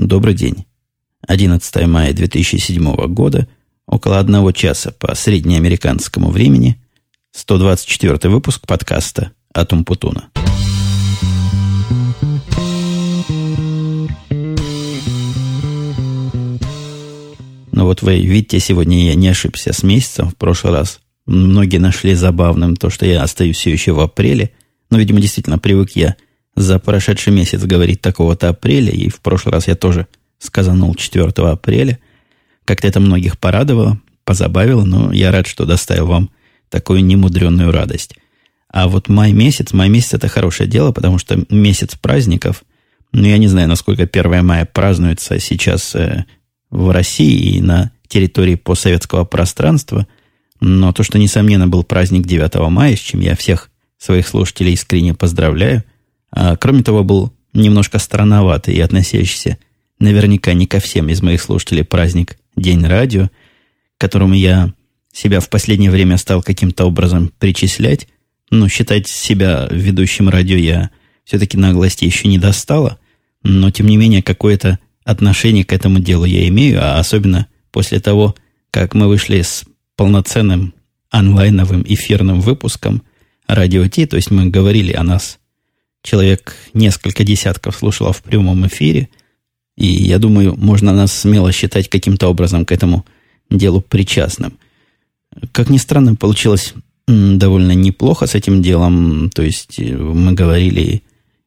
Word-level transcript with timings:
Добрый 0.00 0.32
день. 0.32 0.64
11 1.28 1.86
мая 1.86 2.14
2007 2.14 3.06
года, 3.08 3.46
около 3.86 4.18
одного 4.18 4.50
часа 4.50 4.92
по 4.92 5.14
среднеамериканскому 5.14 6.30
времени, 6.30 6.80
124 7.32 8.32
выпуск 8.32 8.66
подкаста 8.66 9.32
«Атум 9.52 9.84
Путуна». 9.84 10.30
Ну 17.72 17.84
вот 17.84 18.00
вы 18.00 18.20
видите, 18.20 18.58
сегодня 18.58 19.04
я 19.04 19.14
не 19.14 19.28
ошибся 19.28 19.74
с 19.74 19.82
месяцем. 19.82 20.30
В 20.30 20.36
прошлый 20.36 20.72
раз 20.72 21.00
многие 21.26 21.76
нашли 21.76 22.14
забавным 22.14 22.74
то, 22.74 22.88
что 22.88 23.04
я 23.04 23.22
остаюсь 23.22 23.58
все 23.58 23.70
еще 23.70 23.92
в 23.92 24.00
апреле. 24.00 24.52
Но, 24.88 24.96
видимо, 24.96 25.20
действительно 25.20 25.58
привык 25.58 25.90
я– 25.90 26.16
за 26.56 26.78
прошедший 26.78 27.32
месяц 27.32 27.62
говорить 27.62 28.00
такого-то 28.00 28.48
апреля, 28.48 28.92
и 28.92 29.08
в 29.08 29.20
прошлый 29.20 29.52
раз 29.52 29.68
я 29.68 29.74
тоже 29.74 30.06
сказанул 30.38 30.94
4 30.94 31.26
апреля. 31.26 31.98
Как-то 32.64 32.88
это 32.88 33.00
многих 33.00 33.38
порадовало, 33.38 34.00
позабавило, 34.24 34.84
но 34.84 35.12
я 35.12 35.30
рад, 35.30 35.46
что 35.46 35.64
доставил 35.64 36.06
вам 36.06 36.30
такую 36.68 37.04
немудренную 37.04 37.72
радость. 37.72 38.16
А 38.72 38.88
вот 38.88 39.08
май 39.08 39.32
месяц, 39.32 39.72
май 39.72 39.88
месяц 39.88 40.14
это 40.14 40.28
хорошее 40.28 40.68
дело, 40.68 40.92
потому 40.92 41.18
что 41.18 41.44
месяц 41.50 41.96
праздников, 41.96 42.62
ну, 43.12 43.26
я 43.26 43.38
не 43.38 43.48
знаю, 43.48 43.68
насколько 43.68 44.04
1 44.04 44.44
мая 44.44 44.64
празднуется 44.64 45.40
сейчас 45.40 45.94
э, 45.96 46.24
в 46.70 46.90
России 46.90 47.56
и 47.56 47.60
на 47.60 47.90
территории 48.06 48.54
постсоветского 48.54 49.24
пространства, 49.24 50.06
но 50.60 50.92
то, 50.92 51.02
что, 51.02 51.18
несомненно, 51.18 51.66
был 51.66 51.82
праздник 51.82 52.26
9 52.26 52.54
мая, 52.70 52.94
с 52.94 53.00
чем 53.00 53.20
я 53.20 53.34
всех 53.34 53.70
своих 53.98 54.28
слушателей 54.28 54.74
искренне 54.74 55.14
поздравляю, 55.14 55.84
а, 56.30 56.56
кроме 56.56 56.82
того, 56.82 57.04
был 57.04 57.32
немножко 57.52 57.98
странноватый 57.98 58.74
и 58.74 58.80
относящийся 58.80 59.58
наверняка 59.98 60.52
не 60.54 60.66
ко 60.66 60.80
всем 60.80 61.08
из 61.08 61.22
моих 61.22 61.42
слушателей 61.42 61.84
праздник 61.84 62.36
День 62.56 62.84
радио, 62.86 63.30
которому 63.98 64.34
я 64.34 64.72
себя 65.12 65.40
в 65.40 65.48
последнее 65.48 65.90
время 65.90 66.16
стал 66.16 66.42
каким-то 66.42 66.86
образом 66.86 67.32
причислять. 67.38 68.08
Но 68.50 68.68
считать 68.68 69.08
себя 69.08 69.68
ведущим 69.70 70.28
радио 70.28 70.56
я 70.56 70.90
все-таки 71.24 71.56
наглости 71.56 72.04
еще 72.04 72.28
не 72.28 72.38
достала. 72.38 72.98
Но, 73.42 73.70
тем 73.70 73.86
не 73.86 73.96
менее, 73.96 74.22
какое-то 74.22 74.78
отношение 75.04 75.64
к 75.64 75.72
этому 75.72 75.98
делу 75.98 76.24
я 76.24 76.46
имею, 76.48 76.82
а 76.82 76.98
особенно 76.98 77.46
после 77.70 78.00
того, 78.00 78.34
как 78.70 78.94
мы 78.94 79.08
вышли 79.08 79.42
с 79.42 79.64
полноценным 79.96 80.74
онлайновым 81.10 81.84
эфирным 81.86 82.40
выпуском 82.40 83.02
радио 83.46 83.86
Ти, 83.88 84.06
то 84.06 84.16
есть 84.16 84.30
мы 84.30 84.46
говорили 84.46 84.92
о 84.92 85.02
нас 85.02 85.39
человек 86.02 86.56
несколько 86.74 87.24
десятков 87.24 87.76
слушало 87.76 88.12
в 88.12 88.22
прямом 88.22 88.66
эфире. 88.66 89.08
И 89.76 89.86
я 89.86 90.18
думаю, 90.18 90.56
можно 90.56 90.92
нас 90.92 91.12
смело 91.12 91.52
считать 91.52 91.88
каким-то 91.88 92.28
образом 92.28 92.64
к 92.64 92.72
этому 92.72 93.04
делу 93.50 93.80
причастным. 93.80 94.58
Как 95.52 95.70
ни 95.70 95.78
странно, 95.78 96.16
получилось 96.16 96.74
довольно 97.06 97.72
неплохо 97.72 98.26
с 98.26 98.34
этим 98.34 98.62
делом. 98.62 99.30
То 99.30 99.42
есть 99.42 99.78
э, 99.78 99.96
мы 99.96 100.32
говорили 100.32 101.02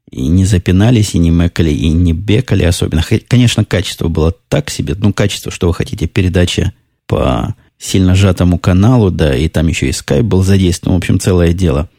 и 0.09 0.27
не 0.27 0.45
запинались, 0.45 1.15
и 1.15 1.19
не 1.19 1.31
мэкали, 1.31 1.71
и 1.71 1.89
не 1.89 2.13
бекали 2.13 2.63
особенно. 2.63 3.03
Конечно, 3.27 3.65
качество 3.65 4.07
было 4.07 4.33
так 4.49 4.69
себе. 4.69 4.95
Ну, 4.95 5.13
качество, 5.13 5.51
что 5.51 5.67
вы 5.67 5.73
хотите, 5.73 6.07
передача 6.07 6.73
по 7.07 7.55
сильно 7.77 8.15
сжатому 8.15 8.59
каналу, 8.59 9.11
да, 9.11 9.35
и 9.35 9.49
там 9.49 9.67
еще 9.67 9.89
и 9.89 9.91
скайп 9.91 10.25
был 10.25 10.43
задействован. 10.43 10.95
В 10.95 10.99
общем, 10.99 11.19
целое 11.19 11.53
дело. 11.53 11.89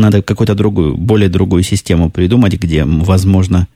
Надо 0.00 0.22
какую-то 0.22 0.54
другую, 0.54 0.96
более 0.96 1.28
другую 1.28 1.62
систему 1.62 2.10
придумать, 2.10 2.54
где, 2.54 2.84
возможно, 2.84 3.68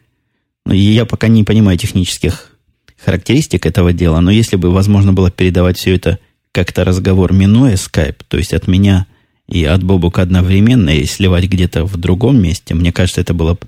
ну, 0.65 0.73
я 0.73 1.05
пока 1.05 1.29
не 1.29 1.45
понимаю 1.45 1.77
технических 1.77 2.51
характеристик 2.97 3.67
этого 3.67 3.93
дела, 3.93 4.21
но 4.21 4.31
если 4.31 4.57
бы 4.57 4.71
возможно 4.71 5.13
было 5.13 5.31
передавать 5.31 5.77
все 5.77 5.95
это 5.95 6.19
как-то 6.51 6.83
разговор, 6.83 7.35
минуя 7.35 7.75
Skype, 7.75 8.23
то 8.27 8.39
есть 8.39 8.55
от 8.55 8.67
меня 8.67 9.07
и 9.49 9.65
от 9.65 9.85
Бобука 9.85 10.23
одновременно, 10.23 10.89
и 10.89 11.05
сливать 11.05 11.45
где-то 11.45 11.85
в 11.85 11.99
другом 11.99 12.41
месте, 12.41 12.75
мне 12.75 12.91
кажется, 12.91 13.21
это 13.21 13.35
было, 13.35 13.59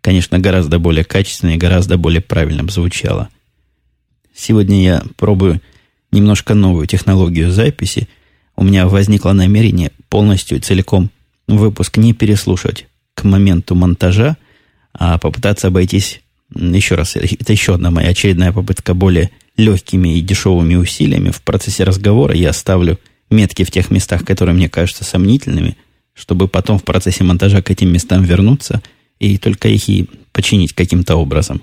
конечно, 0.00 0.38
гораздо 0.38 0.78
более 0.78 1.04
качественно 1.04 1.50
и 1.50 1.58
гораздо 1.58 1.98
более 1.98 2.22
правильно 2.22 2.66
звучало. 2.70 3.28
Сегодня 4.34 4.82
я 4.82 5.02
пробую 5.16 5.60
немножко 6.10 6.54
новую 6.54 6.86
технологию 6.86 7.50
записи. 7.50 8.08
У 8.56 8.64
меня 8.64 8.88
возникло 8.88 9.32
намерение 9.32 9.92
полностью 10.08 10.56
и 10.56 10.60
целиком 10.62 11.10
выпуск 11.48 11.96
не 11.96 12.12
переслушать 12.12 12.86
к 13.14 13.24
моменту 13.24 13.74
монтажа, 13.74 14.36
а 14.92 15.18
попытаться 15.18 15.68
обойтись, 15.68 16.20
еще 16.54 16.94
раз, 16.94 17.16
это 17.16 17.52
еще 17.52 17.74
одна 17.74 17.90
моя 17.90 18.10
очередная 18.10 18.52
попытка 18.52 18.94
более 18.94 19.30
легкими 19.56 20.16
и 20.16 20.20
дешевыми 20.20 20.76
усилиями. 20.76 21.30
В 21.30 21.42
процессе 21.42 21.84
разговора 21.84 22.34
я 22.34 22.52
ставлю 22.52 22.98
метки 23.30 23.64
в 23.64 23.70
тех 23.70 23.90
местах, 23.90 24.24
которые 24.24 24.54
мне 24.54 24.68
кажутся 24.68 25.04
сомнительными, 25.04 25.76
чтобы 26.14 26.48
потом 26.48 26.78
в 26.78 26.84
процессе 26.84 27.24
монтажа 27.24 27.62
к 27.62 27.70
этим 27.70 27.92
местам 27.92 28.22
вернуться 28.22 28.82
и 29.18 29.36
только 29.36 29.68
их 29.68 29.88
и 29.88 30.06
починить 30.32 30.72
каким-то 30.72 31.16
образом. 31.16 31.62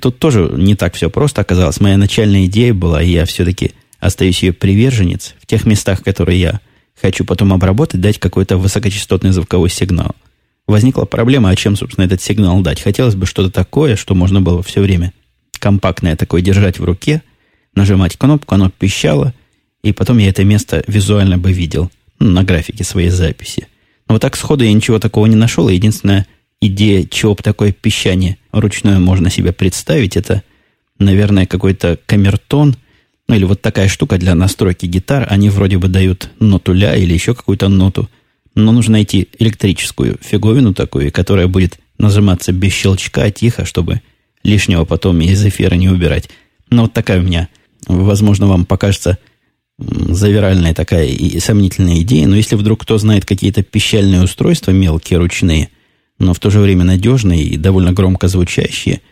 Тут 0.00 0.18
тоже 0.18 0.50
не 0.56 0.76
так 0.76 0.94
все 0.94 1.10
просто 1.10 1.40
оказалось. 1.40 1.80
Моя 1.80 1.96
начальная 1.96 2.46
идея 2.46 2.72
была, 2.74 3.02
и 3.02 3.10
я 3.10 3.26
все-таки 3.26 3.72
остаюсь 3.98 4.42
ее 4.42 4.52
приверженец 4.52 5.34
в 5.40 5.46
тех 5.46 5.66
местах, 5.66 6.02
которые 6.02 6.40
я 6.40 6.60
Хочу 7.00 7.24
потом 7.24 7.52
обработать, 7.52 8.00
дать 8.00 8.18
какой-то 8.18 8.58
высокочастотный 8.58 9.30
звуковой 9.30 9.70
сигнал. 9.70 10.14
Возникла 10.66 11.04
проблема, 11.04 11.48
а 11.50 11.56
чем, 11.56 11.76
собственно, 11.76 12.04
этот 12.04 12.20
сигнал 12.20 12.60
дать. 12.60 12.80
Хотелось 12.80 13.14
бы 13.14 13.26
что-то 13.26 13.50
такое, 13.50 13.96
что 13.96 14.14
можно 14.14 14.40
было 14.40 14.62
все 14.62 14.80
время 14.80 15.12
компактное 15.58 16.16
такое 16.16 16.42
держать 16.42 16.78
в 16.78 16.84
руке, 16.84 17.22
нажимать 17.74 18.16
кнопку, 18.16 18.54
оно 18.54 18.70
пищало, 18.70 19.34
и 19.82 19.92
потом 19.92 20.18
я 20.18 20.28
это 20.28 20.44
место 20.44 20.84
визуально 20.86 21.38
бы 21.38 21.52
видел 21.52 21.90
ну, 22.18 22.30
на 22.30 22.44
графике 22.44 22.84
своей 22.84 23.10
записи. 23.10 23.66
Но 24.08 24.14
вот 24.14 24.22
так 24.22 24.36
сходу 24.36 24.64
я 24.64 24.72
ничего 24.72 24.98
такого 24.98 25.26
не 25.26 25.36
нашел, 25.36 25.68
и 25.68 25.74
единственная 25.74 26.26
идея, 26.60 27.06
чего 27.06 27.34
бы 27.34 27.42
такое 27.42 27.72
пищание 27.72 28.36
ручное 28.52 28.98
можно 28.98 29.30
себе 29.30 29.52
представить, 29.52 30.16
это, 30.16 30.42
наверное, 30.98 31.46
какой-то 31.46 31.98
камертон– 32.06 32.76
ну 33.30 33.36
или 33.36 33.44
вот 33.44 33.62
такая 33.62 33.86
штука 33.86 34.18
для 34.18 34.34
настройки 34.34 34.86
гитар, 34.86 35.24
они 35.30 35.50
вроде 35.50 35.78
бы 35.78 35.86
дают 35.86 36.30
ноту 36.40 36.72
ля 36.72 36.96
или 36.96 37.14
еще 37.14 37.32
какую-то 37.32 37.68
ноту, 37.68 38.10
но 38.56 38.72
нужно 38.72 38.94
найти 38.94 39.28
электрическую 39.38 40.18
фиговину 40.20 40.74
такую, 40.74 41.12
которая 41.12 41.46
будет 41.46 41.78
нажиматься 41.96 42.50
без 42.50 42.72
щелчка, 42.72 43.30
тихо, 43.30 43.64
чтобы 43.64 44.00
лишнего 44.42 44.84
потом 44.84 45.20
из 45.20 45.46
эфира 45.46 45.76
не 45.76 45.88
убирать. 45.88 46.28
Но 46.70 46.82
вот 46.82 46.92
такая 46.92 47.20
у 47.20 47.22
меня, 47.22 47.46
возможно, 47.86 48.48
вам 48.48 48.64
покажется 48.64 49.16
завиральная 49.78 50.74
такая 50.74 51.06
и 51.06 51.38
сомнительная 51.38 52.00
идея, 52.00 52.26
но 52.26 52.34
если 52.34 52.56
вдруг 52.56 52.80
кто 52.80 52.98
знает 52.98 53.26
какие-то 53.26 53.62
пищальные 53.62 54.24
устройства, 54.24 54.72
мелкие, 54.72 55.20
ручные, 55.20 55.68
но 56.18 56.34
в 56.34 56.40
то 56.40 56.50
же 56.50 56.58
время 56.58 56.82
надежные 56.82 57.44
и 57.44 57.56
довольно 57.56 57.92
громко 57.92 58.26
звучащие, 58.26 59.02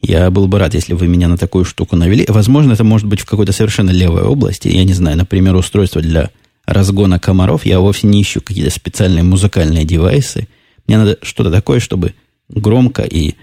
я 0.00 0.30
был 0.30 0.46
бы 0.46 0.58
рад, 0.58 0.74
если 0.74 0.94
вы 0.94 1.08
меня 1.08 1.28
на 1.28 1.36
такую 1.36 1.64
штуку 1.64 1.96
навели. 1.96 2.24
Возможно, 2.28 2.72
это 2.72 2.84
может 2.84 3.06
быть 3.06 3.20
в 3.20 3.26
какой-то 3.26 3.52
совершенно 3.52 3.90
левой 3.90 4.22
области. 4.22 4.68
Я 4.68 4.84
не 4.84 4.92
знаю, 4.92 5.16
например, 5.16 5.56
устройство 5.56 6.00
для 6.00 6.30
разгона 6.66 7.18
комаров. 7.18 7.66
Я 7.66 7.80
вовсе 7.80 8.06
не 8.06 8.22
ищу 8.22 8.40
какие-то 8.40 8.70
специальные 8.70 9.24
музыкальные 9.24 9.84
девайсы. 9.84 10.46
Мне 10.86 10.98
надо 10.98 11.18
что-то 11.22 11.50
такое, 11.50 11.80
чтобы 11.80 12.14
громко 12.48 13.02
и, 13.02 13.34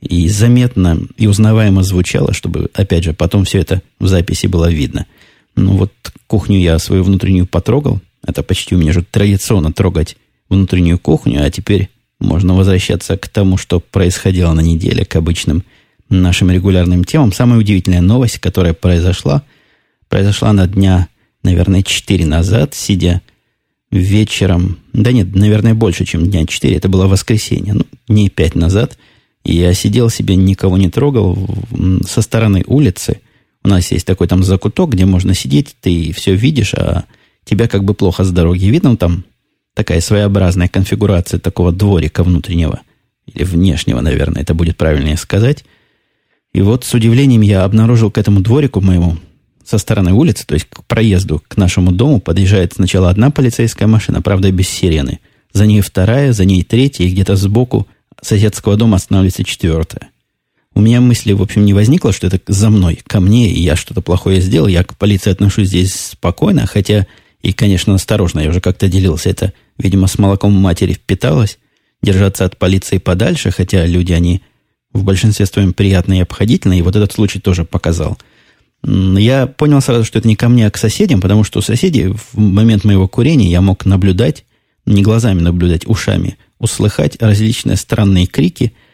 и 0.00 0.28
заметно 0.28 1.00
и 1.16 1.26
узнаваемо 1.26 1.82
звучало, 1.82 2.32
чтобы, 2.32 2.70
опять 2.74 3.04
же, 3.04 3.12
потом 3.12 3.44
все 3.44 3.58
это 3.58 3.82
в 3.98 4.06
записи 4.06 4.46
было 4.46 4.70
видно. 4.70 5.06
Ну 5.56 5.76
вот 5.76 5.92
кухню 6.26 6.58
я 6.58 6.78
свою 6.78 7.02
внутреннюю 7.02 7.46
потрогал. 7.46 8.00
Это 8.24 8.42
почти 8.42 8.74
у 8.74 8.78
меня 8.78 8.92
же 8.92 9.02
традиционно 9.02 9.72
трогать 9.72 10.16
внутреннюю 10.48 10.98
кухню, 10.98 11.44
а 11.44 11.50
теперь 11.50 11.88
можно 12.20 12.54
возвращаться 12.54 13.16
к 13.16 13.28
тому, 13.28 13.56
что 13.56 13.80
происходило 13.80 14.52
на 14.52 14.60
неделе, 14.60 15.04
к 15.04 15.16
обычным 15.16 15.64
нашим 16.08 16.50
регулярным 16.50 17.04
темам. 17.04 17.32
Самая 17.32 17.58
удивительная 17.58 18.00
новость, 18.00 18.38
которая 18.38 18.74
произошла, 18.74 19.42
произошла 20.08 20.52
на 20.52 20.66
дня, 20.66 21.08
наверное, 21.42 21.82
4 21.82 22.26
назад, 22.26 22.74
сидя 22.74 23.22
вечером, 23.90 24.78
да 24.92 25.12
нет, 25.12 25.34
наверное, 25.34 25.74
больше, 25.74 26.04
чем 26.04 26.28
дня 26.28 26.46
4, 26.46 26.74
это 26.76 26.88
было 26.88 27.06
воскресенье, 27.06 27.74
ну, 27.74 27.86
дней 28.08 28.28
5 28.28 28.54
назад, 28.56 28.98
я 29.44 29.72
сидел 29.74 30.10
себе, 30.10 30.34
никого 30.36 30.76
не 30.76 30.90
трогал, 30.90 31.48
со 32.06 32.20
стороны 32.20 32.64
улицы, 32.66 33.20
у 33.62 33.68
нас 33.68 33.90
есть 33.90 34.06
такой 34.06 34.28
там 34.28 34.42
закуток, 34.42 34.90
где 34.90 35.06
можно 35.06 35.34
сидеть, 35.34 35.76
ты 35.80 36.12
все 36.12 36.34
видишь, 36.34 36.74
а 36.74 37.04
тебя 37.44 37.68
как 37.68 37.84
бы 37.84 37.94
плохо 37.94 38.22
с 38.22 38.30
дороги. 38.30 38.66
Видно, 38.66 38.96
там 38.96 39.24
такая 39.74 40.00
своеобразная 40.00 40.68
конфигурация 40.68 41.40
такого 41.40 41.72
дворика 41.72 42.22
внутреннего, 42.22 42.80
или 43.26 43.42
внешнего, 43.44 44.00
наверное, 44.00 44.42
это 44.42 44.54
будет 44.54 44.76
правильнее 44.76 45.16
сказать, 45.16 45.64
и 46.56 46.62
вот 46.62 46.84
с 46.84 46.94
удивлением 46.94 47.42
я 47.42 47.64
обнаружил 47.64 48.10
к 48.10 48.16
этому 48.16 48.40
дворику 48.40 48.80
моему 48.80 49.18
со 49.62 49.76
стороны 49.76 50.14
улицы, 50.14 50.46
то 50.46 50.54
есть 50.54 50.66
к 50.70 50.84
проезду 50.84 51.42
к 51.46 51.58
нашему 51.58 51.92
дому, 51.92 52.18
подъезжает 52.18 52.72
сначала 52.72 53.10
одна 53.10 53.30
полицейская 53.30 53.86
машина, 53.86 54.22
правда, 54.22 54.50
без 54.50 54.66
сирены. 54.66 55.18
За 55.52 55.66
ней 55.66 55.82
вторая, 55.82 56.32
за 56.32 56.46
ней 56.46 56.64
третья, 56.64 57.04
и 57.04 57.10
где-то 57.10 57.36
сбоку 57.36 57.86
соседского 58.22 58.78
дома 58.78 58.96
останавливается 58.96 59.44
четвертая. 59.44 60.08
у 60.74 60.80
меня 60.80 61.02
мысли, 61.02 61.34
в 61.34 61.42
общем, 61.42 61.66
не 61.66 61.74
возникло, 61.74 62.10
что 62.10 62.26
это 62.26 62.40
за 62.46 62.70
мной, 62.70 63.00
ко 63.06 63.20
мне, 63.20 63.50
и 63.50 63.60
я 63.60 63.76
что-то 63.76 64.00
плохое 64.00 64.40
сделал. 64.40 64.66
Я 64.66 64.82
к 64.82 64.96
полиции 64.96 65.30
отношусь 65.30 65.68
здесь 65.68 65.94
спокойно, 65.94 66.64
хотя 66.64 67.06
и, 67.42 67.52
конечно, 67.52 67.94
осторожно. 67.94 68.40
Я 68.40 68.48
уже 68.48 68.62
как-то 68.62 68.88
делился. 68.88 69.28
Это, 69.28 69.52
видимо, 69.76 70.06
с 70.06 70.18
молоком 70.18 70.54
матери 70.54 70.94
впиталось. 70.94 71.58
Держаться 72.00 72.46
от 72.46 72.56
полиции 72.56 72.96
подальше, 72.96 73.50
хотя 73.50 73.84
люди, 73.84 74.14
они 74.14 74.40
в 74.92 75.04
большинстве 75.04 75.46
своем 75.46 75.72
приятные 75.72 76.20
и 76.20 76.22
обходительные. 76.22 76.80
И 76.80 76.82
вот 76.82 76.96
этот 76.96 77.12
случай 77.12 77.38
тоже 77.38 77.64
показал. 77.64 78.18
Я 78.82 79.46
понял 79.46 79.80
сразу, 79.80 80.04
что 80.04 80.18
это 80.18 80.28
не 80.28 80.36
ко 80.36 80.48
мне, 80.48 80.66
а 80.66 80.70
к 80.70 80.76
соседям, 80.76 81.20
потому 81.20 81.44
что 81.44 81.58
у 81.58 81.62
соседей 81.62 82.08
в 82.08 82.38
момент 82.38 82.84
моего 82.84 83.08
курения 83.08 83.50
я 83.50 83.60
мог 83.60 83.84
наблюдать, 83.84 84.44
не 84.84 85.02
глазами 85.02 85.40
наблюдать, 85.40 85.86
ушами, 85.86 86.36
услыхать 86.58 87.20
различные 87.20 87.76
странные 87.76 88.26
крики– 88.26 88.72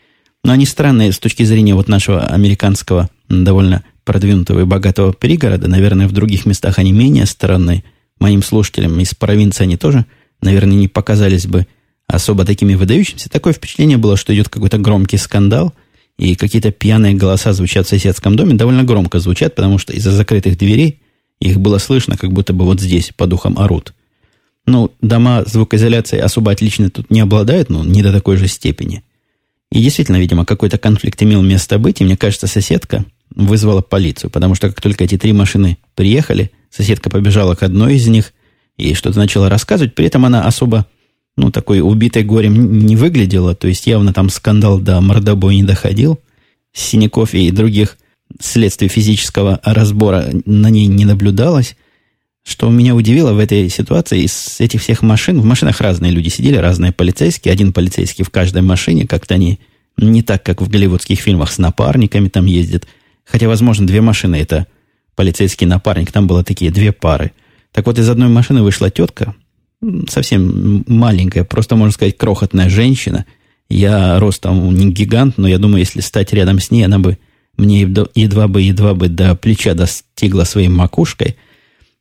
но 0.44 0.52
они 0.52 0.66
странные 0.66 1.12
с 1.12 1.18
точки 1.18 1.44
зрения 1.44 1.74
вот 1.74 1.88
нашего 1.88 2.26
американского 2.26 3.08
довольно 3.28 3.84
продвинутого 4.04 4.60
и 4.60 4.64
богатого 4.64 5.12
пригорода. 5.12 5.68
Наверное, 5.68 6.08
в 6.08 6.12
других 6.12 6.46
местах 6.46 6.78
они 6.78 6.92
менее 6.92 7.26
странные. 7.26 7.84
Моим 8.18 8.42
слушателям 8.42 8.98
из 9.00 9.14
провинции 9.14 9.64
они 9.64 9.76
тоже, 9.76 10.04
наверное, 10.40 10.76
не 10.76 10.88
показались 10.88 11.46
бы 11.46 11.66
особо 12.08 12.44
такими 12.44 12.74
выдающимися. 12.74 13.28
Такое 13.28 13.52
впечатление 13.52 13.98
было, 13.98 14.16
что 14.16 14.34
идет 14.34 14.48
какой-то 14.48 14.78
громкий 14.78 15.16
скандал, 15.16 15.72
и 16.22 16.34
какие-то 16.34 16.70
пьяные 16.70 17.14
голоса 17.14 17.52
звучат 17.52 17.86
в 17.86 17.90
соседском 17.90 18.36
доме, 18.36 18.54
довольно 18.54 18.84
громко 18.84 19.18
звучат, 19.18 19.54
потому 19.54 19.78
что 19.78 19.92
из-за 19.92 20.12
закрытых 20.12 20.56
дверей 20.56 21.00
их 21.40 21.58
было 21.58 21.78
слышно, 21.78 22.16
как 22.16 22.32
будто 22.32 22.52
бы 22.52 22.64
вот 22.64 22.80
здесь 22.80 23.12
по 23.16 23.26
духам 23.26 23.58
орут. 23.58 23.92
Ну, 24.66 24.92
дома 25.00 25.42
звукоизоляции 25.44 26.18
особо 26.18 26.52
отлично 26.52 26.90
тут 26.90 27.10
не 27.10 27.20
обладают, 27.20 27.70
но 27.70 27.84
не 27.84 28.02
до 28.02 28.12
такой 28.12 28.36
же 28.36 28.48
степени– 28.48 29.02
и 29.72 29.82
действительно, 29.82 30.18
видимо, 30.18 30.44
какой-то 30.44 30.76
конфликт 30.76 31.22
имел 31.22 31.40
место 31.40 31.78
быть, 31.78 32.00
и 32.00 32.04
мне 32.04 32.14
кажется, 32.14 32.46
соседка 32.46 33.06
вызвала 33.34 33.80
полицию, 33.80 34.28
потому 34.30 34.54
что 34.54 34.68
как 34.68 34.82
только 34.82 35.04
эти 35.04 35.16
три 35.16 35.32
машины 35.32 35.78
приехали, 35.94 36.52
соседка 36.70 37.08
побежала 37.08 37.54
к 37.54 37.62
одной 37.62 37.94
из 37.94 38.06
них 38.06 38.34
и 38.76 38.92
что-то 38.92 39.18
начала 39.18 39.48
рассказывать, 39.48 39.94
при 39.94 40.04
этом 40.04 40.26
она 40.26 40.44
особо, 40.44 40.86
ну, 41.36 41.50
такой 41.50 41.80
убитой 41.80 42.24
горем 42.24 42.78
не 42.78 42.96
выглядела, 42.96 43.54
то 43.54 43.68
есть 43.68 43.86
явно 43.86 44.12
там 44.12 44.28
скандал 44.28 44.78
до 44.78 45.00
мордобоя 45.00 45.54
не 45.54 45.62
доходил, 45.62 46.20
синяков 46.72 47.34
и 47.34 47.50
других 47.50 47.96
следствий 48.40 48.88
физического 48.88 49.60
разбора 49.62 50.30
на 50.44 50.70
ней 50.70 50.86
не 50.86 51.04
наблюдалось, 51.04 51.76
что 52.44 52.68
меня 52.70 52.94
удивило 52.94 53.32
в 53.32 53.38
этой 53.38 53.68
ситуации, 53.68 54.24
из 54.24 54.56
этих 54.58 54.82
всех 54.82 55.02
машин, 55.02 55.40
в 55.40 55.44
машинах 55.44 55.80
разные 55.80 56.12
люди 56.12 56.28
сидели, 56.28 56.56
разные 56.56 56.92
полицейские, 56.92 57.52
один 57.52 57.72
полицейский 57.72 58.24
в 58.24 58.30
каждой 58.30 58.62
машине, 58.62 59.06
как-то 59.06 59.34
они 59.34 59.60
не 59.96 60.22
так, 60.22 60.42
как 60.42 60.60
в 60.60 60.68
голливудских 60.68 61.20
фильмах 61.20 61.52
с 61.52 61.58
напарниками 61.58 62.28
там 62.28 62.46
ездят. 62.46 62.86
Хотя, 63.24 63.46
возможно, 63.46 63.86
две 63.86 64.00
машины 64.00 64.36
это 64.36 64.66
полицейский 65.14 65.66
напарник, 65.66 66.10
там 66.10 66.26
было 66.26 66.42
такие 66.42 66.70
две 66.70 66.92
пары. 66.92 67.32
Так 67.70 67.86
вот, 67.86 67.98
из 67.98 68.08
одной 68.08 68.28
машины 68.28 68.62
вышла 68.62 68.90
тетка, 68.90 69.34
совсем 70.08 70.84
маленькая, 70.86 71.44
просто, 71.44 71.76
можно 71.76 71.92
сказать, 71.92 72.16
крохотная 72.16 72.68
женщина. 72.68 73.26
Я 73.68 74.18
ростом 74.18 74.74
не 74.74 74.90
гигант, 74.90 75.38
но 75.38 75.48
я 75.48 75.58
думаю, 75.58 75.80
если 75.80 76.00
стать 76.00 76.32
рядом 76.32 76.60
с 76.60 76.70
ней, 76.70 76.84
она 76.84 76.98
бы 76.98 77.18
мне 77.56 77.82
едва 77.82 78.48
бы, 78.48 78.62
едва 78.62 78.94
бы 78.94 79.08
до 79.08 79.34
плеча 79.34 79.74
достигла 79.74 80.44
своей 80.44 80.68
макушкой– 80.68 81.36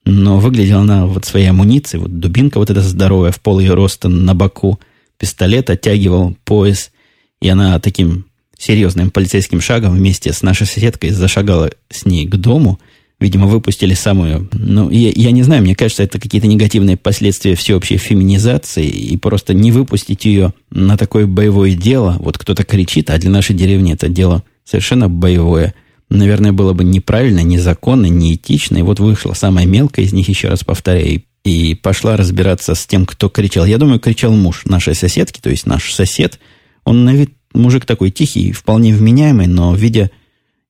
но 0.05 0.39
выглядела 0.39 0.81
она 0.81 1.05
вот 1.05 1.25
своей 1.25 1.47
амуницией, 1.47 2.01
вот 2.01 2.19
дубинка 2.19 2.57
вот 2.57 2.69
эта 2.69 2.81
здоровая, 2.81 3.31
в 3.31 3.39
пол 3.39 3.59
ее 3.59 3.73
роста 3.73 4.09
на 4.09 4.33
боку, 4.33 4.79
пистолет 5.17 5.69
оттягивал 5.69 6.35
пояс, 6.43 6.91
и 7.39 7.49
она 7.49 7.79
таким 7.79 8.25
серьезным 8.57 9.11
полицейским 9.11 9.61
шагом 9.61 9.95
вместе 9.95 10.33
с 10.33 10.41
нашей 10.41 10.65
соседкой 10.65 11.11
зашагала 11.11 11.71
с 11.89 12.05
ней 12.05 12.27
к 12.27 12.35
дому. 12.35 12.79
Видимо, 13.21 13.47
выпустили 13.47 13.93
самую... 13.93 14.49
Ну, 14.51 14.89
я, 14.89 15.11
я 15.15 15.31
не 15.31 15.43
знаю, 15.43 15.61
мне 15.61 15.75
кажется, 15.75 16.03
это 16.03 16.19
какие-то 16.19 16.47
негативные 16.47 16.97
последствия 16.97 17.55
всеобщей 17.55 17.97
феминизации, 17.97 18.87
и 18.87 19.15
просто 19.15 19.53
не 19.53 19.71
выпустить 19.71 20.25
ее 20.25 20.53
на 20.71 20.97
такое 20.97 21.27
боевое 21.27 21.73
дело. 21.75 22.17
Вот 22.19 22.37
кто-то 22.37 22.65
кричит, 22.65 23.09
а 23.09 23.17
для 23.17 23.29
нашей 23.29 23.55
деревни 23.55 23.93
это 23.93 24.09
дело 24.09 24.43
совершенно 24.65 25.07
боевое– 25.07 25.73
наверное, 26.11 26.51
было 26.51 26.73
бы 26.73 26.83
неправильно, 26.83 27.39
незаконно, 27.39 28.05
неэтично. 28.07 28.77
И 28.77 28.81
вот 28.81 28.99
вышла 28.99 29.33
самая 29.33 29.65
мелкая 29.65 30.05
из 30.05 30.13
них, 30.13 30.27
еще 30.29 30.49
раз 30.49 30.63
повторяю, 30.63 31.23
и 31.43 31.73
пошла 31.73 32.17
разбираться 32.17 32.75
с 32.75 32.85
тем, 32.85 33.05
кто 33.05 33.29
кричал. 33.29 33.65
Я 33.65 33.77
думаю, 33.77 33.99
кричал 33.99 34.33
муж 34.33 34.65
нашей 34.65 34.93
соседки, 34.93 35.39
то 35.39 35.49
есть 35.49 35.65
наш 35.65 35.91
сосед. 35.93 36.39
Он 36.83 37.05
на 37.05 37.15
вид 37.15 37.31
мужик 37.53 37.85
такой 37.85 38.11
тихий, 38.11 38.51
вполне 38.51 38.93
вменяемый, 38.93 39.47
но 39.47 39.73
видя 39.73 40.11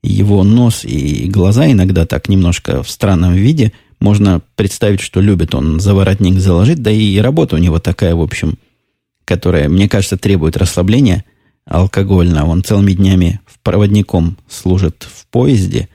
его 0.03 0.43
нос 0.43 0.83
и 0.83 1.27
глаза 1.27 1.71
иногда 1.71 2.05
так 2.05 2.29
немножко 2.29 2.83
в 2.83 2.89
странном 2.89 3.33
виде, 3.33 3.71
можно 3.99 4.41
представить, 4.55 4.99
что 4.99 5.21
любит 5.21 5.53
он 5.53 5.79
заворотник 5.79 6.39
заложить, 6.39 6.81
да 6.81 6.89
и 6.91 7.17
работа 7.19 7.55
у 7.55 7.59
него 7.59 7.79
такая, 7.79 8.15
в 8.15 8.21
общем, 8.21 8.57
которая, 9.25 9.69
мне 9.69 9.87
кажется, 9.87 10.17
требует 10.17 10.57
расслабления 10.57 11.23
алкогольного. 11.65 12.47
Он 12.49 12.63
целыми 12.63 12.93
днями 12.93 13.39
проводником 13.63 14.37
служит 14.49 15.07
в 15.09 15.27
поезде. 15.27 15.89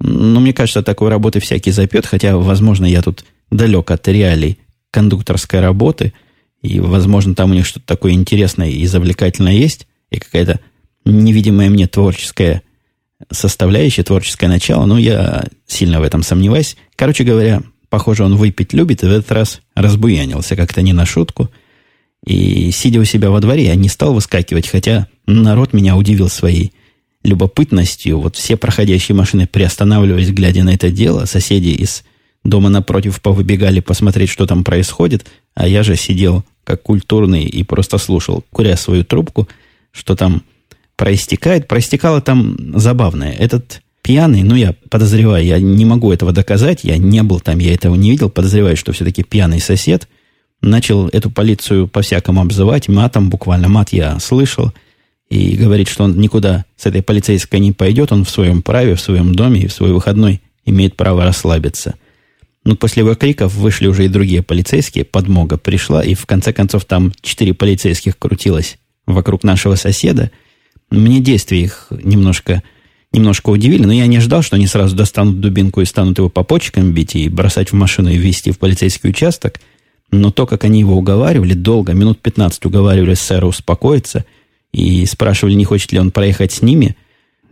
Но 0.00 0.40
мне 0.40 0.52
кажется, 0.52 0.82
такой 0.82 1.10
работы 1.10 1.40
всякий 1.40 1.70
запет, 1.70 2.06
хотя, 2.06 2.36
возможно, 2.36 2.86
я 2.86 3.02
тут 3.02 3.24
далек 3.50 3.90
от 3.90 4.06
реалий 4.08 4.58
кондукторской 4.90 5.60
работы, 5.60 6.12
и, 6.60 6.80
возможно, 6.80 7.34
там 7.34 7.50
у 7.50 7.54
них 7.54 7.66
что-то 7.66 7.86
такое 7.86 8.12
интересное 8.12 8.68
и 8.70 8.86
завлекательное 8.86 9.52
есть, 9.52 9.86
и 10.10 10.18
какая-то 10.18 10.60
невидимая 11.04 11.70
мне 11.70 11.86
творческая 11.88 12.62
составляющая, 13.30 14.02
творческое 14.02 14.48
начало, 14.48 14.86
но 14.86 14.98
я 14.98 15.44
сильно 15.66 16.00
в 16.00 16.02
этом 16.02 16.22
сомневаюсь. 16.22 16.76
Короче 16.96 17.24
говоря, 17.24 17.62
похоже, 17.88 18.24
он 18.24 18.36
выпить 18.36 18.72
любит, 18.72 19.02
и 19.02 19.06
в 19.06 19.10
этот 19.10 19.30
раз 19.32 19.60
разбуянился 19.74 20.56
как-то 20.56 20.82
не 20.82 20.92
на 20.92 21.06
шутку. 21.06 21.50
И, 22.24 22.70
сидя 22.70 23.00
у 23.00 23.04
себя 23.04 23.30
во 23.30 23.40
дворе, 23.40 23.64
я 23.66 23.74
не 23.74 23.88
стал 23.88 24.14
выскакивать, 24.14 24.68
хотя 24.68 25.08
народ 25.26 25.72
меня 25.72 25.96
удивил 25.96 26.28
своей 26.28 26.72
любопытностью. 27.24 28.20
Вот 28.20 28.36
все 28.36 28.56
проходящие 28.56 29.16
машины 29.16 29.46
приостанавливались, 29.46 30.30
глядя 30.30 30.64
на 30.64 30.74
это 30.74 30.90
дело. 30.90 31.24
Соседи 31.24 31.68
из 31.68 32.04
дома 32.44 32.68
напротив 32.68 33.20
повыбегали 33.20 33.80
посмотреть, 33.80 34.30
что 34.30 34.46
там 34.46 34.64
происходит. 34.64 35.26
А 35.54 35.66
я 35.66 35.82
же 35.82 35.96
сидел 35.96 36.44
как 36.64 36.82
культурный 36.82 37.44
и 37.44 37.62
просто 37.64 37.98
слушал, 37.98 38.44
куря 38.50 38.76
свою 38.76 39.04
трубку, 39.04 39.48
что 39.90 40.16
там 40.16 40.42
проистекает. 41.04 41.68
Проистекало 41.68 42.20
там 42.20 42.78
забавное. 42.78 43.32
Этот 43.32 43.82
пьяный, 44.02 44.42
ну, 44.42 44.54
я 44.54 44.74
подозреваю, 44.90 45.44
я 45.44 45.58
не 45.58 45.84
могу 45.84 46.12
этого 46.12 46.32
доказать, 46.32 46.84
я 46.84 46.96
не 46.96 47.22
был 47.22 47.40
там, 47.40 47.58
я 47.58 47.74
этого 47.74 47.94
не 47.94 48.10
видел, 48.10 48.30
подозреваю, 48.30 48.76
что 48.76 48.92
все-таки 48.92 49.22
пьяный 49.22 49.60
сосед 49.60 50.08
начал 50.60 51.08
эту 51.08 51.30
полицию 51.30 51.88
по-всякому 51.88 52.40
обзывать, 52.40 52.88
матом 52.88 53.30
буквально, 53.30 53.68
мат 53.68 53.92
я 53.92 54.18
слышал– 54.18 54.72
и 55.32 55.56
говорит, 55.56 55.88
что 55.88 56.04
он 56.04 56.20
никуда 56.20 56.66
с 56.76 56.84
этой 56.84 57.02
полицейской 57.02 57.58
не 57.58 57.72
пойдет, 57.72 58.12
он 58.12 58.26
в 58.26 58.28
своем 58.28 58.60
праве, 58.60 58.94
в 58.94 59.00
своем 59.00 59.34
доме 59.34 59.62
и 59.62 59.66
в 59.66 59.72
свой 59.72 59.90
выходной 59.90 60.42
имеет 60.66 60.94
право 60.94 61.24
расслабиться. 61.24 61.94
Но 62.64 62.76
после 62.76 63.00
его 63.00 63.14
криков 63.14 63.54
вышли 63.54 63.86
уже 63.86 64.04
и 64.04 64.08
другие 64.08 64.42
полицейские, 64.42 65.06
подмога 65.06 65.56
пришла, 65.56 66.04
и 66.04 66.12
в 66.12 66.26
конце 66.26 66.52
концов 66.52 66.84
там 66.84 67.14
четыре 67.22 67.54
полицейских 67.54 68.18
крутилось 68.18 68.76
вокруг 69.06 69.42
нашего 69.42 69.74
соседа. 69.74 70.30
Мне 70.92 71.20
действия 71.20 71.62
их 71.62 71.88
немножко, 71.90 72.62
немножко 73.12 73.50
удивили, 73.50 73.84
но 73.84 73.92
я 73.92 74.06
не 74.06 74.18
ожидал, 74.18 74.42
что 74.42 74.56
они 74.56 74.66
сразу 74.66 74.94
достанут 74.94 75.40
дубинку 75.40 75.80
и 75.80 75.84
станут 75.84 76.18
его 76.18 76.28
по 76.28 76.44
почкам 76.44 76.92
бить 76.92 77.16
и 77.16 77.28
бросать 77.28 77.72
в 77.72 77.74
машину 77.74 78.10
и 78.10 78.16
везти 78.16 78.50
в 78.52 78.58
полицейский 78.58 79.10
участок. 79.10 79.60
Но 80.10 80.30
то, 80.30 80.46
как 80.46 80.64
они 80.64 80.80
его 80.80 80.96
уговаривали, 80.96 81.54
долго, 81.54 81.94
минут 81.94 82.20
15 82.20 82.64
уговаривали 82.66 83.14
сэра 83.14 83.46
успокоиться– 83.46 84.24
и 84.72 85.04
спрашивали, 85.06 85.54
не 85.54 85.64
хочет 85.64 85.92
ли 85.92 85.98
он 85.98 86.10
проехать 86.10 86.52
с 86.52 86.62
ними, 86.62 86.96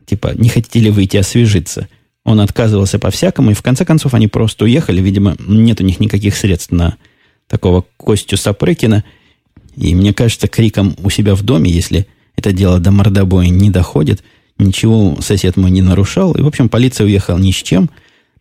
типа, 0.06 0.32
не 0.34 0.48
хотите 0.48 0.80
ли 0.80 0.90
выйти 0.90 1.18
освежиться. 1.18 1.88
Он 2.24 2.40
отказывался 2.40 2.98
по-всякому, 2.98 3.50
и 3.50 3.54
в 3.54 3.62
конце 3.62 3.84
концов 3.84 4.14
они 4.14 4.28
просто 4.28 4.64
уехали. 4.64 5.00
Видимо, 5.00 5.36
нет 5.38 5.80
у 5.80 5.84
них 5.84 6.00
никаких 6.00 6.36
средств 6.36 6.72
на 6.72 6.96
такого 7.46 7.84
Костю 7.96 8.36
Сапрыкина. 8.36 9.04
И 9.76 9.94
мне 9.94 10.12
кажется, 10.12 10.48
криком 10.48 10.96
у 11.02 11.10
себя 11.10 11.34
в 11.34 11.42
доме, 11.42 11.70
если 11.70 12.06
это 12.40 12.52
дело 12.52 12.80
до 12.80 12.90
мордобоя 12.90 13.48
не 13.48 13.70
доходит, 13.70 14.24
ничего 14.58 15.18
сосед 15.20 15.56
мой 15.56 15.70
не 15.70 15.82
нарушал. 15.82 16.32
И, 16.32 16.42
в 16.42 16.46
общем, 16.46 16.68
полиция 16.68 17.04
уехала 17.04 17.38
ни 17.38 17.52
с 17.52 17.56
чем, 17.56 17.90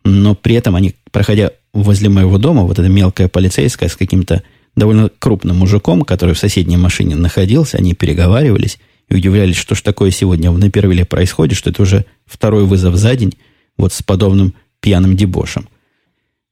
но 0.04 0.34
при 0.34 0.54
этом 0.54 0.74
они, 0.74 0.96
проходя 1.12 1.52
возле 1.72 2.08
моего 2.08 2.38
дома, 2.38 2.62
вот 2.62 2.78
эта 2.78 2.88
мелкая 2.88 3.28
полицейская 3.28 3.88
с 3.88 3.96
каким-то 3.96 4.42
довольно 4.74 5.10
крупным 5.18 5.58
мужиком, 5.58 6.02
который 6.02 6.34
в 6.34 6.38
соседней 6.38 6.76
машине 6.78 7.14
находился, 7.14 7.76
они 7.76 7.94
переговаривались 7.94 8.78
и 9.08 9.14
удивлялись, 9.14 9.56
что 9.56 9.74
ж 9.74 9.82
такое 9.82 10.10
сегодня 10.10 10.50
в 10.50 10.58
Напервиле 10.58 11.04
происходит, 11.04 11.58
что 11.58 11.70
это 11.70 11.82
уже 11.82 12.06
второй 12.26 12.64
вызов 12.64 12.96
за 12.96 13.14
день 13.16 13.34
вот 13.76 13.92
с 13.92 14.02
подобным 14.02 14.54
пьяным 14.80 15.16
дебошем. 15.16 15.68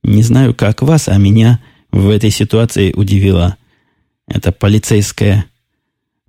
Не 0.02 0.23
знаю, 0.23 0.55
как 0.55 0.83
вас, 0.83 1.09
а 1.09 1.17
меня 1.17 1.61
в 1.90 2.11
этой 2.11 2.31
ситуации 2.31 2.93
удивила 2.93 3.57
эта 4.26 4.52
полицейская, 4.52 5.47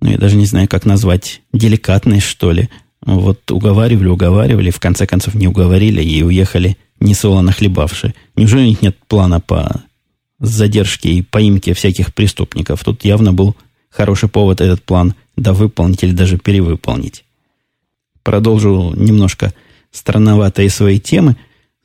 ну, 0.00 0.10
я 0.10 0.18
даже 0.18 0.36
не 0.36 0.46
знаю, 0.46 0.68
как 0.68 0.86
назвать, 0.86 1.42
деликатность, 1.52 2.26
что 2.26 2.52
ли, 2.52 2.68
Вот 3.04 3.50
уговаривали, 3.50 4.08
уговаривали, 4.08 4.70
в 4.70 4.80
конце 4.80 5.06
концов 5.06 5.34
не 5.34 5.48
уговорили 5.48 6.02
и 6.02 6.22
уехали 6.22 6.76
не 7.00 7.14
солоно 7.14 7.52
хлебавши. 7.52 8.14
Неужели 8.36 8.62
у 8.62 8.66
них 8.66 8.82
нет 8.82 8.96
плана 9.08 9.40
по 9.40 9.82
задержке 10.38 11.10
и 11.10 11.22
поимке 11.22 11.74
всяких 11.74 12.14
преступников? 12.14 12.84
Тут 12.84 13.04
явно 13.04 13.32
был 13.32 13.56
хороший 13.88 14.28
повод 14.28 14.60
этот 14.60 14.82
план 14.82 15.14
да 15.36 15.52
выполнить 15.52 16.02
или 16.02 16.12
даже 16.12 16.36
перевыполнить. 16.36 17.24
Продолжу 18.22 18.92
немножко 18.94 19.54
странноватые 19.90 20.68
свои 20.68 21.00
темы. 21.00 21.36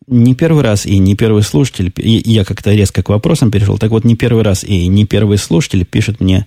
Не 0.08 0.36
первый 0.36 0.64
раз 0.64 0.86
и 0.86 0.98
не 0.98 1.16
первый 1.16 1.42
слушатель, 1.42 1.92
и 1.96 2.22
я 2.32 2.44
как-то 2.44 2.74
резко 2.74 3.02
к 3.02 3.10
вопросам 3.10 3.50
перешел, 3.50 3.78
так 3.78 3.90
вот 3.92 4.04
не 4.04 4.16
первый 4.16 4.44
раз 4.44 4.64
и 4.64 4.88
не 4.88 5.06
первый 5.06 5.38
слушатель 5.38 5.86
пишет 5.86 6.20
мне 6.20 6.46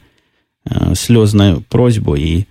э, 0.68 0.94
слезную 0.94 1.60
просьбу 1.62 2.14
и, 2.14 2.44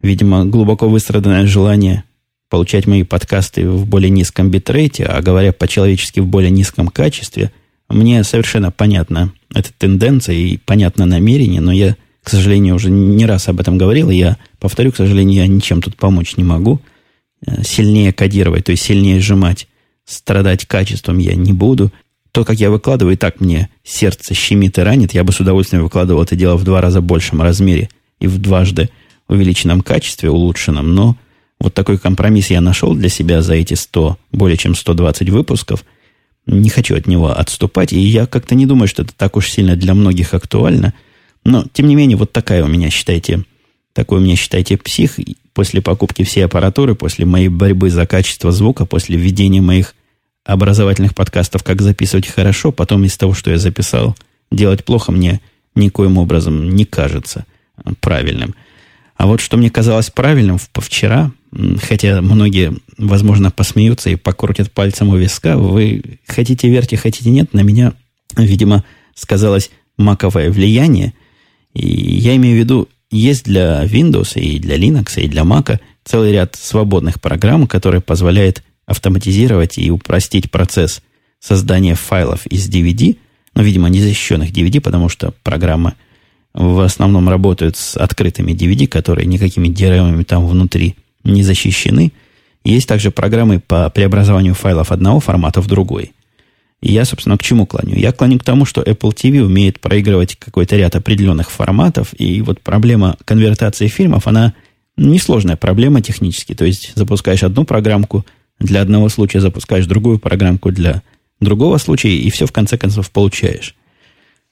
видимо, 0.00 0.44
глубоко 0.44 0.88
выстраданное 0.88 1.46
желание 1.46 2.04
получать 2.48 2.86
мои 2.86 3.02
подкасты 3.02 3.68
в 3.68 3.86
более 3.86 4.10
низком 4.10 4.50
битрейте, 4.50 5.04
а 5.04 5.20
говоря 5.20 5.52
по-человечески 5.52 6.20
в 6.20 6.26
более 6.26 6.50
низком 6.50 6.88
качестве, 6.88 7.50
мне 7.88 8.22
совершенно 8.24 8.70
понятна 8.70 9.32
эта 9.54 9.70
тенденция 9.76 10.34
и 10.34 10.56
понятно 10.56 11.06
намерение, 11.06 11.60
но 11.60 11.72
я 11.72 11.96
к 12.26 12.30
сожалению, 12.30 12.74
уже 12.74 12.90
не 12.90 13.24
раз 13.24 13.46
об 13.46 13.60
этом 13.60 13.78
говорил, 13.78 14.10
и 14.10 14.16
я 14.16 14.36
повторю, 14.58 14.90
к 14.90 14.96
сожалению, 14.96 15.42
я 15.42 15.46
ничем 15.46 15.80
тут 15.80 15.94
помочь 15.94 16.36
не 16.36 16.42
могу. 16.42 16.80
Э, 17.46 17.62
сильнее 17.62 18.12
кодировать, 18.12 18.64
то 18.64 18.72
есть 18.72 18.82
сильнее 18.82 19.20
сжимать, 19.20 19.68
страдать 20.04 20.66
качеством 20.66 21.18
я 21.18 21.36
не 21.36 21.52
буду. 21.52 21.92
То, 22.32 22.44
как 22.44 22.58
я 22.58 22.70
выкладываю, 22.70 23.14
и 23.14 23.16
так 23.16 23.40
мне 23.40 23.70
сердце 23.82 24.34
щемит 24.34 24.78
и 24.78 24.82
ранит, 24.82 25.14
я 25.14 25.24
бы 25.24 25.32
с 25.32 25.40
удовольствием 25.40 25.82
выкладывал 25.82 26.22
это 26.22 26.36
дело 26.36 26.56
в 26.56 26.64
два 26.64 26.80
раза 26.80 27.00
большем 27.00 27.40
размере 27.40 27.88
и 28.20 28.26
в 28.26 28.38
дважды 28.38 28.90
увеличенном 29.28 29.80
качестве, 29.80 30.30
улучшенном, 30.30 30.94
но 30.94 31.16
вот 31.58 31.74
такой 31.74 31.98
компромисс 31.98 32.50
я 32.50 32.60
нашел 32.60 32.94
для 32.94 33.08
себя 33.08 33.42
за 33.42 33.54
эти 33.54 33.74
100, 33.74 34.18
более 34.32 34.56
чем 34.56 34.74
120 34.74 35.30
выпусков. 35.30 35.84
Не 36.46 36.68
хочу 36.68 36.94
от 36.94 37.06
него 37.06 37.30
отступать, 37.30 37.92
и 37.92 37.98
я 37.98 38.26
как-то 38.26 38.54
не 38.54 38.66
думаю, 38.66 38.86
что 38.86 39.02
это 39.02 39.12
так 39.16 39.36
уж 39.36 39.48
сильно 39.48 39.74
для 39.74 39.94
многих 39.94 40.34
актуально– 40.34 40.94
но, 41.46 41.64
тем 41.72 41.86
не 41.86 41.94
менее, 41.94 42.16
вот 42.16 42.32
такая 42.32 42.64
у 42.64 42.66
меня, 42.66 42.90
считайте, 42.90 43.44
такой 43.92 44.18
у 44.18 44.20
меня, 44.20 44.34
считайте, 44.34 44.76
псих. 44.76 45.20
После 45.54 45.80
покупки 45.80 46.24
всей 46.24 46.44
аппаратуры, 46.44 46.96
после 46.96 47.24
моей 47.24 47.48
борьбы 47.48 47.88
за 47.88 48.04
качество 48.04 48.50
звука, 48.50 48.84
после 48.84 49.16
введения 49.16 49.60
моих 49.62 49.94
образовательных 50.46 51.14
подкастов, 51.14 51.62
как 51.62 51.82
записывать 51.82 52.26
хорошо, 52.26 52.72
потом 52.72 53.04
из 53.04 53.16
того, 53.16 53.34
что 53.34 53.50
я 53.50 53.58
записал, 53.58 54.16
делать 54.50 54.84
плохо 54.84 55.12
мне 55.12 55.40
никоим 55.74 56.18
образом 56.18 56.74
не 56.74 56.84
кажется 56.84 57.44
правильным. 58.00 58.54
А 59.16 59.26
вот 59.26 59.40
что 59.40 59.56
мне 59.56 59.70
казалось 59.70 60.10
правильным 60.10 60.58
вчера, 60.74 61.32
хотя 61.82 62.20
многие, 62.22 62.74
возможно, 62.96 63.50
посмеются 63.50 64.10
и 64.10 64.16
покрутят 64.16 64.72
пальцем 64.72 65.08
у 65.08 65.16
виска, 65.16 65.56
вы 65.56 66.02
хотите 66.26 66.68
верьте, 66.68 66.96
хотите 66.96 67.30
нет, 67.30 67.52
на 67.52 67.60
меня, 67.60 67.92
видимо, 68.36 68.84
сказалось 69.14 69.70
маковое 69.98 70.50
влияние– 70.50 71.12
и 71.76 72.16
я 72.18 72.34
имею 72.36 72.56
в 72.56 72.58
виду, 72.58 72.88
есть 73.10 73.44
для 73.44 73.84
Windows 73.84 74.40
и 74.40 74.58
для 74.58 74.78
Linux 74.78 75.20
и 75.20 75.28
для 75.28 75.42
Mac 75.42 75.78
целый 76.04 76.32
ряд 76.32 76.56
свободных 76.56 77.20
программ, 77.20 77.66
которые 77.66 78.00
позволяют 78.00 78.62
автоматизировать 78.86 79.78
и 79.78 79.90
упростить 79.90 80.50
процесс 80.50 81.02
создания 81.40 81.94
файлов 81.94 82.46
из 82.46 82.68
DVD, 82.68 83.16
но, 83.54 83.62
видимо, 83.62 83.88
незащищенных 83.88 84.50
DVD, 84.50 84.80
потому 84.80 85.08
что 85.08 85.34
программы 85.42 85.94
в 86.54 86.80
основном 86.80 87.28
работают 87.28 87.76
с 87.76 87.96
открытыми 87.96 88.52
DVD, 88.52 88.86
которые 88.86 89.26
никакими 89.26 89.68
DRM 89.68 90.24
там 90.24 90.46
внутри 90.46 90.96
не 91.22 91.42
защищены. 91.42 92.12
Есть 92.64 92.88
также 92.88 93.10
программы 93.10 93.60
по 93.60 93.90
преобразованию 93.90 94.54
файлов 94.54 94.90
одного 94.90 95.20
формата 95.20 95.60
в 95.60 95.66
другой. 95.66 96.12
И 96.80 96.92
я, 96.92 97.04
собственно, 97.04 97.36
к 97.36 97.42
чему 97.42 97.66
клоню? 97.66 97.96
Я 97.96 98.12
клоню 98.12 98.38
к 98.38 98.44
тому, 98.44 98.64
что 98.64 98.82
Apple 98.82 99.14
TV 99.14 99.40
умеет 99.40 99.80
проигрывать 99.80 100.36
какой-то 100.36 100.76
ряд 100.76 100.94
определенных 100.96 101.50
форматов, 101.50 102.14
и 102.18 102.40
вот 102.42 102.60
проблема 102.60 103.16
конвертации 103.24 103.88
фильмов, 103.88 104.26
она 104.26 104.54
несложная 104.96 105.56
проблема 105.56 106.00
технически. 106.00 106.54
То 106.54 106.64
есть 106.64 106.92
запускаешь 106.94 107.42
одну 107.42 107.64
программку 107.64 108.24
для 108.58 108.82
одного 108.82 109.08
случая, 109.08 109.40
запускаешь 109.40 109.86
другую 109.86 110.18
программку 110.18 110.70
для 110.70 111.02
другого 111.40 111.78
случая, 111.78 112.16
и 112.16 112.30
все 112.30 112.46
в 112.46 112.52
конце 112.52 112.78
концов 112.78 113.10
получаешь. 113.10 113.74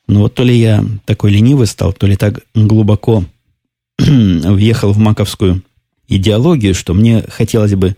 Но 0.07 0.21
вот 0.21 0.35
то 0.35 0.43
ли 0.43 0.57
я 0.57 0.85
такой 1.07 1.31
ленивый 1.31 1.67
стал, 1.67 1.93
то 1.93 2.07
ли 2.07 2.17
так 2.17 2.41
глубоко 2.55 3.25
въехал 3.99 4.93
в 4.93 4.99
маковскую 4.99 5.63
идеологию, 6.09 6.75
что 6.75 6.93
мне 6.95 7.23
хотелось 7.29 7.75
бы 7.75 7.97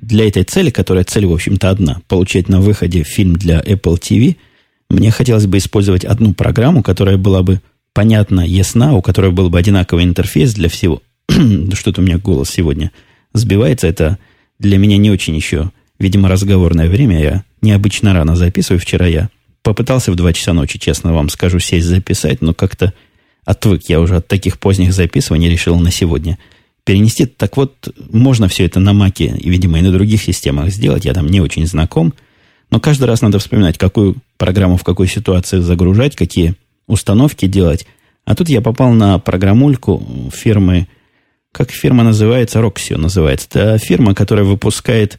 для 0.00 0.28
этой 0.28 0.44
цели, 0.44 0.70
которая 0.70 1.04
цель, 1.04 1.26
в 1.26 1.32
общем-то, 1.32 1.70
одна, 1.70 2.00
получать 2.08 2.48
на 2.48 2.60
выходе 2.60 3.02
фильм 3.02 3.34
для 3.34 3.60
Apple 3.60 3.98
TV, 4.00 4.36
мне 4.88 5.10
хотелось 5.10 5.46
бы 5.46 5.58
использовать 5.58 6.04
одну 6.04 6.32
программу, 6.32 6.82
которая 6.82 7.16
была 7.16 7.42
бы 7.42 7.60
понятна, 7.92 8.40
ясна, 8.46 8.94
у 8.94 9.02
которой 9.02 9.32
был 9.32 9.50
бы 9.50 9.58
одинаковый 9.58 10.04
интерфейс 10.04 10.54
для 10.54 10.68
всего. 10.68 11.02
Что-то 11.28 12.00
у 12.00 12.04
меня 12.04 12.18
голос 12.18 12.50
сегодня 12.50 12.92
сбивается. 13.32 13.86
Это 13.86 14.18
для 14.58 14.78
меня 14.78 14.96
не 14.96 15.10
очень 15.10 15.34
еще, 15.36 15.70
видимо, 15.98 16.28
разговорное 16.28 16.88
время. 16.88 17.20
Я 17.20 17.44
необычно 17.62 18.12
рано 18.12 18.36
записываю. 18.36 18.80
Вчера 18.80 19.06
я 19.06 19.28
попытался 19.62 20.12
в 20.12 20.16
2 20.16 20.32
часа 20.32 20.52
ночи, 20.52 20.78
честно 20.78 21.12
вам 21.12 21.28
скажу, 21.28 21.58
сесть 21.58 21.86
записать, 21.86 22.40
но 22.40 22.54
как-то 22.54 22.92
отвык 23.44 23.84
я 23.88 24.00
уже 24.00 24.16
от 24.16 24.28
таких 24.28 24.58
поздних 24.58 24.92
записываний, 24.92 25.50
решил 25.50 25.78
на 25.78 25.90
сегодня– 25.90 26.38
перенести. 26.86 27.26
Так 27.26 27.58
вот, 27.58 27.92
можно 28.10 28.48
все 28.48 28.64
это 28.64 28.80
на 28.80 28.94
Маке 28.94 29.36
и, 29.36 29.50
видимо, 29.50 29.78
и 29.78 29.82
на 29.82 29.92
других 29.92 30.22
системах 30.22 30.70
сделать. 30.70 31.04
Я 31.04 31.12
там 31.12 31.26
не 31.26 31.40
очень 31.40 31.66
знаком. 31.66 32.14
Но 32.70 32.80
каждый 32.80 33.04
раз 33.04 33.20
надо 33.20 33.38
вспоминать, 33.38 33.76
какую 33.76 34.16
программу 34.38 34.76
в 34.76 34.84
какой 34.84 35.08
ситуации 35.08 35.58
загружать, 35.58 36.16
какие 36.16 36.54
установки 36.86 37.46
делать. 37.46 37.86
А 38.24 38.34
тут 38.34 38.48
я 38.48 38.60
попал 38.60 38.92
на 38.92 39.18
программульку 39.18 40.30
фирмы, 40.32 40.86
как 41.56 41.70
фирма 41.70 42.04
называется, 42.04 42.58
Roxio 42.58 42.98
называется. 42.98 43.48
Это 43.48 43.78
фирма, 43.78 44.14
которая 44.14 44.44
выпускает 44.44 45.18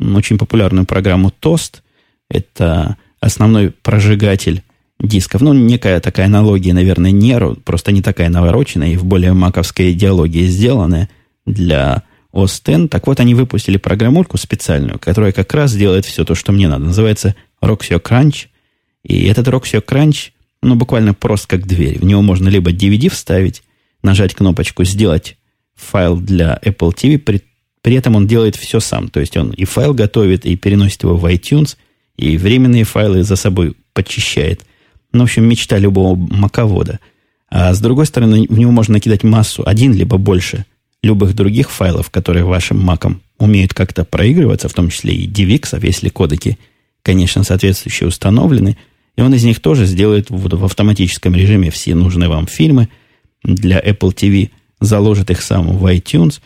очень 0.00 0.38
популярную 0.38 0.86
программу 0.86 1.30
Toast. 1.42 1.82
Это 2.30 2.96
основной 3.20 3.70
прожигатель 3.70 4.62
дисков. 4.98 5.42
Ну, 5.42 5.52
некая 5.52 6.00
такая 6.00 6.24
аналогия, 6.24 6.72
наверное, 6.72 7.10
Неру, 7.10 7.56
просто 7.56 7.92
не 7.92 8.00
такая 8.00 8.30
навороченная 8.30 8.94
и 8.94 8.96
в 8.96 9.04
более 9.04 9.34
маковской 9.34 9.92
идеологии 9.92 10.46
сделанная 10.46 11.10
для 11.44 12.02
OS. 12.32 12.88
Так 12.88 13.06
вот, 13.06 13.20
они 13.20 13.34
выпустили 13.34 13.76
программульку 13.76 14.38
специальную, 14.38 14.98
которая 14.98 15.32
как 15.32 15.52
раз 15.52 15.74
делает 15.74 16.06
все 16.06 16.24
то, 16.24 16.34
что 16.34 16.52
мне 16.52 16.66
надо. 16.66 16.86
Называется 16.86 17.34
Roxio 17.62 18.00
Crunch. 18.00 18.46
И 19.02 19.26
этот 19.26 19.48
Roxio 19.48 19.84
Crunch, 19.84 20.30
ну, 20.62 20.76
буквально 20.76 21.12
просто 21.12 21.46
как 21.46 21.66
дверь. 21.66 21.98
В 21.98 22.04
него 22.06 22.22
можно 22.22 22.48
либо 22.48 22.72
DVD 22.72 23.10
вставить, 23.10 23.62
нажать 24.02 24.34
кнопочку 24.34 24.84
«Сделать 24.84 25.36
файл 25.74 26.16
для 26.16 26.58
Apple 26.64 26.94
TV», 26.94 27.18
при, 27.18 27.42
при 27.82 27.96
этом 27.96 28.16
он 28.16 28.26
делает 28.26 28.56
все 28.56 28.80
сам. 28.80 29.08
То 29.08 29.20
есть 29.20 29.36
он 29.36 29.50
и 29.50 29.64
файл 29.64 29.94
готовит, 29.94 30.46
и 30.46 30.56
переносит 30.56 31.02
его 31.02 31.16
в 31.16 31.24
iTunes, 31.26 31.76
и 32.16 32.36
временные 32.36 32.84
файлы 32.84 33.22
за 33.22 33.36
собой 33.36 33.74
подчищает– 33.92 34.64
ну, 35.14 35.20
в 35.20 35.22
общем, 35.24 35.44
мечта 35.44 35.78
любого 35.78 36.16
маковода. 36.16 36.98
А 37.48 37.72
с 37.72 37.80
другой 37.80 38.04
стороны, 38.06 38.46
в 38.48 38.58
него 38.58 38.72
можно 38.72 38.94
накидать 38.94 39.22
массу, 39.22 39.62
один 39.64 39.94
либо 39.94 40.18
больше 40.18 40.66
любых 41.02 41.34
других 41.34 41.70
файлов, 41.70 42.10
которые 42.10 42.44
вашим 42.44 42.80
маком 42.80 43.22
умеют 43.38 43.72
как-то 43.72 44.04
проигрываться, 44.04 44.68
в 44.68 44.74
том 44.74 44.90
числе 44.90 45.14
и 45.14 45.28
DivX, 45.28 45.78
если 45.86 46.08
кодеки, 46.08 46.58
конечно, 47.02 47.44
соответствующие 47.44 48.08
установлены. 48.08 48.76
И 49.16 49.22
он 49.22 49.32
из 49.34 49.44
них 49.44 49.60
тоже 49.60 49.86
сделает 49.86 50.30
вот 50.30 50.52
в 50.52 50.64
автоматическом 50.64 51.34
режиме 51.34 51.70
все 51.70 51.94
нужные 51.94 52.28
вам 52.28 52.48
фильмы 52.48 52.88
для 53.44 53.78
Apple 53.78 54.12
TV, 54.12 54.50
заложит 54.84 55.30
их 55.30 55.42
сам 55.42 55.76
в 55.76 55.86
iTunes. 55.86 56.40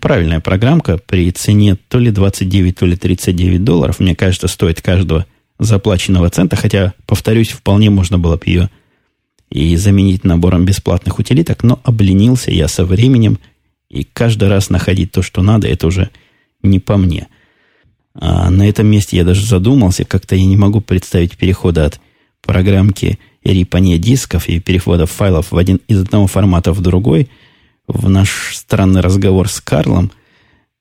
Правильная 0.00 0.40
программка 0.40 0.98
при 0.98 1.30
цене 1.30 1.76
то 1.88 1.98
ли 1.98 2.10
29, 2.10 2.76
то 2.76 2.86
ли 2.86 2.96
39 2.96 3.64
долларов. 3.64 4.00
Мне 4.00 4.14
кажется, 4.14 4.48
стоит 4.48 4.82
каждого 4.82 5.26
заплаченного 5.58 6.28
цента, 6.30 6.56
хотя, 6.56 6.94
повторюсь, 7.06 7.50
вполне 7.50 7.90
можно 7.90 8.18
было 8.18 8.36
бы 8.36 8.42
ее 8.46 8.70
и 9.50 9.76
заменить 9.76 10.24
набором 10.24 10.64
бесплатных 10.64 11.18
утилиток, 11.18 11.62
но 11.62 11.80
обленился 11.84 12.50
я 12.50 12.68
со 12.68 12.84
временем, 12.84 13.38
и 13.90 14.04
каждый 14.04 14.48
раз 14.48 14.70
находить 14.70 15.12
то, 15.12 15.22
что 15.22 15.42
надо, 15.42 15.68
это 15.68 15.86
уже 15.86 16.10
не 16.62 16.80
по 16.80 16.96
мне. 16.96 17.28
А 18.14 18.50
на 18.50 18.68
этом 18.68 18.86
месте 18.86 19.16
я 19.16 19.24
даже 19.24 19.44
задумался, 19.44 20.04
как-то 20.04 20.34
я 20.34 20.44
не 20.46 20.56
могу 20.56 20.80
представить 20.80 21.36
перехода 21.36 21.84
от 21.86 22.00
программки 22.40 23.18
рипания 23.44 23.98
дисков 23.98 24.48
и 24.48 24.60
перехода 24.60 25.06
файлов 25.06 25.52
в 25.52 25.56
один, 25.56 25.80
из 25.88 26.00
одного 26.00 26.26
формата 26.26 26.72
в 26.72 26.80
другой. 26.80 27.28
В 27.86 28.08
наш 28.08 28.56
странный 28.56 29.00
разговор 29.00 29.48
с 29.48 29.60
Карлом– 29.60 30.10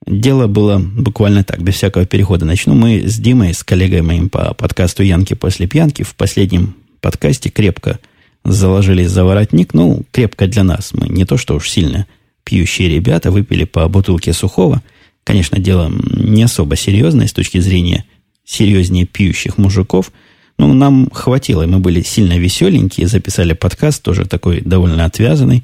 Дело 0.08 0.48
было 0.48 0.80
буквально 0.80 1.44
так, 1.44 1.62
без 1.62 1.76
всякого 1.76 2.06
перехода. 2.06 2.46
Начну 2.46 2.74
мы 2.74 3.04
с 3.06 3.18
Димой, 3.18 3.54
с 3.54 3.64
коллегой 3.64 4.02
моим 4.02 4.30
по 4.30 4.54
подкасту 4.56 5.04
«Янки 5.04 5.36
после 5.36 5.68
пьянки». 5.68 6.02
В 6.02 6.16
последнем 6.16 6.76
подкасте 7.02 7.50
крепко 7.50 8.00
заложились 8.44 9.12
за 9.12 9.24
воротник. 9.24 9.76
Ну, 9.76 10.02
крепко 10.12 10.48
для 10.48 10.64
нас. 10.64 10.92
Мы 10.94 11.08
не 11.08 11.26
то, 11.26 11.38
что 11.38 11.56
уж 11.56 11.70
сильно 11.70 12.08
пьющие 12.44 12.90
ребята 12.90 13.30
выпили 13.30 13.64
по 13.64 13.88
бутылке 13.88 14.34
сухого. 14.34 14.82
Конечно, 15.24 15.60
дело 15.60 15.92
не 16.16 16.44
особо 16.44 16.76
серьезное 16.76 17.28
с 17.28 17.34
точки 17.34 17.60
зрения 17.60 18.06
серьезнее 18.44 19.06
пьющих 19.06 19.60
мужиков. 19.60 20.12
Но 20.58 20.74
нам 20.74 21.10
хватило, 21.12 21.68
мы 21.68 21.78
были 21.78 22.02
сильно 22.02 22.40
веселенькие, 22.40 23.08
записали 23.08 23.54
подкаст, 23.54 24.02
тоже 24.02 24.26
такой 24.26 24.62
довольно 24.62 25.06
отвязанный. 25.06 25.64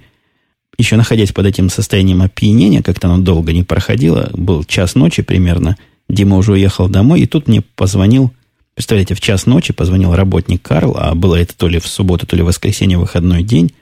Еще 0.78 0.96
находясь 0.96 1.32
под 1.32 1.46
этим 1.46 1.70
состоянием 1.70 2.22
опьянения, 2.22 2.84
как-то 2.84 3.08
оно 3.08 3.24
долго 3.24 3.52
не 3.52 3.64
проходило, 3.64 4.30
был 4.34 4.64
час 4.64 4.96
ночи 4.96 5.24
примерно, 5.24 5.78
Дима 6.10 6.38
уже 6.38 6.54
уехал 6.54 6.88
домой, 6.88 7.22
и 7.22 7.26
тут 7.26 7.48
мне 7.48 7.62
позвонил, 7.62 8.32
представляете, 8.76 9.16
в 9.16 9.22
час 9.22 9.46
ночи 9.46 9.74
позвонил 9.74 10.16
работник 10.16 10.62
Карл, 10.62 10.96
а 10.98 11.16
было 11.16 11.36
это 11.36 11.56
то 11.58 11.68
ли 11.68 11.80
в 11.80 11.88
субботу, 11.88 12.26
то 12.26 12.36
ли 12.36 12.44
в 12.44 12.46
воскресенье, 12.46 12.98
выходной 12.98 13.44
день, 13.44 13.74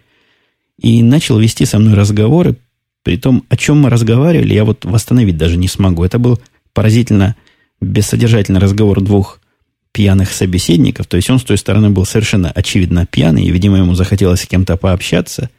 и 0.79 1.03
начал 1.03 1.37
вести 1.37 1.65
со 1.65 1.79
мной 1.79 1.93
разговоры, 1.93 2.55
при 3.03 3.17
том, 3.17 3.43
о 3.49 3.57
чем 3.57 3.81
мы 3.81 3.91
разговаривали, 3.91 4.53
я 4.53 4.65
вот 4.65 4.83
восстановить 4.83 5.37
даже 5.37 5.57
не 5.57 5.67
смогу. 5.67 6.03
Это 6.03 6.17
был 6.17 6.41
поразительно 6.73 7.35
бессодержательный 7.79 8.59
разговор 8.59 8.99
двух 8.99 9.39
пьяных 9.91 10.31
собеседников. 10.31 11.05
То 11.05 11.15
есть 11.15 11.29
он 11.29 11.37
с 11.37 11.43
той 11.43 11.57
стороны 11.57 11.91
был 11.91 12.05
совершенно 12.05 12.49
очевидно 12.49 13.05
пьяный, 13.05 13.45
и, 13.45 13.51
видимо, 13.51 13.77
ему 13.77 13.93
захотелось 13.93 14.41
с 14.41 14.47
кем-то 14.47 14.75
пообщаться. 14.75 15.51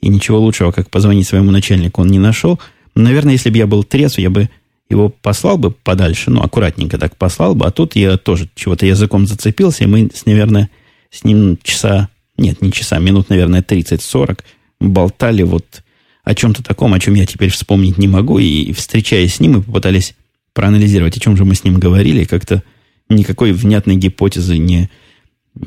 И 0.00 0.08
ничего 0.08 0.40
лучшего, 0.40 0.70
как 0.70 0.90
позвонить 0.90 1.26
своему 1.26 1.50
начальнику, 1.50 2.02
он 2.02 2.08
не 2.08 2.18
нашел. 2.18 2.60
Наверное, 2.94 3.32
если 3.32 3.50
бы 3.50 3.58
я 3.58 3.66
был 3.66 3.84
трезв, 3.84 4.18
я 4.18 4.30
бы 4.30 4.48
его 4.88 5.08
послал 5.08 5.58
бы 5.58 5.70
подальше, 5.70 6.30
ну, 6.30 6.40
аккуратненько 6.40 6.98
так 6.98 7.16
послал 7.16 7.54
бы, 7.54 7.66
а 7.66 7.70
тут 7.70 7.94
я 7.96 8.16
тоже 8.16 8.48
чего-то 8.54 8.86
языком 8.86 9.26
зацепился, 9.26 9.84
и 9.84 9.86
мы, 9.86 10.10
с, 10.14 10.24
наверное, 10.24 10.70
с 11.10 11.24
ним 11.24 11.58
часа, 11.62 12.08
нет, 12.36 12.62
не 12.62 12.72
часа, 12.72 12.98
минут, 12.98 13.28
наверное, 13.28 13.62
30-40 13.62 14.40
болтали 14.80 15.42
вот 15.42 15.82
о 16.24 16.34
чем-то 16.34 16.62
таком, 16.62 16.94
о 16.94 17.00
чем 17.00 17.14
я 17.14 17.26
теперь 17.26 17.50
вспомнить 17.50 17.98
не 17.98 18.08
могу, 18.08 18.38
и, 18.38 18.72
встречаясь 18.72 19.34
с 19.34 19.40
ним, 19.40 19.52
мы 19.52 19.62
попытались 19.62 20.14
проанализировать, 20.54 21.16
о 21.16 21.20
чем 21.20 21.36
же 21.36 21.44
мы 21.44 21.54
с 21.54 21.64
ним 21.64 21.78
говорили, 21.78 22.24
как-то 22.24 22.62
никакой 23.08 23.52
внятной 23.52 23.96
гипотезы 23.96 24.58
не, 24.58 24.90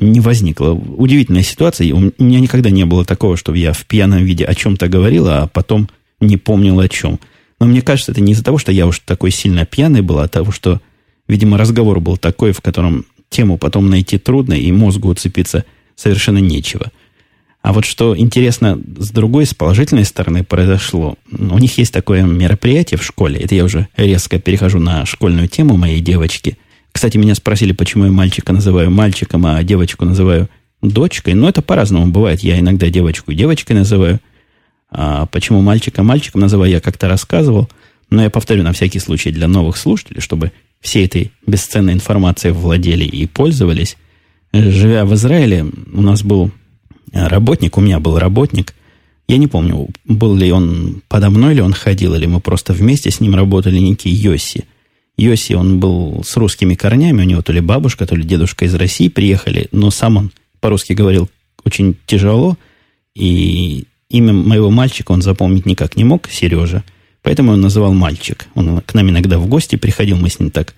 не 0.00 0.20
возникло. 0.20 0.70
Удивительная 0.72 1.42
ситуация. 1.42 1.92
У 1.94 2.00
меня 2.18 2.40
никогда 2.40 2.70
не 2.70 2.84
было 2.84 3.04
такого, 3.04 3.36
чтобы 3.36 3.58
я 3.58 3.72
в 3.72 3.84
пьяном 3.86 4.24
виде 4.24 4.44
о 4.44 4.54
чем-то 4.54 4.88
говорил, 4.88 5.26
а 5.28 5.46
потом 5.46 5.88
не 6.20 6.36
помнил 6.36 6.78
о 6.80 6.88
чем. 6.88 7.18
Но 7.60 7.66
мне 7.66 7.82
кажется, 7.82 8.12
это 8.12 8.20
не 8.20 8.32
из-за 8.32 8.44
того, 8.44 8.58
что 8.58 8.72
я 8.72 8.86
уж 8.86 8.98
такой 9.00 9.30
сильно 9.30 9.64
пьяный 9.64 10.02
был, 10.02 10.18
а 10.18 10.28
того, 10.28 10.52
что, 10.52 10.80
видимо, 11.28 11.58
разговор 11.58 12.00
был 12.00 12.16
такой, 12.16 12.52
в 12.52 12.60
котором 12.60 13.06
тему 13.28 13.58
потом 13.58 13.88
найти 13.88 14.18
трудно, 14.18 14.54
и 14.54 14.72
мозгу 14.72 15.08
уцепиться 15.08 15.64
совершенно 15.96 16.38
нечего– 16.38 16.90
а 17.62 17.72
вот 17.72 17.84
что 17.84 18.18
интересно, 18.18 18.80
с 18.98 19.10
другой, 19.10 19.46
с 19.46 19.54
положительной 19.54 20.04
стороны 20.04 20.42
произошло. 20.42 21.16
У 21.30 21.58
них 21.58 21.78
есть 21.78 21.92
такое 21.92 22.22
мероприятие 22.22 22.98
в 22.98 23.04
школе. 23.04 23.40
Это 23.40 23.54
я 23.54 23.64
уже 23.64 23.86
резко 23.96 24.40
перехожу 24.40 24.80
на 24.80 25.06
школьную 25.06 25.46
тему 25.46 25.76
моей 25.76 26.00
девочки. 26.00 26.58
Кстати, 26.92 27.16
меня 27.16 27.34
спросили, 27.34 27.72
почему 27.72 28.04
я 28.04 28.12
мальчика 28.12 28.52
называю 28.52 28.90
мальчиком, 28.90 29.46
а 29.46 29.62
девочку 29.62 30.04
называю 30.04 30.48
дочкой. 30.82 31.34
Но 31.34 31.48
это 31.48 31.62
по-разному 31.62 32.06
бывает. 32.06 32.40
Я 32.40 32.58
иногда 32.58 32.88
девочку 32.90 33.32
девочкой 33.32 33.76
называю. 33.76 34.20
А 34.90 35.26
почему 35.26 35.62
мальчика 35.62 36.02
мальчиком 36.02 36.42
называю, 36.42 36.70
я 36.70 36.80
как-то 36.80 37.08
рассказывал. 37.08 37.68
Но 38.10 38.22
я 38.22 38.30
повторю 38.30 38.62
на 38.62 38.72
всякий 38.72 38.98
случай 38.98 39.30
для 39.32 39.48
новых 39.48 39.78
слушателей, 39.78 40.20
чтобы 40.20 40.52
всей 40.80 41.06
этой 41.06 41.32
бесценной 41.46 41.94
информацией 41.94 42.52
владели 42.52 43.04
и 43.04 43.26
пользовались. 43.26 43.96
Живя 44.52 45.06
в 45.06 45.14
Израиле, 45.14 45.64
у 45.92 46.02
нас 46.02 46.22
был 46.22 46.50
работник, 47.12 47.78
у 47.78 47.80
меня 47.80 48.00
был 48.00 48.18
работник, 48.18 48.74
я 49.28 49.38
не 49.38 49.46
помню, 49.46 49.88
был 50.04 50.34
ли 50.34 50.52
он 50.52 51.02
подо 51.08 51.30
мной, 51.30 51.54
или 51.54 51.60
он 51.60 51.72
ходил, 51.72 52.14
или 52.14 52.26
мы 52.26 52.40
просто 52.40 52.74
вместе 52.74 53.10
с 53.10 53.20
ним 53.20 53.34
работали, 53.34 53.78
некий 53.78 54.10
Йоси. 54.10 54.64
Йоси, 55.22 55.54
он 55.54 55.78
был 55.78 56.22
с 56.24 56.36
русскими 56.36 56.74
корнями, 56.74 57.22
у 57.22 57.24
него 57.24 57.42
то 57.42 57.52
ли 57.52 57.60
бабушка, 57.60 58.06
то 58.06 58.14
ли 58.14 58.24
дедушка 58.24 58.64
из 58.64 58.74
России 58.74 59.08
приехали, 59.08 59.68
но 59.72 59.90
сам 59.90 60.16
он 60.16 60.32
по-русски 60.60 60.92
говорил 60.92 61.28
очень 61.64 61.96
тяжело, 62.06 62.56
и 63.14 63.84
имя 64.08 64.32
моего 64.32 64.70
мальчика 64.70 65.12
он 65.12 65.22
запомнить 65.22 65.66
никак 65.66 65.96
не 65.96 66.04
мог, 66.04 66.28
Сережа, 66.28 66.82
поэтому 67.22 67.52
он 67.52 67.60
называл 67.60 67.92
мальчик. 67.92 68.46
Он 68.54 68.80
к 68.80 68.94
нам 68.94 69.10
иногда 69.10 69.38
в 69.38 69.46
гости 69.46 69.76
приходил, 69.76 70.16
мы 70.16 70.28
с 70.28 70.38
ним 70.38 70.50
так 70.50 70.74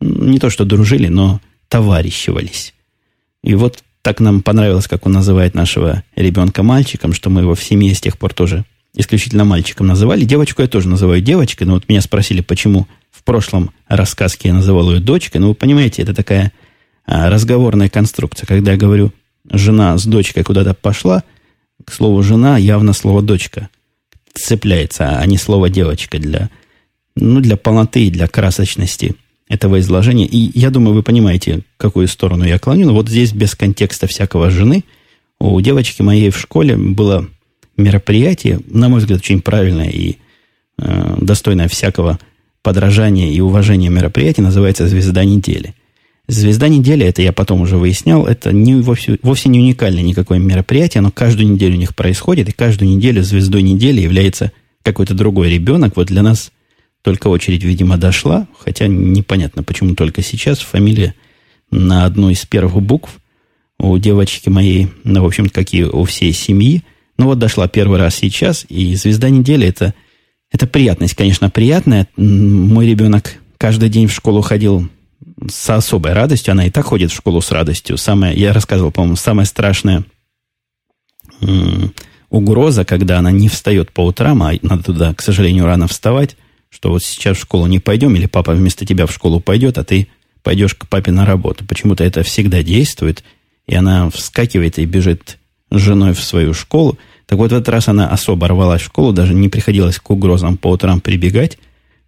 не 0.00 0.38
то 0.38 0.50
что 0.50 0.64
дружили, 0.64 1.08
но 1.08 1.40
товарищивались. 1.68 2.74
И 3.42 3.54
вот 3.54 3.82
так 4.02 4.20
нам 4.20 4.42
понравилось, 4.42 4.88
как 4.88 5.06
он 5.06 5.12
называет 5.12 5.54
нашего 5.54 6.02
ребенка 6.16 6.62
мальчиком, 6.62 7.12
что 7.12 7.30
мы 7.30 7.42
его 7.42 7.54
в 7.54 7.62
семье 7.62 7.94
с 7.94 8.00
тех 8.00 8.18
пор 8.18 8.34
тоже 8.34 8.64
исключительно 8.94 9.44
мальчиком 9.44 9.86
называли. 9.86 10.24
Девочку 10.24 10.62
я 10.62 10.68
тоже 10.68 10.88
называю 10.88 11.20
девочкой, 11.22 11.66
но 11.66 11.74
вот 11.74 11.88
меня 11.88 12.00
спросили, 12.00 12.42
почему 12.42 12.86
в 13.12 13.22
прошлом 13.22 13.70
рассказке 13.86 14.48
я 14.48 14.54
называл 14.54 14.90
ее 14.90 15.00
дочкой. 15.00 15.40
Ну, 15.40 15.48
вы 15.48 15.54
понимаете, 15.54 16.02
это 16.02 16.14
такая 16.14 16.52
а, 17.06 17.30
разговорная 17.30 17.88
конструкция. 17.88 18.46
Когда 18.46 18.72
я 18.72 18.76
говорю, 18.76 19.12
жена 19.48 19.96
с 19.96 20.04
дочкой 20.04 20.42
куда-то 20.42 20.74
пошла, 20.74 21.22
к 21.84 21.92
слову 21.92 22.22
«жена» 22.22 22.58
явно 22.58 22.92
слово 22.92 23.22
«дочка» 23.22 23.68
цепляется, 24.34 25.18
а 25.18 25.26
не 25.26 25.36
слово 25.36 25.68
«девочка» 25.68 26.18
для, 26.18 26.48
ну, 27.14 27.40
для 27.40 27.56
полноты 27.56 28.06
и 28.06 28.10
для 28.10 28.28
красочности 28.28 29.14
этого 29.48 29.78
изложения. 29.80 30.26
И 30.26 30.58
я 30.58 30.70
думаю, 30.70 30.94
вы 30.94 31.02
понимаете, 31.02 31.62
какую 31.76 32.08
сторону 32.08 32.44
я 32.44 32.58
клоню. 32.58 32.86
Но 32.86 32.94
вот 32.94 33.08
здесь 33.08 33.32
без 33.32 33.54
контекста 33.54 34.06
всякого 34.06 34.50
жены 34.50 34.84
у 35.38 35.60
девочки 35.60 36.02
моей 36.02 36.30
в 36.30 36.38
школе 36.38 36.76
было 36.76 37.28
мероприятие, 37.76 38.60
на 38.66 38.88
мой 38.88 39.00
взгляд, 39.00 39.20
очень 39.20 39.42
правильное 39.42 39.90
и 39.90 40.16
э, 40.78 41.16
достойное 41.20 41.68
всякого 41.68 42.18
подражания 42.62 43.30
и 43.30 43.40
уважения 43.40 43.88
мероприятие, 43.88 44.44
называется 44.44 44.86
«Звезда 44.86 45.24
недели». 45.24 45.74
«Звезда 46.28 46.68
недели», 46.68 47.04
это 47.04 47.20
я 47.20 47.32
потом 47.32 47.60
уже 47.60 47.76
выяснял, 47.76 48.26
это 48.26 48.52
не, 48.52 48.76
вовсе, 48.76 49.18
вовсе 49.22 49.48
не 49.48 49.58
уникальное 49.58 50.02
никакое 50.02 50.38
мероприятие, 50.38 51.00
оно 51.00 51.10
каждую 51.10 51.50
неделю 51.50 51.74
у 51.74 51.78
них 51.78 51.96
происходит, 51.96 52.48
и 52.48 52.52
каждую 52.52 52.90
неделю 52.90 53.22
звездой 53.22 53.62
недели 53.62 54.00
является 54.00 54.52
какой-то 54.82 55.14
другой 55.14 55.50
ребенок. 55.50 55.96
Вот 55.96 56.06
для 56.06 56.22
нас– 56.22 56.52
только 57.02 57.26
очередь, 57.28 57.64
видимо, 57.64 57.96
дошла, 57.98 58.46
хотя 58.58 58.86
непонятно, 58.86 59.62
почему 59.62 59.94
только 59.94 60.22
сейчас. 60.22 60.60
Фамилия 60.60 61.14
на 61.70 62.04
одной 62.04 62.34
из 62.34 62.46
первых 62.46 62.80
букв 62.80 63.18
у 63.78 63.98
девочки 63.98 64.48
моей, 64.48 64.88
ну, 65.02 65.22
в 65.22 65.26
общем, 65.26 65.48
как 65.48 65.74
и 65.74 65.84
у 65.84 66.04
всей 66.04 66.32
семьи. 66.32 66.82
Ну, 67.18 67.26
вот 67.26 67.38
дошла 67.38 67.66
первый 67.66 67.98
раз 67.98 68.14
сейчас, 68.14 68.64
и 68.68 68.94
звезда 68.94 69.30
недели 69.30 69.66
это, 69.66 69.94
это 70.52 70.66
приятность, 70.66 71.14
конечно, 71.14 71.50
приятная. 71.50 72.06
Мой 72.16 72.86
ребенок 72.86 73.34
каждый 73.56 73.88
день 73.88 74.06
в 74.06 74.12
школу 74.12 74.42
ходил 74.42 74.88
с 75.50 75.70
особой 75.70 76.12
радостью. 76.12 76.52
Она 76.52 76.66
и 76.66 76.70
так 76.70 76.84
ходит 76.84 77.10
в 77.10 77.16
школу 77.16 77.40
с 77.40 77.50
радостью. 77.50 77.96
Самое, 77.96 78.38
я 78.38 78.52
рассказывал, 78.52 78.92
по-моему, 78.92 79.16
самая 79.16 79.46
страшная 79.46 80.04
угроза, 82.28 82.84
когда 82.84 83.18
она 83.18 83.30
не 83.30 83.48
встает 83.48 83.92
по 83.92 84.06
утрам, 84.06 84.42
а 84.42 84.52
надо 84.62 84.84
туда, 84.84 85.14
к 85.14 85.22
сожалению, 85.22 85.66
рано 85.66 85.88
вставать, 85.88 86.36
что 86.70 86.90
вот 86.90 87.02
сейчас 87.02 87.36
в 87.36 87.40
школу 87.40 87.66
не 87.66 87.78
пойдем, 87.78 88.14
или 88.14 88.26
папа 88.26 88.52
вместо 88.52 88.86
тебя 88.86 89.06
в 89.06 89.12
школу 89.12 89.40
пойдет, 89.40 89.76
а 89.78 89.84
ты 89.84 90.08
пойдешь 90.42 90.74
к 90.74 90.88
папе 90.88 91.12
на 91.12 91.26
работу. 91.26 91.64
Почему-то 91.66 92.04
это 92.04 92.22
всегда 92.22 92.62
действует, 92.62 93.22
и 93.66 93.74
она 93.74 94.08
вскакивает 94.10 94.78
и 94.78 94.84
бежит 94.84 95.38
с 95.70 95.78
женой 95.78 96.14
в 96.14 96.22
свою 96.22 96.54
школу. 96.54 96.98
Так 97.32 97.38
вот, 97.38 97.50
в 97.50 97.54
этот 97.54 97.70
раз 97.70 97.88
она 97.88 98.10
особо 98.10 98.46
рвалась 98.46 98.82
в 98.82 98.84
школу, 98.84 99.14
даже 99.14 99.32
не 99.32 99.48
приходилось 99.48 99.98
к 99.98 100.10
угрозам 100.10 100.58
по 100.58 100.68
утрам 100.68 101.00
прибегать, 101.00 101.56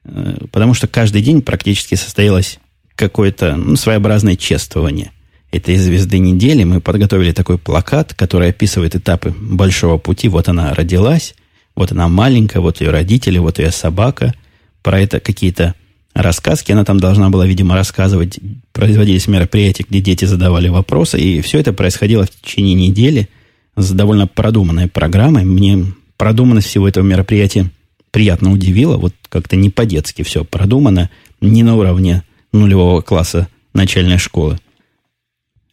э, 0.05 0.37
потому 0.53 0.75
что 0.75 0.87
каждый 0.87 1.23
день 1.23 1.41
практически 1.41 1.95
состоялось 1.95 2.59
какое-то 2.95 3.57
ну, 3.57 3.75
своеобразное 3.77 4.37
чествование 4.37 5.13
этой 5.51 5.77
звезды 5.77 6.19
недели. 6.19 6.65
Мы 6.65 6.83
подготовили 6.83 7.33
такой 7.33 7.57
плакат, 7.57 8.13
который 8.13 8.51
описывает 8.51 8.97
этапы 8.97 9.35
большого 9.41 9.97
пути. 9.97 10.29
Вот 10.29 10.51
она 10.51 10.75
родилась, 10.75 11.35
вот 11.75 11.91
она 11.91 12.07
маленькая, 12.09 12.61
вот 12.61 12.83
ее 12.83 12.91
родители, 12.91 13.39
вот 13.39 13.59
ее 13.59 13.71
собака– 13.71 14.35
про 14.83 15.01
это 15.01 15.21
какие-то 15.21 15.75
рассказки. 16.13 16.71
Она 16.71 16.85
там 16.85 17.01
должна 17.01 17.31
была, 17.31 17.47
видимо, 17.47 17.75
рассказывать. 17.75 18.39
Производились 18.73 19.27
мероприятия, 19.27 19.87
где 19.89 20.01
дети 20.03 20.27
задавали 20.27 20.69
вопросы. 20.69 21.19
И 21.19 21.41
все 21.41 21.61
это 21.61 21.73
происходило 21.73 22.27
в 22.27 22.31
течение 22.31 22.75
недели 22.75 23.31
с 23.77 23.91
довольно 23.91 24.27
продуманной 24.27 24.89
программой. 24.89 25.45
Мне 25.45 25.87
продуманность 26.17 26.69
всего 26.69 26.89
этого 26.89 27.05
мероприятия 27.05 27.71
приятно 28.11 28.53
удивила. 28.53 28.97
Вот 28.97 29.15
как-то 29.29 29.57
не 29.57 29.71
по-детски 29.71 30.23
все 30.23 30.45
продумано. 30.45 31.11
Не 31.41 31.63
на 31.63 31.77
уровне 31.77 32.23
нулевого 32.53 33.01
класса 33.01 33.49
начальной 33.73 34.19
школы. 34.19 34.59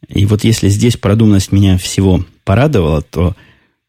И 0.08 0.26
вот 0.26 0.44
если 0.44 0.68
здесь 0.68 0.96
продуманность 0.96 1.52
меня 1.52 1.78
всего 1.78 2.24
порадовала, 2.44 3.02
то 3.02 3.36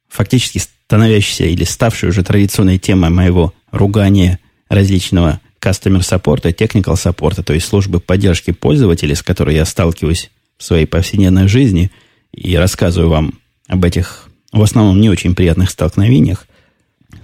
фактически 0.07 0.59
становящаяся 0.59 1.45
или 1.45 1.63
ставшая 1.63 2.11
уже 2.11 2.23
традиционной 2.23 2.77
темой 2.77 3.09
моего 3.09 3.53
ругания 3.71 4.39
различного 4.69 5.41
customer 5.59 6.01
support, 6.01 6.43
technical 6.43 6.95
support, 6.95 7.41
то 7.41 7.53
есть 7.53 7.65
службы 7.65 7.99
поддержки 7.99 8.51
пользователей, 8.51 9.15
с 9.15 9.23
которой 9.23 9.55
я 9.55 9.65
сталкиваюсь 9.65 10.29
в 10.57 10.63
своей 10.63 10.85
повседневной 10.85 11.47
жизни 11.47 11.91
и 12.31 12.55
рассказываю 12.55 13.09
вам 13.09 13.33
об 13.67 13.83
этих, 13.83 14.29
в 14.51 14.61
основном, 14.61 14.99
не 14.99 15.09
очень 15.09 15.35
приятных 15.35 15.69
столкновениях. 15.69 16.47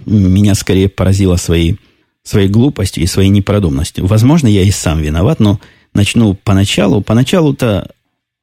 меня 0.06 0.54
скорее 0.54 0.88
поразило 0.88 1.36
своей, 1.36 1.78
своей 2.22 2.48
глупостью 2.48 3.02
и 3.02 3.06
своей 3.06 3.28
непродуманностью. 3.28 4.06
Возможно, 4.06 4.46
я 4.46 4.62
и 4.62 4.70
сам 4.70 5.00
виноват, 5.00 5.40
но 5.40 5.60
начну 5.94 6.34
поначалу. 6.34 7.02
Поначалу-то 7.02 7.90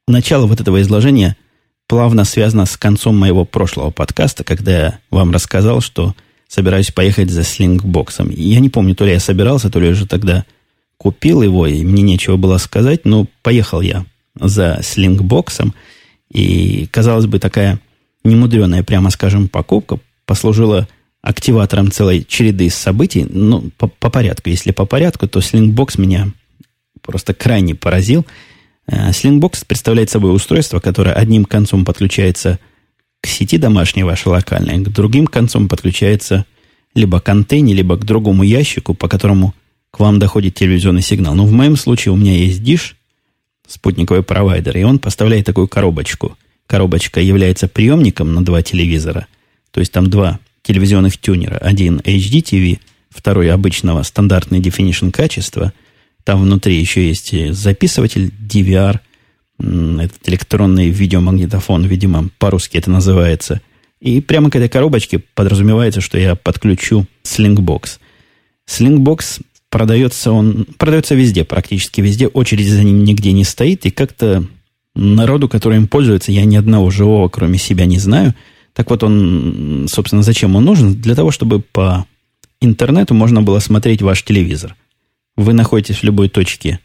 начало 0.06 0.46
вот 0.46 0.60
этого 0.60 0.80
изложения 0.80 1.36
плавно 1.86 2.24
связано 2.24 2.66
с 2.66 2.76
концом 2.76 3.16
моего 3.16 3.44
прошлого 3.44 3.90
подкаста, 3.90 4.44
когда 4.44 4.72
я 4.72 4.98
вам 5.10 5.30
рассказал, 5.30 5.80
что 5.80 6.14
собираюсь 6.46 6.90
поехать 6.90 7.30
за 7.30 7.44
слингбоксом. 7.44 8.30
Я 8.30 8.60
не 8.60 8.68
помню, 8.68 8.94
то 8.94 9.04
ли 9.04 9.12
я 9.12 9.20
собирался, 9.20 9.70
то 9.70 9.80
ли 9.80 9.86
я 9.86 9.92
уже 9.92 10.06
тогда 10.06 10.44
купил 10.96 11.42
его, 11.42 11.66
и 11.66 11.84
мне 11.84 12.02
нечего 12.02 12.36
было 12.36 12.58
сказать, 12.58 13.04
но 13.04 13.26
поехал 13.42 13.80
я 13.80 14.04
за 14.38 14.80
слингбоксом. 14.82 15.74
И, 16.30 16.86
казалось 16.90 17.26
бы, 17.26 17.38
такая 17.38 17.80
немудреная, 18.24 18.82
прямо 18.82 19.10
скажем, 19.10 19.48
покупка 19.48 19.98
послужила 20.26 20.88
активатором 21.22 21.90
целой 21.90 22.24
череды 22.24 22.70
событий. 22.70 23.26
Ну, 23.28 23.70
по, 23.76 23.88
по 23.88 24.10
порядку. 24.10 24.50
Если 24.50 24.70
по 24.70 24.86
порядку, 24.86 25.26
то 25.26 25.40
слингбокс 25.40 25.98
меня 25.98 26.28
просто 27.02 27.34
крайне 27.34 27.74
поразил. 27.74 28.26
Слингбокс 29.12 29.64
представляет 29.64 30.10
собой 30.10 30.34
устройство, 30.34 30.80
которое 30.80 31.14
одним 31.14 31.44
концом 31.44 31.84
подключается 31.84 32.58
к 33.20 33.26
сети 33.26 33.58
домашней 33.58 34.04
вашей 34.04 34.28
локальной, 34.28 34.82
к 34.82 34.88
другим 34.88 35.26
концом 35.26 35.68
подключается 35.68 36.46
либо 36.94 37.20
к 37.20 37.28
антенне, 37.28 37.74
либо 37.74 37.96
к 37.96 38.04
другому 38.04 38.42
ящику, 38.44 38.94
по 38.94 39.08
которому 39.08 39.54
к 39.90 40.00
вам 40.00 40.18
доходит 40.18 40.54
телевизионный 40.54 41.02
сигнал. 41.02 41.34
Но 41.34 41.44
в 41.44 41.52
моем 41.52 41.76
случае 41.76 42.12
у 42.12 42.16
меня 42.16 42.32
есть 42.32 42.60
Dish, 42.60 42.94
спутниковый 43.66 44.22
провайдер, 44.22 44.76
и 44.76 44.82
он 44.82 44.98
поставляет 44.98 45.46
такую 45.46 45.68
коробочку. 45.68 46.36
Коробочка 46.68 47.20
является 47.20 47.66
приемником 47.66 48.34
на 48.34 48.44
два 48.44 48.62
телевизора. 48.62 49.26
То 49.72 49.80
есть 49.80 49.90
там 49.90 50.08
два 50.10 50.38
телевизионных 50.62 51.16
тюнера. 51.16 51.56
Один 51.56 51.98
HD 51.98 52.42
TV, 52.42 52.78
второй 53.08 53.50
обычного 53.50 54.02
стандартный 54.02 54.60
definition 54.60 55.10
качества. 55.10 55.72
Там 56.24 56.42
внутри 56.42 56.78
еще 56.78 57.08
есть 57.08 57.34
записыватель 57.54 58.30
DVR, 58.38 59.00
этот 59.58 60.28
электронный 60.28 60.90
видеомагнитофон, 60.90 61.86
видимо, 61.86 62.28
по-русски 62.38 62.76
это 62.76 62.90
называется. 62.90 63.62
И 64.00 64.20
прямо 64.20 64.50
к 64.50 64.56
этой 64.56 64.68
коробочке 64.68 65.20
подразумевается, 65.34 66.02
что 66.02 66.18
я 66.18 66.36
подключу 66.36 67.06
Slingbox. 67.24 67.98
Slingbox 68.68 69.40
продается 69.70 70.32
он 70.32 70.66
продается 70.76 71.14
везде, 71.14 71.44
практически 71.44 72.02
везде. 72.02 72.28
Очередь 72.28 72.68
за 72.68 72.84
ним 72.84 73.04
нигде 73.04 73.32
не 73.32 73.44
стоит. 73.44 73.86
И 73.86 73.90
как-то 73.90 74.46
народу, 74.98 75.48
который 75.48 75.78
им 75.78 75.88
пользуется, 75.88 76.32
я 76.32 76.44
ни 76.44 76.56
одного 76.56 76.90
живого, 76.90 77.28
кроме 77.28 77.58
себя, 77.58 77.86
не 77.86 77.98
знаю. 77.98 78.34
Так 78.74 78.90
вот, 78.90 79.02
он, 79.02 79.86
собственно, 79.88 80.22
зачем 80.22 80.56
он 80.56 80.64
нужен? 80.64 80.94
Для 80.94 81.14
того, 81.14 81.30
чтобы 81.30 81.60
по 81.60 82.06
интернету 82.60 83.14
можно 83.14 83.42
было 83.42 83.60
смотреть 83.60 84.02
ваш 84.02 84.22
телевизор. 84.24 84.76
Вы 85.36 85.52
находитесь 85.52 85.98
в 85.98 86.02
любой 86.02 86.28
точке 86.28 86.80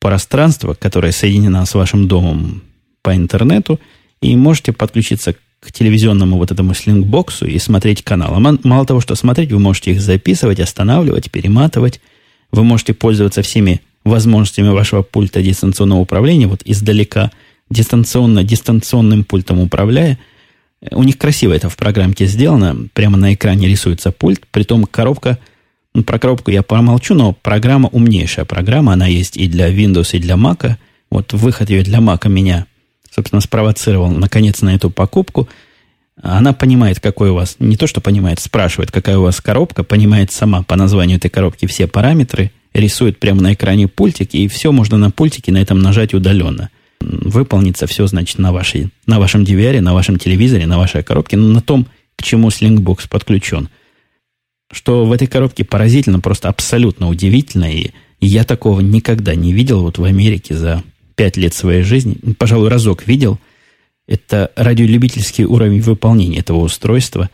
пространства, 0.00 0.74
которое 0.74 1.12
соединено 1.12 1.64
с 1.64 1.74
вашим 1.74 2.08
домом 2.08 2.62
по 3.02 3.14
интернету, 3.14 3.80
и 4.20 4.36
можете 4.36 4.72
подключиться 4.72 5.34
к 5.60 5.72
телевизионному 5.72 6.36
вот 6.36 6.50
этому 6.50 6.74
слингбоксу 6.74 7.46
и 7.46 7.58
смотреть 7.58 8.02
каналы. 8.02 8.58
Мало 8.64 8.84
того, 8.84 9.00
что 9.00 9.14
смотреть, 9.14 9.52
вы 9.52 9.58
можете 9.58 9.92
их 9.92 10.00
записывать, 10.00 10.60
останавливать, 10.60 11.30
перематывать. 11.30 12.00
Вы 12.52 12.64
можете 12.64 12.94
пользоваться 12.94 13.42
всеми 13.42 13.80
возможностями 14.04 14.68
вашего 14.68 15.02
пульта 15.02 15.42
дистанционного 15.42 16.00
управления, 16.00 16.46
вот 16.46 16.60
издалека, 16.64 17.30
дистанционно, 17.74 18.42
дистанционным 18.42 19.24
пультом 19.24 19.60
управляя. 19.60 20.18
У 20.90 21.02
них 21.02 21.18
красиво 21.18 21.52
это 21.52 21.68
в 21.68 21.76
программке 21.76 22.26
сделано. 22.26 22.88
Прямо 22.94 23.16
на 23.16 23.34
экране 23.34 23.68
рисуется 23.68 24.12
пульт. 24.12 24.46
Притом 24.50 24.84
коробка– 24.84 25.38
ну, 25.94 26.02
про 26.02 26.18
коробку 26.18 26.50
я 26.50 26.62
помолчу, 26.62 27.14
но 27.14 27.32
программа 27.32 27.88
умнейшая 27.88 28.44
программа. 28.44 28.94
Она 28.94 29.06
есть 29.06 29.36
и 29.36 29.46
для 29.46 29.72
Windows, 29.72 30.16
и 30.16 30.18
для 30.18 30.34
Mac. 30.34 30.76
Вот 31.08 31.32
выход 31.32 31.70
ее 31.70 31.82
для 31.82 31.98
Mac 31.98 32.28
меня, 32.28 32.66
собственно, 33.14 33.40
спровоцировал 33.40 34.10
наконец 34.10 34.60
на 34.60 34.74
эту 34.74 34.90
покупку. 34.90 35.48
Она 36.20 36.52
понимает, 36.52 36.98
какой 36.98 37.30
у 37.30 37.34
вас, 37.34 37.56
не 37.60 37.76
то 37.76 37.86
что 37.86 38.00
понимает, 38.00 38.40
спрашивает, 38.40 38.90
какая 38.90 39.18
у 39.18 39.22
вас 39.22 39.40
коробка, 39.40 39.84
понимает 39.84 40.32
сама 40.32 40.62
по 40.62 40.74
названию 40.74 41.18
этой 41.18 41.28
коробки 41.28 41.66
все 41.66 41.86
параметры, 41.86 42.50
рисует 42.72 43.20
прямо 43.20 43.40
на 43.42 43.54
экране 43.54 43.86
пультик, 43.86 44.34
и 44.34 44.48
все 44.48 44.72
можно 44.72 44.98
на 44.98 45.12
пультике 45.12 45.52
на 45.52 45.58
этом 45.58 45.80
нажать 45.80 46.12
удаленно. 46.12 46.70
Выполнится 47.04 47.86
все, 47.86 48.06
значит, 48.06 48.38
на, 48.38 48.52
вашей, 48.52 48.88
на 49.06 49.18
вашем 49.18 49.42
DVR, 49.42 49.80
на 49.80 49.94
вашем 49.94 50.18
телевизоре, 50.18 50.66
на 50.66 50.78
вашей 50.78 51.02
коробке, 51.02 51.36
на 51.36 51.60
том, 51.60 51.86
к 52.16 52.22
чему 52.22 52.48
Slingbox 52.48 53.08
подключен– 53.08 53.68
что 54.74 55.04
в 55.04 55.12
этой 55.12 55.26
коробке 55.26 55.64
поразительно, 55.64 56.20
просто 56.20 56.48
абсолютно 56.48 57.08
удивительно, 57.08 57.72
и 57.72 57.90
я 58.20 58.44
такого 58.44 58.80
никогда 58.80 59.34
не 59.34 59.52
видел 59.52 59.82
вот 59.82 59.98
в 59.98 60.04
Америке 60.04 60.56
за 60.56 60.82
пять 61.14 61.36
лет 61.36 61.54
своей 61.54 61.82
жизни. 61.82 62.16
Пожалуй, 62.38 62.68
разок 62.68 63.06
видел. 63.06 63.38
Это 64.06 64.50
радиолюбительский 64.56 65.44
уровень 65.44 65.80
выполнения 65.80 66.38
этого 66.38 66.58
устройства. 66.58 67.30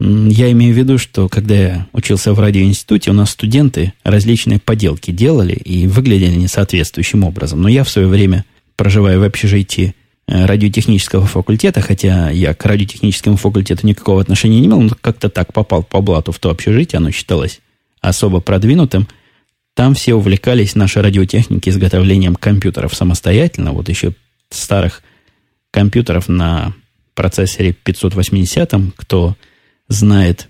Я 0.00 0.50
имею 0.52 0.74
в 0.74 0.78
виду, 0.78 0.96
что 0.96 1.28
когда 1.28 1.54
я 1.54 1.86
учился 1.92 2.32
в 2.32 2.40
радиоинституте, 2.40 3.10
у 3.10 3.14
нас 3.14 3.30
студенты 3.30 3.92
различные 4.04 4.60
поделки 4.60 5.10
делали 5.10 5.54
и 5.54 5.86
выглядели 5.86 6.36
несоответствующим 6.36 7.24
образом. 7.24 7.60
Но 7.60 7.68
я 7.68 7.84
в 7.84 7.90
свое 7.90 8.06
время, 8.06 8.44
проживая 8.78 9.18
в 9.18 9.24
общежитии 9.24 9.94
Э, 10.30 10.44
радиотехнического 10.44 11.24
факультета, 11.24 11.80
хотя 11.80 12.28
я 12.28 12.52
к 12.52 12.62
радиотехническому 12.66 13.38
факультету 13.38 13.86
никакого 13.86 14.20
отношения 14.20 14.60
не 14.60 14.66
имел, 14.66 14.82
но 14.82 14.90
как-то 15.00 15.30
так 15.30 15.54
попал 15.54 15.82
по 15.82 16.02
блату 16.02 16.32
в 16.32 16.38
то 16.38 16.50
общежитие, 16.50 16.98
оно 16.98 17.10
считалось 17.10 17.60
особо 18.02 18.40
продвинутым. 18.40 19.08
Там 19.72 19.94
все 19.94 20.14
увлекались 20.14 20.74
нашей 20.74 21.00
радиотехники 21.00 21.70
изготовлением 21.70 22.34
компьютеров 22.34 22.94
самостоятельно, 22.94 23.72
вот 23.72 23.88
еще 23.88 24.12
старых 24.50 25.02
компьютеров 25.70 26.28
на 26.28 26.74
процессоре 27.14 27.72
580, 27.72 28.74
кто 28.96 29.34
знает, 29.88 30.48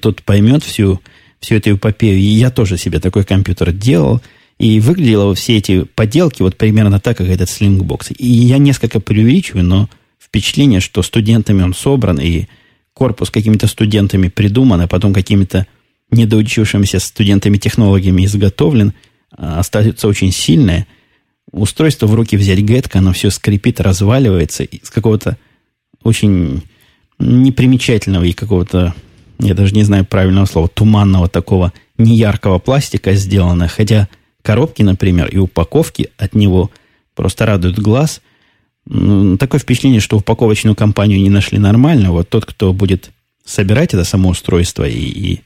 тот 0.00 0.22
поймет 0.22 0.62
всю, 0.62 1.00
всю 1.40 1.56
эту 1.56 1.74
эпопею. 1.74 2.16
И 2.16 2.22
я 2.22 2.52
тоже 2.52 2.78
себе 2.78 3.00
такой 3.00 3.24
компьютер 3.24 3.72
делал– 3.72 4.22
и 4.62 4.78
выглядело 4.78 5.34
все 5.34 5.56
эти 5.56 5.82
поделки 5.82 6.40
вот 6.40 6.56
примерно 6.56 7.00
так, 7.00 7.16
как 7.16 7.26
этот 7.26 7.50
слингбокс. 7.50 8.12
И 8.16 8.28
я 8.28 8.58
несколько 8.58 9.00
преувеличиваю, 9.00 9.64
но 9.64 9.90
впечатление, 10.20 10.78
что 10.78 11.02
студентами 11.02 11.62
он 11.62 11.74
собран, 11.74 12.20
и 12.20 12.46
корпус 12.94 13.32
какими-то 13.32 13.66
студентами 13.66 14.28
придуман, 14.28 14.80
а 14.80 14.86
потом 14.86 15.12
какими-то 15.12 15.66
недоучившимися 16.12 17.00
студентами-технологами 17.00 18.24
изготовлен, 18.24 18.92
а, 19.32 19.58
остается 19.58 20.06
очень 20.06 20.30
сильное. 20.30 20.86
Устройство 21.50 22.06
в 22.06 22.14
руки 22.14 22.36
взять 22.36 22.60
гетка, 22.60 23.00
оно 23.00 23.12
все 23.12 23.30
скрипит, 23.30 23.80
разваливается 23.80 24.62
из 24.62 24.90
какого-то 24.90 25.38
очень 26.04 26.62
непримечательного 27.18 28.22
и 28.22 28.32
какого-то, 28.32 28.94
я 29.40 29.54
даже 29.54 29.74
не 29.74 29.82
знаю 29.82 30.04
правильного 30.04 30.46
слова, 30.46 30.68
туманного 30.68 31.28
такого 31.28 31.72
неяркого 31.98 32.60
пластика 32.60 33.14
сделано, 33.14 33.66
хотя 33.66 34.06
коробки, 34.42 34.82
например, 34.82 35.28
и 35.28 35.38
упаковки 35.38 36.10
от 36.18 36.34
него 36.34 36.70
просто 37.14 37.46
радуют 37.46 37.78
глаз. 37.78 38.20
Такое 38.84 39.60
впечатление, 39.60 40.00
что 40.00 40.18
упаковочную 40.18 40.74
компанию 40.74 41.20
не 41.20 41.30
нашли 41.30 41.58
нормально. 41.58 42.12
Вот 42.12 42.28
тот, 42.28 42.44
кто 42.44 42.72
будет 42.72 43.10
собирать 43.44 43.94
это 43.94 44.04
само 44.04 44.30
устройство 44.30 44.86
и, 44.86 44.98
и 44.98 45.40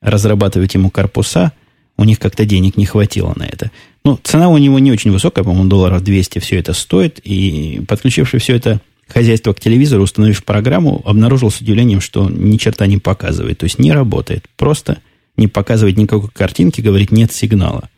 разрабатывать 0.00 0.74
ему 0.74 0.90
корпуса, 0.90 1.52
у 1.96 2.04
них 2.04 2.18
как-то 2.18 2.44
денег 2.46 2.76
не 2.76 2.86
хватило 2.86 3.34
на 3.36 3.44
это. 3.44 3.70
Ну, 4.04 4.18
цена 4.22 4.48
у 4.48 4.56
него 4.56 4.78
не 4.78 4.90
очень 4.90 5.12
высокая, 5.12 5.44
по-моему, 5.44 5.68
долларов 5.68 6.02
200 6.02 6.38
все 6.38 6.58
это 6.58 6.72
стоит. 6.72 7.20
И 7.22 7.82
подключивший 7.86 8.40
все 8.40 8.56
это 8.56 8.80
хозяйство 9.06 9.52
к 9.52 9.60
телевизору, 9.60 10.02
установив 10.02 10.44
программу, 10.44 11.02
обнаружил 11.04 11.50
с 11.50 11.60
удивлением, 11.60 12.00
что 12.00 12.28
ни 12.30 12.56
черта 12.56 12.86
не 12.86 12.96
показывает. 12.96 13.58
То 13.58 13.64
есть 13.64 13.78
не 13.78 13.92
работает. 13.92 14.46
Просто 14.56 14.98
не 15.36 15.46
показывает 15.46 15.98
никакой 15.98 16.30
картинки, 16.30 16.80
говорит, 16.80 17.12
нет 17.12 17.32
сигнала. 17.32 17.89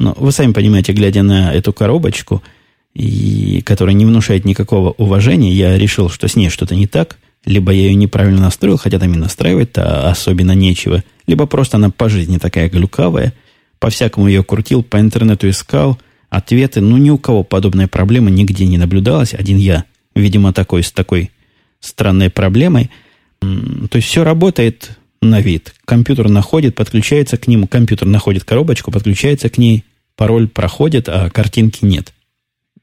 Но 0.00 0.14
вы 0.18 0.32
сами 0.32 0.52
понимаете, 0.52 0.94
глядя 0.94 1.22
на 1.22 1.52
эту 1.52 1.74
коробочку, 1.74 2.42
и, 2.94 3.62
которая 3.66 3.94
не 3.94 4.06
внушает 4.06 4.46
никакого 4.46 4.92
уважения, 4.92 5.52
я 5.52 5.76
решил, 5.76 6.08
что 6.08 6.26
с 6.26 6.36
ней 6.36 6.48
что-то 6.48 6.74
не 6.74 6.86
так. 6.86 7.18
Либо 7.44 7.70
я 7.70 7.82
ее 7.82 7.94
неправильно 7.94 8.40
настроил, 8.40 8.78
хотя 8.78 8.98
там 8.98 9.12
и 9.12 9.18
настраивать-то 9.18 10.10
особенно 10.10 10.52
нечего. 10.52 11.04
Либо 11.26 11.44
просто 11.46 11.76
она 11.76 11.90
по 11.90 12.08
жизни 12.08 12.38
такая 12.38 12.70
глюкавая. 12.70 13.34
По-всякому 13.78 14.26
ее 14.26 14.42
крутил, 14.42 14.82
по 14.82 14.98
интернету 14.98 15.48
искал. 15.50 15.98
Ответы, 16.30 16.80
ну, 16.80 16.96
ни 16.96 17.10
у 17.10 17.18
кого 17.18 17.44
подобной 17.44 17.86
проблемы 17.86 18.30
нигде 18.30 18.66
не 18.66 18.78
наблюдалось. 18.78 19.34
Один 19.34 19.58
я, 19.58 19.84
видимо, 20.14 20.54
такой 20.54 20.82
с 20.82 20.92
такой 20.92 21.30
странной 21.80 22.30
проблемой. 22.30 22.90
То 23.40 23.96
есть 23.96 24.08
все 24.08 24.24
работает 24.24 24.98
на 25.22 25.40
вид. 25.40 25.74
Компьютер 25.84 26.28
находит, 26.28 26.74
подключается 26.74 27.36
к 27.36 27.46
нему. 27.46 27.66
Компьютер 27.66 28.06
находит 28.08 28.44
коробочку, 28.44 28.90
подключается 28.90 29.48
к 29.48 29.58
ней 29.58 29.84
пароль 30.16 30.48
проходит, 30.48 31.08
а 31.08 31.30
картинки 31.30 31.84
нет. 31.84 32.12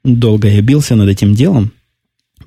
Долго 0.04 0.48
я 0.48 0.62
бился 0.62 0.96
над 0.96 1.10
этим 1.10 1.36
делом, 1.36 1.72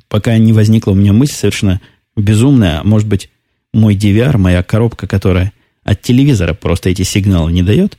пока 0.08 0.36
не 0.38 0.52
возникла 0.52 0.92
у 0.92 0.94
меня 0.94 1.12
мысль 1.12 1.34
совершенно 1.34 1.80
безумная, 2.16 2.82
может 2.82 3.06
быть, 3.06 3.30
мой 3.72 3.94
DVR, 3.94 4.36
моя 4.36 4.62
коробка, 4.62 5.06
которая 5.06 5.52
от 5.84 6.02
телевизора 6.02 6.54
просто 6.54 6.90
эти 6.90 7.02
сигналы 7.02 7.52
не 7.52 7.62
дает, 7.62 7.98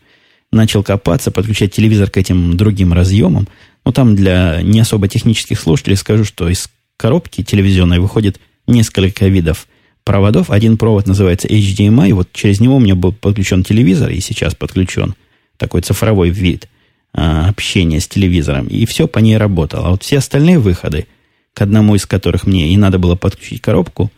начал 0.52 0.84
копаться, 0.84 1.32
подключать 1.32 1.74
телевизор 1.74 2.10
к 2.10 2.18
этим 2.18 2.58
другим 2.58 2.94
разъемам. 2.94 3.48
Но 3.86 3.92
там 3.92 4.16
для 4.16 4.62
не 4.62 4.80
особо 4.80 5.08
технических 5.08 5.60
слушателей 5.60 5.96
скажу, 5.96 6.26
что 6.26 6.50
из 6.50 6.70
коробки 6.98 7.44
телевизионной 7.44 8.00
выходит 8.00 8.40
несколько 8.68 9.28
видов 9.28 9.68
проводов. 10.04 10.50
Один 10.52 10.78
провод 10.78 11.08
называется 11.08 11.48
HDMI, 11.48 12.14
вот 12.14 12.30
через 12.34 12.60
него 12.60 12.78
у 12.78 12.80
меня 12.80 12.96
был 12.96 13.12
подключен 13.12 13.64
телевизор, 13.64 14.10
и 14.12 14.20
сейчас 14.20 14.56
подключен 14.56 15.16
такой 15.58 15.82
цифровой 15.82 16.30
вид 16.30 16.68
а, 17.14 17.50
общения 17.50 18.00
с 18.00 18.08
телевизором, 18.08 18.68
и 18.68 18.86
все 18.86 19.08
по 19.08 19.20
ней 19.20 19.38
работало. 19.38 19.88
А 19.88 19.92
вот 19.92 20.04
все 20.04 20.18
остальные 20.18 20.60
выходы, 20.60 21.08
к 21.54 21.62
одному 21.62 21.96
из 21.96 22.06
которых 22.06 22.46
мне 22.46 22.74
и 22.74 22.78
надо 22.78 23.00
было 23.00 23.16
подключить 23.16 23.62
коробку, 23.62 24.12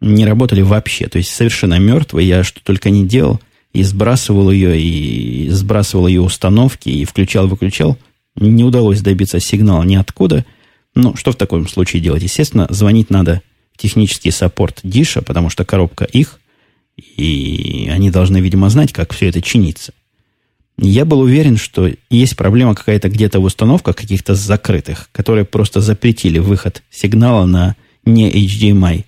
не 0.00 0.24
работали 0.26 0.62
вообще. 0.62 1.08
То 1.08 1.18
есть 1.18 1.30
совершенно 1.30 1.78
мертвые. 1.78 2.28
Я 2.28 2.44
что 2.44 2.62
только 2.62 2.90
не 2.90 3.06
делал. 3.06 3.40
И 3.72 3.82
сбрасывал 3.82 4.50
ее, 4.50 4.80
и 4.80 5.48
сбрасывал 5.50 6.06
ее 6.06 6.22
установки, 6.22 6.88
и 6.88 7.04
включал-выключал. 7.04 7.98
Не 8.36 8.64
удалось 8.64 9.00
добиться 9.00 9.38
сигнала 9.38 9.82
ниоткуда. 9.82 10.46
Ну, 10.94 11.14
что 11.14 11.32
в 11.32 11.36
таком 11.36 11.68
случае 11.68 12.00
делать? 12.00 12.22
Естественно, 12.22 12.66
звонить 12.70 13.10
надо 13.10 13.42
технический 13.76 14.30
саппорт 14.30 14.80
Диша, 14.82 15.22
потому 15.22 15.50
что 15.50 15.64
коробка 15.64 16.04
их, 16.04 16.40
и 16.96 17.88
они 17.92 18.10
должны, 18.10 18.38
видимо, 18.38 18.70
знать, 18.70 18.92
как 18.92 19.12
все 19.12 19.28
это 19.28 19.42
чинится. 19.42 19.92
Я 20.78 21.04
был 21.04 21.20
уверен, 21.20 21.56
что 21.56 21.90
есть 22.10 22.36
проблема 22.36 22.74
какая-то 22.74 23.08
где-то 23.08 23.40
в 23.40 23.44
установках 23.44 23.96
каких-то 23.96 24.34
закрытых, 24.34 25.08
которые 25.12 25.44
просто 25.44 25.80
запретили 25.80 26.38
выход 26.38 26.82
сигнала 26.90 27.46
на 27.46 27.76
не 28.04 28.30
HDMI 28.30 29.04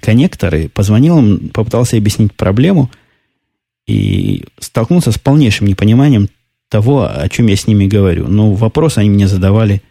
коннекторы, 0.00 0.68
позвонил 0.68 1.18
им, 1.18 1.48
попытался 1.50 1.96
объяснить 1.96 2.34
проблему 2.34 2.90
и 3.86 4.44
столкнулся 4.58 5.12
с 5.12 5.18
полнейшим 5.18 5.66
непониманием 5.66 6.28
того, 6.68 7.02
о 7.02 7.28
чем 7.28 7.46
я 7.46 7.56
с 7.56 7.66
ними 7.66 7.86
говорю. 7.86 8.28
Но 8.28 8.52
вопросы 8.52 8.98
они 8.98 9.10
мне 9.10 9.28
задавали 9.28 9.82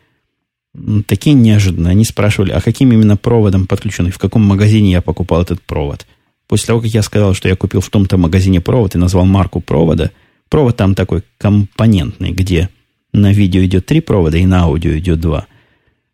такие 1.06 1.34
неожиданные. 1.34 1.92
Они 1.92 2.06
спрашивали, 2.06 2.52
а 2.52 2.62
каким 2.62 2.92
именно 2.92 3.18
проводом 3.18 3.68
подключен, 3.68 4.08
и 4.08 4.12
в 4.12 4.20
каком 4.20 4.44
магазине 4.44 4.92
я 4.92 5.02
покупал 5.02 5.42
этот 5.42 5.62
провод. 5.62 6.06
После 6.48 6.68
того, 6.68 6.82
как 6.82 6.90
я 6.90 7.02
сказал, 7.02 7.34
что 7.34 7.48
я 7.48 7.56
купил 7.56 7.82
в 7.82 7.90
том-то 7.90 8.18
магазине 8.18 8.62
провод 8.62 8.96
и 8.96 8.98
назвал 8.98 9.26
марку 9.26 9.62
провода, 9.62 10.12
провод 10.50 10.78
там 10.78 10.96
такой 10.96 11.24
компонентный, 11.38 12.32
где 12.32 12.70
на 13.14 13.32
видео 13.32 13.64
идет 13.64 13.86
три 13.86 14.02
провода 14.02 14.38
и 14.38 14.46
на 14.46 14.64
аудио 14.64 14.98
идет 14.98 15.20
два. 15.20 15.48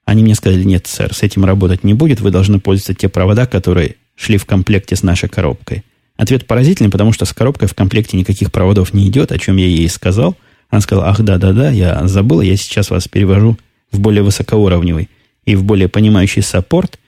Они 0.05 0.23
мне 0.23 0.35
сказали, 0.35 0.63
нет, 0.63 0.87
сэр, 0.87 1.13
с 1.13 1.21
этим 1.23 1.43
работать 1.43 1.83
не 1.83 1.93
будет, 1.93 2.21
вы 2.21 2.31
должны 2.31 2.59
пользоваться 2.59 2.93
те 2.93 3.09
провода, 3.09 3.45
которые 3.45 3.95
шли 4.15 4.37
в 4.37 4.45
комплекте 4.45 4.95
с 4.95 5.03
нашей 5.03 5.27
коробкой. 5.27 5.83
Ответ 6.15 6.47
поразительный, 6.47 6.89
потому 6.89 7.13
что 7.13 7.25
с 7.25 7.33
коробкой 7.33 7.67
в 7.67 7.75
комплекте 7.75 8.17
никаких 8.17 8.51
проводов 8.51 8.93
не 8.93 9.07
идет, 9.07 9.31
о 9.31 9.37
чем 9.37 9.57
я 9.57 9.67
ей 9.67 9.87
сказал. 9.89 10.35
Она 10.69 10.81
сказала, 10.81 11.09
ах, 11.09 11.21
да-да-да, 11.21 11.69
я 11.69 12.07
забыла, 12.07 12.41
я 12.41 12.55
сейчас 12.57 12.89
вас 12.89 13.07
перевожу 13.07 13.57
в 13.91 13.99
более 13.99 14.23
высокоуровневый 14.23 15.09
и 15.45 15.55
в 15.55 15.63
более 15.63 15.87
понимающий 15.87 16.41
саппорт. 16.41 16.99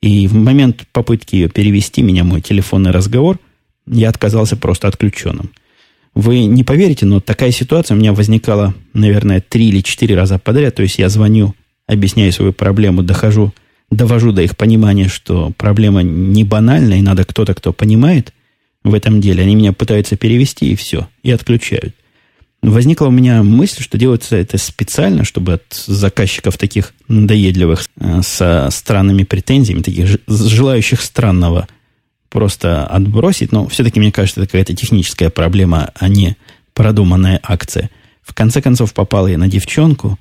И 0.00 0.28
в 0.28 0.34
момент 0.34 0.84
попытки 0.92 1.34
ее 1.34 1.48
перевести 1.48 2.02
меня, 2.02 2.24
мой 2.24 2.40
телефонный 2.40 2.92
разговор, 2.92 3.38
я 3.86 4.08
отказался 4.08 4.56
просто 4.56 4.86
отключенным. 4.88 5.50
Вы 6.14 6.44
не 6.44 6.64
поверите, 6.64 7.06
но 7.06 7.20
такая 7.20 7.50
ситуация 7.50 7.96
у 7.96 7.98
меня 8.00 8.12
возникала, 8.12 8.74
наверное, 8.92 9.40
три 9.40 9.68
или 9.68 9.80
четыре 9.80 10.14
раза 10.16 10.38
подряд. 10.38 10.76
То 10.76 10.82
есть 10.82 10.98
я 10.98 11.08
звоню 11.08 11.54
объясняю 11.86 12.32
свою 12.32 12.52
проблему, 12.52 13.02
дохожу, 13.02 13.52
довожу 13.90 14.32
до 14.32 14.42
их 14.42 14.56
понимания, 14.56 15.08
что 15.08 15.52
проблема 15.56 16.02
не 16.02 16.44
банальная, 16.44 16.98
и 16.98 17.02
надо 17.02 17.24
кто-то, 17.24 17.54
кто 17.54 17.72
понимает 17.72 18.32
в 18.84 18.94
этом 18.94 19.20
деле. 19.20 19.42
Они 19.42 19.54
меня 19.54 19.72
пытаются 19.72 20.16
перевести, 20.16 20.72
и 20.72 20.76
все, 20.76 21.08
и 21.22 21.30
отключают. 21.30 21.94
Возникла 22.62 23.06
у 23.06 23.10
меня 23.10 23.42
мысль, 23.44 23.82
что 23.82 23.98
делается 23.98 24.36
это 24.36 24.58
специально, 24.58 25.24
чтобы 25.24 25.54
от 25.54 25.72
заказчиков 25.72 26.58
таких 26.58 26.92
надоедливых, 27.06 27.86
э, 28.00 28.20
со 28.22 28.68
странными 28.70 29.22
претензиями, 29.22 29.82
таких 29.82 30.18
желающих 30.26 31.00
странного, 31.00 31.68
просто 32.28 32.84
отбросить. 32.86 33.52
Но 33.52 33.68
все-таки, 33.68 34.00
мне 34.00 34.10
кажется, 34.10 34.40
это 34.40 34.48
какая-то 34.48 34.74
техническая 34.74 35.30
проблема, 35.30 35.92
а 35.94 36.08
не 36.08 36.36
продуманная 36.74 37.40
акция. 37.42 37.90
В 38.22 38.34
конце 38.34 38.60
концов, 38.60 38.92
попал 38.92 39.28
я 39.28 39.38
на 39.38 39.48
девчонку, 39.48 40.18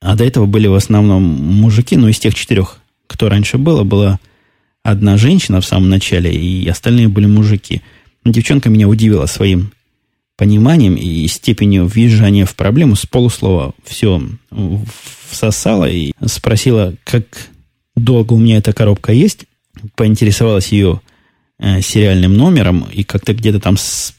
а 0.00 0.14
до 0.14 0.24
этого 0.24 0.46
были 0.46 0.68
в 0.68 0.74
основном 0.74 1.22
мужики, 1.22 1.96
но 1.96 2.08
из 2.08 2.18
тех 2.18 2.34
четырех, 2.34 2.78
кто 3.08 3.28
раньше 3.28 3.58
было, 3.58 3.82
была 3.82 4.20
одна 4.84 5.16
женщина 5.16 5.60
в 5.60 5.66
самом 5.66 5.88
начале, 5.88 6.32
и 6.32 6.68
остальные 6.68 7.08
были 7.08 7.26
мужики. 7.26 7.82
Девчонка 8.24 8.70
меня 8.70 8.88
удивила 8.88 9.26
своим 9.26 9.72
пониманием 10.36 10.94
и 10.94 11.26
степенью 11.26 11.86
въезжания 11.86 12.46
в 12.46 12.54
проблему. 12.54 12.96
С 12.96 13.06
полуслова 13.06 13.74
все 13.84 14.22
всосала 15.28 15.88
и 15.88 16.12
спросила, 16.26 16.94
как 17.04 17.24
долго 17.96 18.34
у 18.34 18.38
меня 18.38 18.58
эта 18.58 18.72
коробка 18.72 19.12
есть. 19.12 19.46
Поинтересовалась 19.94 20.68
ее 20.68 21.00
э, 21.58 21.80
сериальным 21.80 22.36
номером 22.36 22.86
и 22.92 23.04
как-то 23.04 23.34
где-то 23.34 23.60
там 23.60 23.76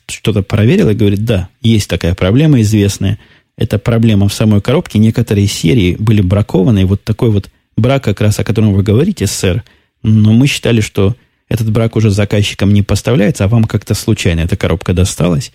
что-то 0.08 0.41
проверила 0.41 0.89
и 0.89 0.95
говорит, 0.95 1.26
да, 1.26 1.49
есть 1.62 1.89
такая 1.89 2.15
проблема 2.15 2.62
известная– 2.62 3.19
это 3.58 3.78
проблема 3.78 4.28
в 4.28 4.34
самой 4.34 4.62
коробке. 4.62 4.99
Некоторые 4.99 5.47
серии 5.47 5.95
были 5.99 6.21
бракованы. 6.21 6.82
И 6.82 6.86
вот 6.86 7.04
такой 7.04 7.30
вот 7.30 7.49
брак, 7.78 8.04
как 8.04 8.21
раз 8.21 8.39
о 8.39 8.43
котором 8.43 8.73
вы 8.73 8.84
говорите, 8.84 9.28
сэр. 9.28 9.63
Но 10.02 10.34
мы 10.34 10.47
считали, 10.47 10.82
что 10.82 11.15
этот 11.49 11.71
брак 11.71 11.95
уже 11.95 12.10
заказчикам 12.10 12.73
не 12.73 12.82
поставляется, 12.82 13.43
а 13.43 13.47
вам 13.47 13.65
как-то 13.65 13.93
случайно 13.93 14.41
эта 14.41 14.58
коробка 14.58 14.93
досталась. 14.93 15.52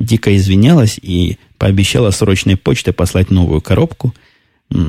Дико 0.00 0.34
извинялась 0.34 0.98
и 1.00 1.36
пообещала 1.58 2.10
срочной 2.10 2.56
почтой 2.56 2.94
послать 2.94 3.30
новую 3.30 3.60
коробку. 3.60 4.14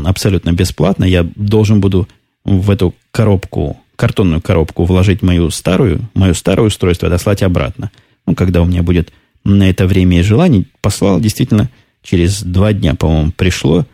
Абсолютно 0.05 0.53
бесплатно. 0.53 1.03
Я 1.03 1.27
должен 1.35 1.81
буду 1.81 2.07
в 2.45 2.71
эту 2.71 2.95
коробку, 3.11 3.77
картонную 3.97 4.41
коробку 4.41 4.85
вложить 4.85 5.21
мою 5.21 5.49
старую, 5.49 6.09
мое 6.13 6.33
старое 6.33 6.67
устройство 6.67 7.09
дослать 7.09 7.43
обратно. 7.43 7.91
Ну, 8.25 8.35
когда 8.35 8.61
у 8.61 8.65
меня 8.65 8.83
будет 8.83 9.11
на 9.43 9.69
это 9.69 9.85
время 9.85 10.19
и 10.19 10.23
желание, 10.23 10.65
послал 10.79 11.19
действительно 11.19 11.69
через 12.03 12.41
два 12.41 12.71
дня, 12.71 12.95
по-моему, 12.95 13.31
пришло. 13.31 13.85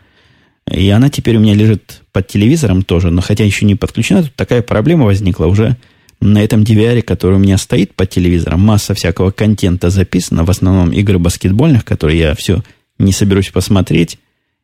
И 0.70 0.88
она 0.90 1.10
теперь 1.10 1.36
у 1.36 1.40
меня 1.40 1.54
лежит 1.54 2.02
под 2.12 2.28
телевизором 2.28 2.82
тоже, 2.82 3.10
но 3.10 3.22
хотя 3.22 3.44
еще 3.44 3.66
не 3.66 3.74
подключена, 3.74 4.22
тут 4.22 4.34
такая 4.34 4.62
проблема 4.62 5.04
возникла 5.04 5.46
уже 5.46 5.76
на 6.20 6.42
этом 6.42 6.62
DVR, 6.62 7.02
который 7.02 7.36
у 7.36 7.40
меня 7.40 7.58
стоит 7.58 7.94
под 7.94 8.10
телевизором. 8.10 8.60
Масса 8.60 8.94
всякого 8.94 9.30
контента 9.30 9.90
записана, 9.90 10.44
в 10.44 10.50
основном 10.50 10.92
игры 10.92 11.18
баскетбольных, 11.18 11.84
которые 11.84 12.18
я 12.18 12.34
все 12.34 12.62
не 12.98 13.12
соберусь 13.12 13.50
посмотреть. 13.50 14.18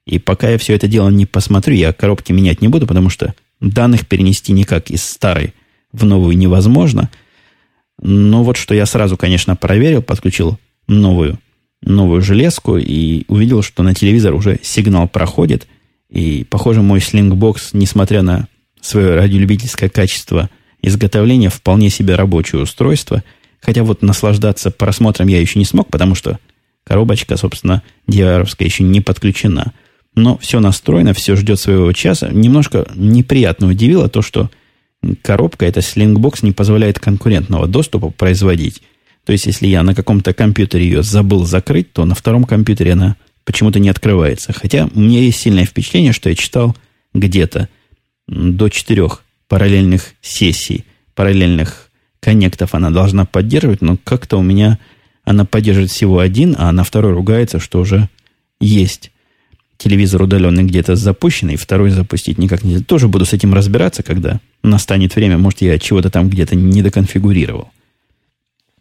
И 0.06 0.18
пока 0.18 0.50
я 0.50 0.58
все 0.58 0.74
это 0.74 0.88
дело 0.88 1.08
не 1.08 1.26
посмотрю, 1.26 1.74
я 1.74 1.92
коробки 1.92 2.32
менять 2.32 2.60
не 2.60 2.68
буду, 2.68 2.86
потому 2.86 3.08
что 3.08 3.34
данных 3.60 4.06
перенести 4.06 4.52
никак 4.52 4.90
из 4.90 5.04
старой 5.04 5.54
в 5.92 6.04
новую 6.04 6.36
невозможно. 6.36 7.10
Но 8.02 8.42
вот 8.42 8.56
что 8.56 8.74
я 8.74 8.86
сразу, 8.86 9.16
конечно, 9.16 9.56
проверил, 9.56 10.02
подключил 10.02 10.58
новую 10.88 11.38
новую 11.84 12.22
железку 12.22 12.76
и 12.78 13.24
увидел, 13.28 13.62
что 13.62 13.82
на 13.82 13.94
телевизор 13.94 14.34
уже 14.34 14.58
сигнал 14.62 15.08
проходит. 15.08 15.66
И, 16.10 16.46
похоже, 16.48 16.82
мой 16.82 17.00
слингбокс, 17.00 17.70
несмотря 17.72 18.22
на 18.22 18.48
свое 18.80 19.16
радиолюбительское 19.16 19.88
качество 19.88 20.50
изготовления, 20.86 21.50
вполне 21.50 21.90
себе 21.90 22.14
рабочее 22.14 22.62
устройство. 22.62 23.22
Хотя 23.60 23.82
вот 23.82 24.02
наслаждаться 24.02 24.70
просмотром 24.70 25.28
я 25.28 25.40
еще 25.40 25.58
не 25.58 25.64
смог, 25.64 25.88
потому 25.88 26.14
что 26.14 26.38
коробочка, 26.84 27.36
собственно, 27.36 27.82
dvr 28.08 28.46
еще 28.58 28.84
не 28.84 29.00
подключена. 29.00 29.72
Но 30.14 30.38
все 30.38 30.60
настроено, 30.60 31.14
все 31.14 31.34
ждет 31.34 31.58
своего 31.58 31.92
часа. 31.92 32.28
Немножко 32.30 32.86
неприятно 32.94 33.68
удивило 33.68 34.08
то, 34.08 34.22
что 34.22 34.50
коробка, 35.22 35.66
это 35.66 35.82
слингбокс, 35.82 36.42
не 36.42 36.52
позволяет 36.52 36.98
конкурентного 37.00 37.66
доступа 37.66 38.10
производить. 38.10 38.82
То 39.24 39.32
есть, 39.32 39.46
если 39.46 39.66
я 39.66 39.82
на 39.82 39.94
каком-то 39.94 40.34
компьютере 40.34 40.84
ее 40.84 41.02
забыл 41.02 41.46
закрыть, 41.46 41.92
то 41.92 42.04
на 42.04 42.14
втором 42.14 42.44
компьютере 42.44 42.92
она 42.92 43.16
почему-то 43.44 43.78
не 43.78 43.88
открывается. 43.88 44.52
Хотя 44.52 44.88
у 44.94 45.00
меня 45.00 45.20
есть 45.20 45.40
сильное 45.40 45.64
впечатление, 45.64 46.12
что 46.12 46.28
я 46.28 46.34
читал 46.34 46.76
где-то 47.14 47.68
до 48.28 48.68
четырех 48.68 49.23
параллельных 49.48 50.14
сессий, 50.22 50.84
параллельных 51.14 51.90
коннектов 52.20 52.74
она 52.74 52.90
должна 52.90 53.24
поддерживать, 53.24 53.82
но 53.82 53.96
как-то 54.02 54.38
у 54.38 54.42
меня 54.42 54.78
она 55.24 55.44
поддерживает 55.44 55.90
всего 55.90 56.18
один, 56.18 56.54
а 56.58 56.70
на 56.72 56.84
второй 56.84 57.12
ругается, 57.12 57.58
что 57.58 57.80
уже 57.80 58.08
есть 58.60 59.10
телевизор 59.76 60.22
удаленный 60.22 60.64
где-то 60.64 60.96
запущенный, 60.96 61.56
второй 61.56 61.90
запустить 61.90 62.38
никак 62.38 62.64
нельзя. 62.64 62.84
Тоже 62.84 63.08
буду 63.08 63.24
с 63.24 63.32
этим 63.32 63.54
разбираться, 63.54 64.02
когда 64.02 64.40
настанет 64.62 65.14
время. 65.14 65.38
Может, 65.38 65.62
я 65.62 65.78
чего-то 65.78 66.10
там 66.10 66.28
где-то 66.28 66.56
не 66.56 66.82
доконфигурировал. 66.82 67.70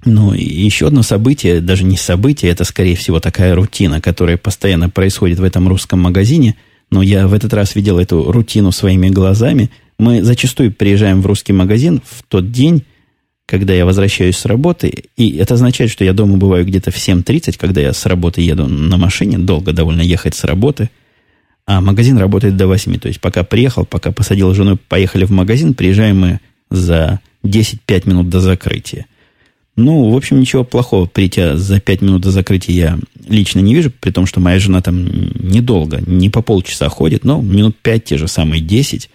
Ну, 0.06 0.34
и 0.34 0.43
еще 0.43 0.88
одно 0.88 1.02
событие, 1.02 1.62
даже 1.62 1.86
не 1.86 1.95
событие, 1.95 2.52
это, 2.52 2.65
скорее 2.65 2.95
всего, 2.95 3.19
такая 3.19 3.56
рутина, 3.56 4.02
которая 4.02 4.38
постоянно 4.38 4.89
происходит 4.89 5.39
в 5.39 5.43
этом 5.43 5.67
русском 5.67 6.02
магазине. 6.02 6.56
Но 6.91 7.02
я 7.02 7.28
в 7.28 7.34
этот 7.34 7.54
раз 7.54 7.76
видел 7.76 7.99
эту 7.99 8.32
рутину 8.32 8.71
своими 8.71 9.10
глазами. 9.10 9.71
Мы 9.97 10.23
зачастую 10.23 10.71
приезжаем 10.71 11.21
в 11.21 11.25
русский 11.25 11.53
магазин 11.53 12.01
в 12.06 12.23
тот 12.23 12.51
день, 12.51 12.84
когда 13.45 13.73
я 13.73 13.86
возвращаюсь 13.86 14.38
с 14.38 14.45
работы, 14.45 15.06
и 15.17 15.38
это 15.38 15.56
означает, 15.56 15.91
что 15.91 16.03
я 16.03 16.13
дома 16.13 16.38
бываю 16.38 16.65
где-то 16.65 16.91
в 16.91 16.95
7.30, 16.95 17.58
когда 17.58 17.82
я 17.82 17.93
с 17.93 18.06
работы 18.06 18.41
еду 18.41 18.67
на 18.67 18.97
машине, 18.97 19.38
долго 19.38 19.73
довольно 19.73 20.01
ехать 20.01 20.36
с 20.36 20.43
работы, 20.43 20.89
а 21.65 21.82
магазин 21.82 22.17
работает 22.17 22.58
до 22.58 22.67
8. 22.67 22.99
То 22.99 23.08
есть 23.08 23.21
пока 23.21 23.43
приехал, 23.43 23.86
пока 23.86 24.12
посадил 24.12 24.53
жену, 24.53 24.77
поехали 24.88 25.25
в 25.25 25.32
магазин, 25.32 25.73
приезжаем 25.73 26.19
мы 26.19 26.39
за 26.69 27.19
10-5 27.43 28.10
минут 28.10 28.29
до 28.29 28.39
закрытия. 28.39 29.06
Ну, 29.75 30.10
в 30.10 30.15
общем, 30.15 30.39
ничего 30.39 30.63
плохого 30.63 31.08
прийти 31.08 31.56
за 31.56 31.79
5 31.79 32.01
минут 32.01 32.21
до 32.21 32.32
закрытия 32.32 32.75
я 32.75 32.99
лично 33.27 33.60
не 33.60 33.73
вижу, 33.73 33.91
при 33.91 34.12
том, 34.12 34.25
что 34.25 34.39
моя 34.39 34.60
жена 34.60 34.82
там 34.82 35.06
недолго, 35.06 35.99
не 36.06 36.29
по 36.29 36.41
полчаса 36.41 36.89
ходит, 36.89 37.23
но 37.23 37.41
минут 37.41 37.77
5, 37.82 38.03
те 38.03 38.17
же 38.17 38.27
самые 38.27 38.62
10, 38.62 39.10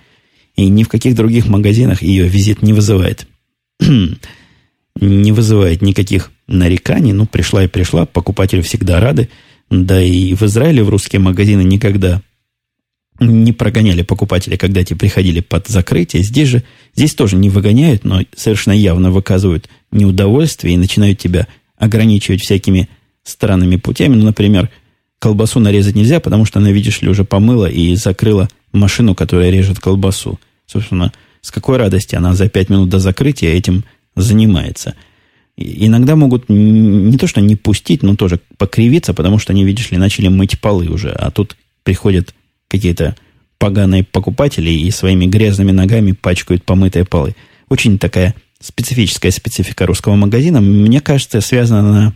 и 0.59 0.69
ни 0.69 0.83
в 0.83 0.89
каких 0.89 1.15
других 1.15 1.47
магазинах 1.47 2.03
ее 2.03 2.29
визит 2.29 2.63
не 2.63 2.73
вызывает 2.73 3.27
не 5.01 5.33
вызывает 5.33 5.83
никаких 5.83 6.31
нареканий. 6.47 7.13
Ну, 7.13 7.27
пришла 7.27 7.65
и 7.65 7.69
пришла, 7.69 8.07
покупатели 8.07 8.61
всегда 8.61 9.01
рады. 9.01 9.29
Да 9.71 10.03
и 10.03 10.35
в 10.35 10.43
Израиле 10.43 10.83
в 10.83 10.89
русские 10.89 11.21
магазины 11.21 11.63
никогда 11.63 12.23
не 13.21 13.53
прогоняли 13.53 14.03
покупателей, 14.03 14.57
когда 14.57 14.85
те 14.85 14.95
приходили 14.95 15.41
под 15.41 15.67
закрытие. 15.69 16.23
Здесь 16.23 16.49
же, 16.49 16.63
здесь 16.95 17.15
тоже 17.15 17.37
не 17.37 17.51
выгоняют, 17.51 18.05
но 18.05 18.23
совершенно 18.37 18.75
явно 18.75 19.11
выказывают 19.11 19.69
неудовольствие 19.91 20.75
и 20.75 20.79
начинают 20.79 21.19
тебя 21.19 21.47
ограничивать 21.77 22.43
всякими 22.43 22.89
странными 23.25 23.77
путями. 23.77 24.15
Ну, 24.15 24.25
например, 24.25 24.71
колбасу 25.19 25.61
нарезать 25.61 25.97
нельзя, 25.97 26.21
потому 26.21 26.45
что 26.45 26.61
она, 26.61 26.71
видишь 26.71 27.03
ли, 27.03 27.09
уже 27.09 27.25
помыла 27.25 27.67
и 27.67 27.95
закрыла 27.97 28.49
машину, 28.73 29.15
которая 29.15 29.51
режет 29.51 29.81
колбасу. 29.81 30.39
Собственно, 30.69 31.13
с 31.41 31.51
какой 31.51 31.79
радости 31.79 32.15
она 32.15 32.35
за 32.35 32.49
пять 32.49 32.69
минут 32.69 32.91
до 32.91 32.99
закрытия 32.99 33.53
этим 33.53 33.85
занимается. 34.15 34.95
иногда 35.57 36.15
могут 36.15 36.49
не 36.49 37.17
то, 37.17 37.27
что 37.27 37.41
не 37.41 37.57
пустить, 37.57 38.03
но 38.03 38.15
тоже 38.15 38.39
покривиться, 38.59 39.15
потому 39.15 39.39
что 39.39 39.53
они, 39.53 39.65
видишь 39.65 39.91
ли, 39.91 39.99
начали 39.99 40.29
мыть 40.29 40.61
полы 40.61 40.89
уже, 40.89 41.11
а 41.11 41.31
тут 41.31 41.57
приходят 41.83 42.35
какие-то 42.69 43.17
поганые 43.59 44.05
покупатели 44.05 44.71
и 44.71 44.91
своими 44.91 45.27
грязными 45.27 45.73
ногами 45.73 46.13
пачкают 46.13 46.65
помытые 46.65 47.05
полы. 47.05 47.35
Очень 47.69 47.99
такая 47.99 48.35
специфическая 48.61 49.33
специфика 49.33 49.87
русского 49.87 50.17
магазина. 50.17 50.61
Мне 50.61 51.01
кажется, 51.01 51.41
связана 51.41 51.81
она, 51.81 52.13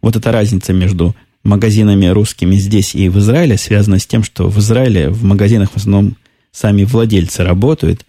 вот 0.00 0.16
эта 0.16 0.32
разница 0.32 0.72
между 0.72 1.16
магазинами 1.44 2.06
русскими 2.06 2.56
здесь 2.56 2.94
и 2.94 3.08
в 3.08 3.18
Израиле 3.18 3.58
связана 3.58 3.98
с 3.98 4.06
тем, 4.06 4.22
что 4.22 4.48
в 4.48 4.58
Израиле 4.58 5.08
в 5.08 5.24
магазинах 5.24 5.72
в 5.72 5.76
основном 5.76 6.16
сами 6.52 6.84
владельцы 6.84 7.44
работают, 7.44 8.04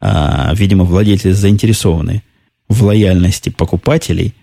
а, 0.00 0.52
видимо, 0.54 0.84
владельцы 0.84 1.32
заинтересованы 1.32 2.22
в 2.68 2.84
лояльности 2.84 3.50
покупателей. 3.50 4.34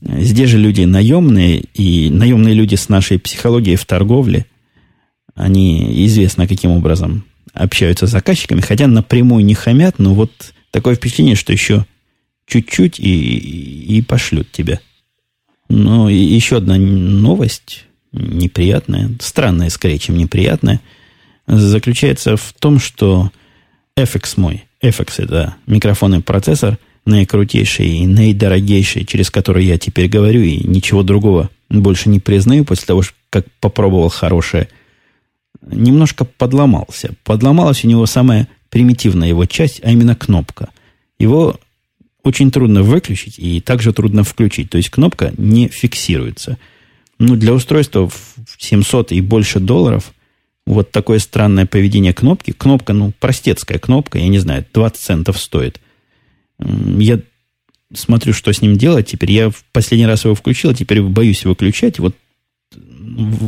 Здесь 0.00 0.50
же 0.50 0.58
люди 0.58 0.82
наемные, 0.82 1.60
и 1.74 2.10
наемные 2.10 2.54
люди 2.54 2.74
с 2.74 2.88
нашей 2.88 3.18
психологией 3.18 3.76
в 3.76 3.86
торговле, 3.86 4.46
они 5.34 6.06
известно 6.06 6.46
каким 6.46 6.70
образом 6.70 7.24
общаются 7.52 8.06
с 8.06 8.10
заказчиками, 8.10 8.60
хотя 8.60 8.86
напрямую 8.86 9.44
не 9.44 9.54
хамят, 9.54 9.98
но 9.98 10.14
вот 10.14 10.30
такое 10.70 10.94
впечатление, 10.94 11.36
что 11.36 11.52
еще 11.52 11.86
чуть-чуть 12.46 13.00
и, 13.00 13.96
и 13.96 14.02
пошлют 14.02 14.50
тебя. 14.52 14.80
Ну, 15.68 16.08
и 16.08 16.14
еще 16.14 16.58
одна 16.58 16.76
новость 16.76 17.86
неприятная, 18.12 19.10
странная 19.20 19.70
скорее, 19.70 19.98
чем 19.98 20.16
неприятная, 20.16 20.80
заключается 21.46 22.36
в 22.36 22.52
том, 22.58 22.78
что 22.78 23.30
FX 23.96 24.34
мой, 24.36 24.64
FX 24.82 25.24
это 25.24 25.56
микрофонный 25.66 26.20
процессор, 26.20 26.78
наикрутейший 27.04 27.88
и 27.88 28.06
наидорогейший, 28.06 29.04
через 29.04 29.30
который 29.30 29.64
я 29.64 29.78
теперь 29.78 30.08
говорю, 30.08 30.42
и 30.42 30.66
ничего 30.66 31.02
другого 31.02 31.50
больше 31.70 32.08
не 32.08 32.20
признаю 32.20 32.64
после 32.64 32.86
того, 32.86 33.02
как 33.30 33.46
попробовал 33.60 34.08
хорошее, 34.08 34.68
немножко 35.62 36.24
подломался. 36.24 37.14
Подломалась 37.24 37.84
у 37.84 37.88
него 37.88 38.06
самая 38.06 38.48
примитивная 38.70 39.28
его 39.28 39.46
часть, 39.46 39.80
а 39.82 39.90
именно 39.90 40.14
кнопка. 40.14 40.68
Его 41.18 41.58
очень 42.22 42.50
трудно 42.50 42.82
выключить 42.82 43.38
и 43.38 43.60
также 43.60 43.92
трудно 43.92 44.24
включить. 44.24 44.70
То 44.70 44.78
есть 44.78 44.90
кнопка 44.90 45.32
не 45.38 45.68
фиксируется. 45.68 46.58
Ну, 47.18 47.36
для 47.36 47.54
устройства 47.54 48.08
в 48.08 48.34
700 48.58 49.12
и 49.12 49.20
больше 49.20 49.60
долларов 49.60 50.12
вот 50.66 50.90
такое 50.90 51.18
странное 51.18 51.66
поведение 51.66 52.12
кнопки. 52.12 52.52
Кнопка, 52.52 52.92
ну, 52.92 53.12
простецкая 53.18 53.78
кнопка, 53.78 54.18
я 54.18 54.28
не 54.28 54.38
знаю, 54.38 54.64
20 54.72 55.00
центов 55.00 55.38
стоит. 55.38 55.80
Я 56.58 57.20
смотрю, 57.94 58.32
что 58.32 58.52
с 58.52 58.62
ним 58.62 58.76
делать 58.76 59.06
теперь. 59.06 59.30
Я 59.30 59.50
в 59.50 59.64
последний 59.72 60.06
раз 60.06 60.24
его 60.24 60.34
включил, 60.34 60.70
а 60.70 60.74
теперь 60.74 61.02
боюсь 61.02 61.44
выключать. 61.44 61.98
Вот 61.98 62.16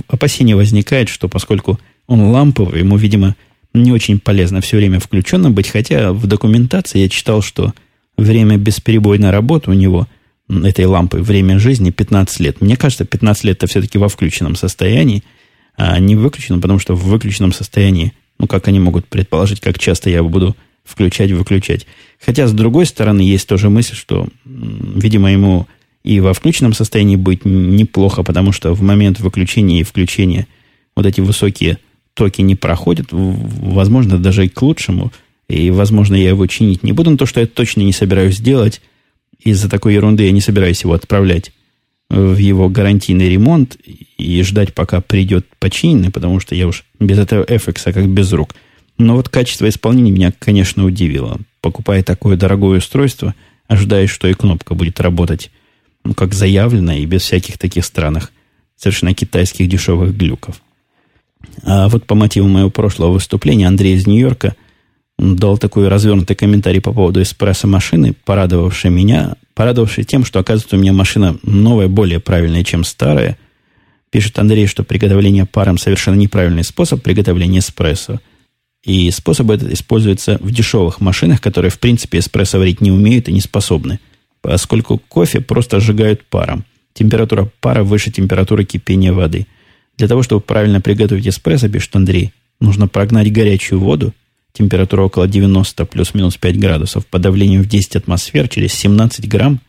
опасение 0.06 0.56
возникает, 0.56 1.08
что 1.08 1.28
поскольку 1.28 1.78
он 2.06 2.22
ламповый, 2.22 2.80
ему, 2.80 2.96
видимо, 2.96 3.34
не 3.74 3.92
очень 3.92 4.18
полезно 4.20 4.60
все 4.60 4.76
время 4.76 5.00
включенным 5.00 5.54
быть, 5.54 5.68
хотя 5.68 6.12
в 6.12 6.26
документации 6.26 7.00
я 7.00 7.08
читал, 7.08 7.42
что 7.42 7.74
время 8.16 8.56
бесперебойной 8.56 9.30
работы 9.30 9.70
у 9.70 9.74
него, 9.74 10.06
этой 10.48 10.86
лампы, 10.86 11.18
время 11.18 11.58
жизни 11.58 11.90
15 11.90 12.40
лет. 12.40 12.60
Мне 12.60 12.76
кажется, 12.76 13.04
15 13.04 13.44
лет 13.44 13.56
это 13.58 13.66
все-таки 13.66 13.98
во 13.98 14.08
включенном 14.08 14.56
состоянии, 14.56 15.22
не 15.78 16.16
выключенном, 16.16 16.60
потому 16.60 16.78
что 16.78 16.94
в 16.94 17.04
выключенном 17.04 17.52
состоянии, 17.52 18.12
ну, 18.38 18.46
как 18.46 18.68
они 18.68 18.80
могут 18.80 19.06
предположить, 19.06 19.60
как 19.60 19.78
часто 19.78 20.10
я 20.10 20.22
буду 20.22 20.56
включать, 20.84 21.30
выключать. 21.32 21.86
Хотя, 22.20 22.46
с 22.46 22.52
другой 22.52 22.86
стороны, 22.86 23.20
есть 23.20 23.46
тоже 23.46 23.70
мысль, 23.70 23.94
что, 23.94 24.26
видимо, 24.44 25.30
ему 25.30 25.66
и 26.02 26.20
во 26.20 26.32
включенном 26.32 26.72
состоянии 26.72 27.16
быть 27.16 27.44
неплохо, 27.44 28.22
потому 28.22 28.52
что 28.52 28.72
в 28.72 28.82
момент 28.82 29.20
выключения 29.20 29.80
и 29.80 29.84
включения 29.84 30.46
вот 30.96 31.06
эти 31.06 31.20
высокие 31.20 31.78
токи 32.14 32.40
не 32.40 32.56
проходят, 32.56 33.08
возможно, 33.10 34.18
даже 34.18 34.46
и 34.46 34.48
к 34.48 34.60
лучшему, 34.62 35.12
и, 35.48 35.70
возможно, 35.70 36.14
я 36.14 36.30
его 36.30 36.46
чинить 36.46 36.82
не 36.82 36.92
буду, 36.92 37.10
но 37.10 37.16
то, 37.16 37.26
что 37.26 37.40
я 37.40 37.46
точно 37.46 37.82
не 37.82 37.92
собираюсь 37.92 38.40
делать, 38.40 38.80
из-за 39.38 39.68
такой 39.68 39.94
ерунды 39.94 40.24
я 40.24 40.32
не 40.32 40.40
собираюсь 40.40 40.82
его 40.82 40.94
отправлять 40.94 41.52
в 42.10 42.36
его 42.36 42.68
гарантийный 42.68 43.28
ремонт 43.28 43.76
и 44.16 44.42
ждать, 44.42 44.74
пока 44.74 45.00
придет 45.00 45.46
починенный, 45.58 46.10
потому 46.10 46.40
что 46.40 46.54
я 46.54 46.66
уж 46.66 46.84
без 46.98 47.18
этого 47.18 47.44
FX 47.44 47.92
как 47.92 48.08
без 48.08 48.32
рук– 48.32 48.54
но 48.98 49.14
вот 49.14 49.28
качество 49.28 49.68
исполнения 49.68 50.10
меня, 50.10 50.32
конечно, 50.38 50.84
удивило. 50.84 51.38
Покупая 51.60 52.02
такое 52.02 52.36
дорогое 52.36 52.78
устройство, 52.78 53.34
ожидаешь, 53.68 54.10
что 54.10 54.26
и 54.26 54.34
кнопка 54.34 54.74
будет 54.74 55.00
работать, 55.00 55.50
ну, 56.04 56.14
как 56.14 56.34
заявлено, 56.34 56.92
и 56.92 57.06
без 57.06 57.22
всяких 57.22 57.58
таких 57.58 57.84
странных, 57.84 58.32
совершенно 58.76 59.14
китайских 59.14 59.68
дешевых 59.68 60.16
глюков. 60.16 60.60
А 61.62 61.88
вот 61.88 62.06
по 62.06 62.16
мотиву 62.16 62.48
моего 62.48 62.70
прошлого 62.70 63.12
выступления 63.12 63.68
Андрей 63.68 63.94
из 63.94 64.06
Нью-Йорка 64.06 64.56
дал 65.18 65.58
такой 65.58 65.88
развернутый 65.88 66.34
комментарий 66.34 66.80
по 66.80 66.92
поводу 66.92 67.22
эспрессо-машины, 67.22 68.14
порадовавший 68.24 68.90
меня, 68.90 69.36
порадовавший 69.58 70.04
тем, 70.04 70.24
что, 70.24 70.38
оказывается, 70.38 70.76
у 70.76 70.78
меня 70.78 70.94
машина 70.94 71.36
новая, 71.42 71.88
более 71.88 72.20
правильная, 72.20 72.64
чем 72.64 72.84
старая. 72.84 73.36
Пишет 74.10 74.38
Андрей, 74.38 74.66
что 74.66 74.84
приготовление 74.84 75.44
паром 75.44 75.76
совершенно 75.76 76.14
неправильный 76.14 76.64
способ 76.64 77.02
приготовления 77.02 77.58
эспрессо– 77.58 78.20
и 78.84 79.10
способ 79.10 79.50
этот 79.50 79.70
используется 79.72 80.38
в 80.40 80.50
дешевых 80.50 81.00
машинах, 81.00 81.40
которые, 81.40 81.70
в 81.70 81.78
принципе, 81.78 82.20
эспрессо 82.20 82.58
варить 82.58 82.80
не 82.80 82.90
умеют 82.90 83.28
и 83.28 83.32
не 83.32 83.40
способны, 83.40 84.00
поскольку 84.40 84.98
кофе 84.98 85.40
просто 85.40 85.80
сжигают 85.80 86.24
паром. 86.24 86.64
Температура 86.94 87.50
пара 87.60 87.82
выше 87.82 88.10
температуры 88.10 88.64
кипения 88.64 89.12
воды. 89.12 89.46
Для 89.96 90.08
того, 90.08 90.22
чтобы 90.22 90.40
правильно 90.40 90.80
приготовить 90.80 91.26
эспрессо, 91.26 91.68
пишет 91.68 91.94
Андрей, 91.96 92.32
нужно 92.60 92.88
прогнать 92.88 93.32
горячую 93.32 93.80
воду, 93.80 94.14
температура 94.52 95.02
около 95.02 95.28
90 95.28 95.84
плюс-минус 95.86 96.36
5 96.36 96.58
градусов, 96.58 97.06
по 97.06 97.18
давлению 97.18 97.62
в 97.62 97.66
10 97.66 97.96
атмосфер 97.96 98.48
через 98.48 98.72
17 98.74 99.28
грамм. 99.28 99.60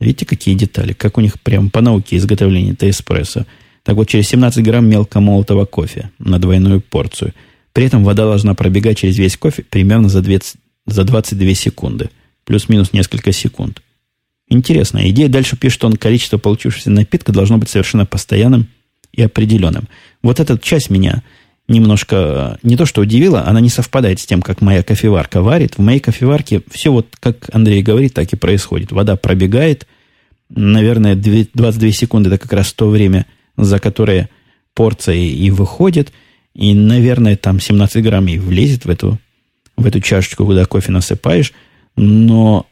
Видите, 0.00 0.24
какие 0.26 0.54
детали, 0.54 0.92
как 0.92 1.18
у 1.18 1.20
них 1.20 1.40
прям 1.40 1.70
по 1.70 1.80
науке 1.80 2.16
изготовления 2.16 2.72
это 2.72 2.88
эспрессо. 2.88 3.46
Так 3.82 3.96
вот, 3.96 4.08
через 4.08 4.28
17 4.28 4.62
грамм 4.62 4.88
мелко 4.88 5.20
молотого 5.20 5.64
кофе 5.64 6.10
на 6.18 6.38
двойную 6.38 6.80
порцию– 6.80 7.34
при 7.78 7.86
этом 7.86 8.02
вода 8.02 8.24
должна 8.24 8.54
пробегать 8.54 8.98
через 8.98 9.18
весь 9.18 9.36
кофе 9.36 9.62
примерно 9.62 10.08
за, 10.08 10.20
20, 10.20 10.56
за 10.86 11.04
22 11.04 11.54
секунды. 11.54 12.10
Плюс-минус 12.44 12.92
несколько 12.92 13.30
секунд. 13.30 13.82
Интересная 14.48 15.10
идея. 15.10 15.28
Дальше 15.28 15.56
пишет, 15.56 15.74
что 15.74 15.86
он 15.86 15.96
количество 15.96 16.38
получившегося 16.38 16.90
напитка 16.90 17.30
должно 17.30 17.56
быть 17.56 17.68
совершенно 17.68 18.04
постоянным 18.04 18.66
и 19.12 19.22
определенным. 19.22 19.86
Вот 20.24 20.40
эта 20.40 20.58
часть 20.58 20.90
меня 20.90 21.22
немножко 21.68 22.58
не 22.62 22.76
то 22.76 22.86
что 22.86 23.02
удивила, 23.02 23.46
она 23.46 23.60
не 23.60 23.68
совпадает 23.68 24.20
с 24.20 24.26
тем, 24.26 24.42
как 24.42 24.60
моя 24.60 24.82
кофеварка 24.82 25.42
варит. 25.42 25.76
В 25.76 25.82
моей 25.82 26.00
кофеварке 26.00 26.62
все 26.70 26.90
вот, 26.90 27.14
как 27.20 27.50
Андрей 27.52 27.82
говорит, 27.82 28.14
так 28.14 28.32
и 28.32 28.36
происходит. 28.36 28.90
Вода 28.90 29.16
пробегает, 29.16 29.86
наверное, 30.48 31.14
22 31.14 31.90
секунды 31.92 32.30
это 32.30 32.38
как 32.38 32.52
раз 32.52 32.72
то 32.72 32.88
время, 32.88 33.26
за 33.56 33.78
которое 33.78 34.30
порция 34.74 35.16
и 35.16 35.50
выходит– 35.50 36.12
и, 36.58 36.74
наверное, 36.74 37.36
там 37.36 37.60
17 37.60 38.02
грамм 38.02 38.26
и 38.26 38.36
влезет 38.36 38.84
в 38.84 38.90
эту, 38.90 39.20
в 39.76 39.86
эту 39.86 40.00
чашечку, 40.00 40.44
куда 40.44 40.64
кофе 40.64 40.90
насыпаешь. 40.90 41.52
Но 41.94 42.66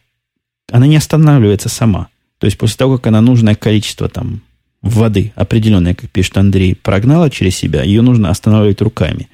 она 0.72 0.88
не 0.88 0.96
останавливается 0.96 1.68
сама. 1.68 2.08
То 2.38 2.46
есть 2.46 2.58
после 2.58 2.76
того, 2.78 2.96
как 2.96 3.06
она 3.06 3.20
нужное 3.20 3.54
количество 3.54 4.08
там 4.08 4.42
воды 4.88 5.32
определенное, 5.36 5.94
как 5.94 6.10
пишет 6.10 6.36
Андрей, 6.38 6.74
прогнала 6.74 7.30
через 7.30 7.56
себя, 7.56 7.82
ее 7.82 8.02
нужно 8.02 8.30
останавливать 8.30 8.80
руками. 8.80 9.28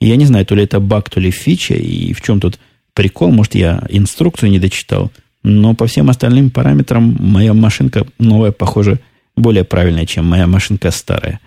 Я 0.00 0.16
не 0.16 0.26
знаю, 0.26 0.44
то 0.46 0.54
ли 0.54 0.64
это 0.64 0.80
баг, 0.80 1.08
то 1.10 1.20
ли 1.20 1.30
фича, 1.30 1.74
и 1.74 2.12
в 2.12 2.20
чем 2.20 2.40
тут 2.40 2.58
прикол, 2.94 3.30
может, 3.30 3.54
я 3.54 3.84
инструкцию 3.88 4.50
не 4.50 4.58
дочитал, 4.58 5.10
но 5.42 5.74
по 5.74 5.86
всем 5.86 6.10
остальным 6.10 6.50
параметрам 6.50 7.16
моя 7.20 7.54
машинка 7.54 8.06
новая, 8.18 8.52
похоже, 8.52 9.00
более 9.36 9.64
правильная, 9.64 10.06
чем 10.06 10.26
моя 10.26 10.46
машинка 10.46 10.90
старая. 10.90 11.40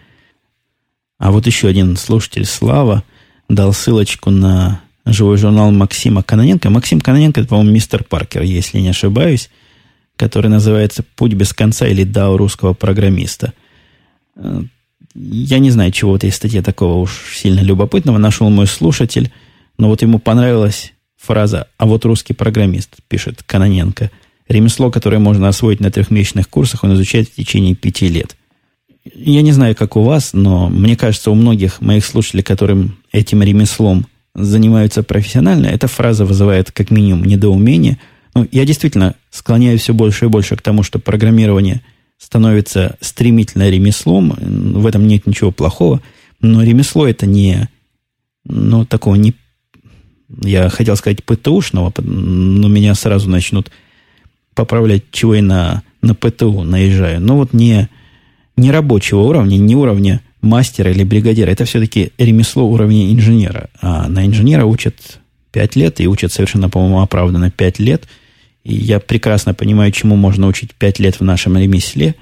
А 1.17 1.31
вот 1.31 1.47
еще 1.47 1.67
один 1.67 1.97
слушатель 1.97 2.45
Слава 2.45 3.03
дал 3.49 3.73
ссылочку 3.73 4.29
на 4.29 4.81
живой 5.05 5.37
журнал 5.37 5.71
Максима 5.71 6.21
Каноненко. 6.21 6.69
Максим 6.69 6.99
Каноненко, 6.99 7.41
это, 7.41 7.49
по-моему, 7.49 7.71
мистер 7.71 8.03
Паркер, 8.03 8.43
если 8.43 8.79
не 8.79 8.89
ошибаюсь, 8.89 9.49
который 10.17 10.49
называется 10.49 11.03
«Путь 11.15 11.33
без 11.33 11.53
конца» 11.53 11.87
или 11.87 12.03
«Дао 12.03 12.35
русского 12.35 12.73
программиста». 12.73 13.53
Я 15.15 15.59
не 15.59 15.71
знаю, 15.71 15.91
чего 15.91 16.11
в 16.11 16.15
этой 16.15 16.31
статье 16.31 16.61
такого 16.61 16.99
уж 16.99 17.33
сильно 17.33 17.61
любопытного 17.61 18.17
нашел 18.17 18.49
мой 18.49 18.67
слушатель, 18.67 19.31
но 19.77 19.87
вот 19.87 20.01
ему 20.01 20.19
понравилась 20.19 20.93
фраза 21.17 21.67
«А 21.77 21.85
вот 21.85 22.05
русский 22.05 22.33
программист», 22.33 22.95
пишет 23.07 23.43
Каноненко. 23.43 24.11
Ремесло, 24.47 24.91
которое 24.91 25.19
можно 25.19 25.47
освоить 25.47 25.79
на 25.79 25.91
трехмесячных 25.91 26.49
курсах, 26.49 26.83
он 26.83 26.93
изучает 26.93 27.29
в 27.29 27.35
течение 27.35 27.75
пяти 27.75 28.07
лет. 28.07 28.35
Я 29.13 29.41
не 29.41 29.51
знаю, 29.51 29.75
как 29.75 29.95
у 29.95 30.01
вас, 30.01 30.33
но 30.33 30.69
мне 30.69 30.95
кажется, 30.95 31.31
у 31.31 31.35
многих 31.35 31.81
моих 31.81 32.05
слушателей, 32.05 32.43
которым 32.43 32.97
этим 33.11 33.41
ремеслом 33.41 34.05
занимаются 34.35 35.03
профессионально, 35.03 35.67
эта 35.67 35.87
фраза 35.87 36.25
вызывает 36.25 36.71
как 36.71 36.91
минимум 36.91 37.25
недоумение. 37.25 37.97
Ну, 38.35 38.47
я 38.51 38.65
действительно 38.65 39.15
склоняюсь 39.29 39.81
все 39.81 39.93
больше 39.93 40.25
и 40.25 40.29
больше 40.29 40.55
к 40.55 40.61
тому, 40.61 40.83
что 40.83 40.99
программирование 40.99 41.81
становится 42.17 42.97
стремительно 43.01 43.69
ремеслом. 43.69 44.35
В 44.39 44.85
этом 44.85 45.07
нет 45.07 45.25
ничего 45.25 45.51
плохого. 45.51 46.01
Но 46.39 46.63
ремесло 46.63 47.07
это 47.07 47.25
не, 47.25 47.69
ну, 48.45 48.85
такого 48.85 49.15
не, 49.15 49.33
я 50.43 50.69
хотел 50.69 50.95
сказать 50.95 51.23
ПТУшного, 51.23 51.93
но 52.01 52.67
меня 52.67 52.93
сразу 52.95 53.29
начнут 53.29 53.71
поправлять, 54.53 55.03
чего 55.11 55.35
я 55.35 55.41
на, 55.41 55.83
на 56.01 56.15
ПТУ 56.15 56.63
наезжаю. 56.63 57.21
Но 57.21 57.37
вот 57.37 57.53
не, 57.53 57.89
не 58.55 58.71
рабочего 58.71 59.21
уровня, 59.21 59.57
не 59.57 59.75
уровня 59.75 60.21
мастера 60.41 60.91
или 60.91 61.03
бригадира. 61.03 61.49
Это 61.49 61.65
все-таки 61.65 62.11
ремесло 62.17 62.65
уровня 62.65 63.11
инженера. 63.11 63.69
А 63.81 64.07
на 64.07 64.25
инженера 64.25 64.65
учат 64.65 65.19
5 65.57 65.75
лет, 65.75 65.99
и 65.99 66.07
учат 66.07 66.31
совершенно, 66.31 66.69
по-моему, 66.69 67.01
оправданно 67.01 67.49
5 67.49 67.79
лет. 67.79 68.07
И 68.63 68.75
я 68.75 68.99
прекрасно 68.99 69.55
понимаю, 69.55 69.91
чему 69.91 70.15
можно 70.15 70.45
учить 70.45 70.75
5 70.75 70.99
лет 70.99 71.19
в 71.19 71.23
нашем 71.23 71.57
ремесле. 71.57 72.13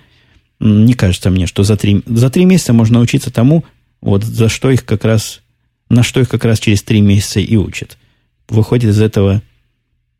Не 0.62 0.94
кажется 0.94 1.30
мне, 1.30 1.46
что 1.46 1.64
за 1.64 1.76
3, 1.76 2.04
за 2.06 2.30
3 2.30 2.46
месяца 2.46 2.72
можно 2.72 3.02
учиться 3.02 3.32
тому, 3.32 3.66
вот 4.02 4.24
за 4.24 4.48
что 4.48 4.72
их 4.72 4.86
как 4.86 5.04
раз, 5.04 5.42
на 5.90 6.02
что 6.02 6.22
их 6.22 6.30
как 6.30 6.46
раз 6.46 6.60
через 6.60 6.82
3 6.84 7.02
месяца 7.02 7.42
и 7.42 7.58
учат. 7.58 7.98
Выходит 8.48 8.92
из 8.92 9.02
этого, 9.02 9.42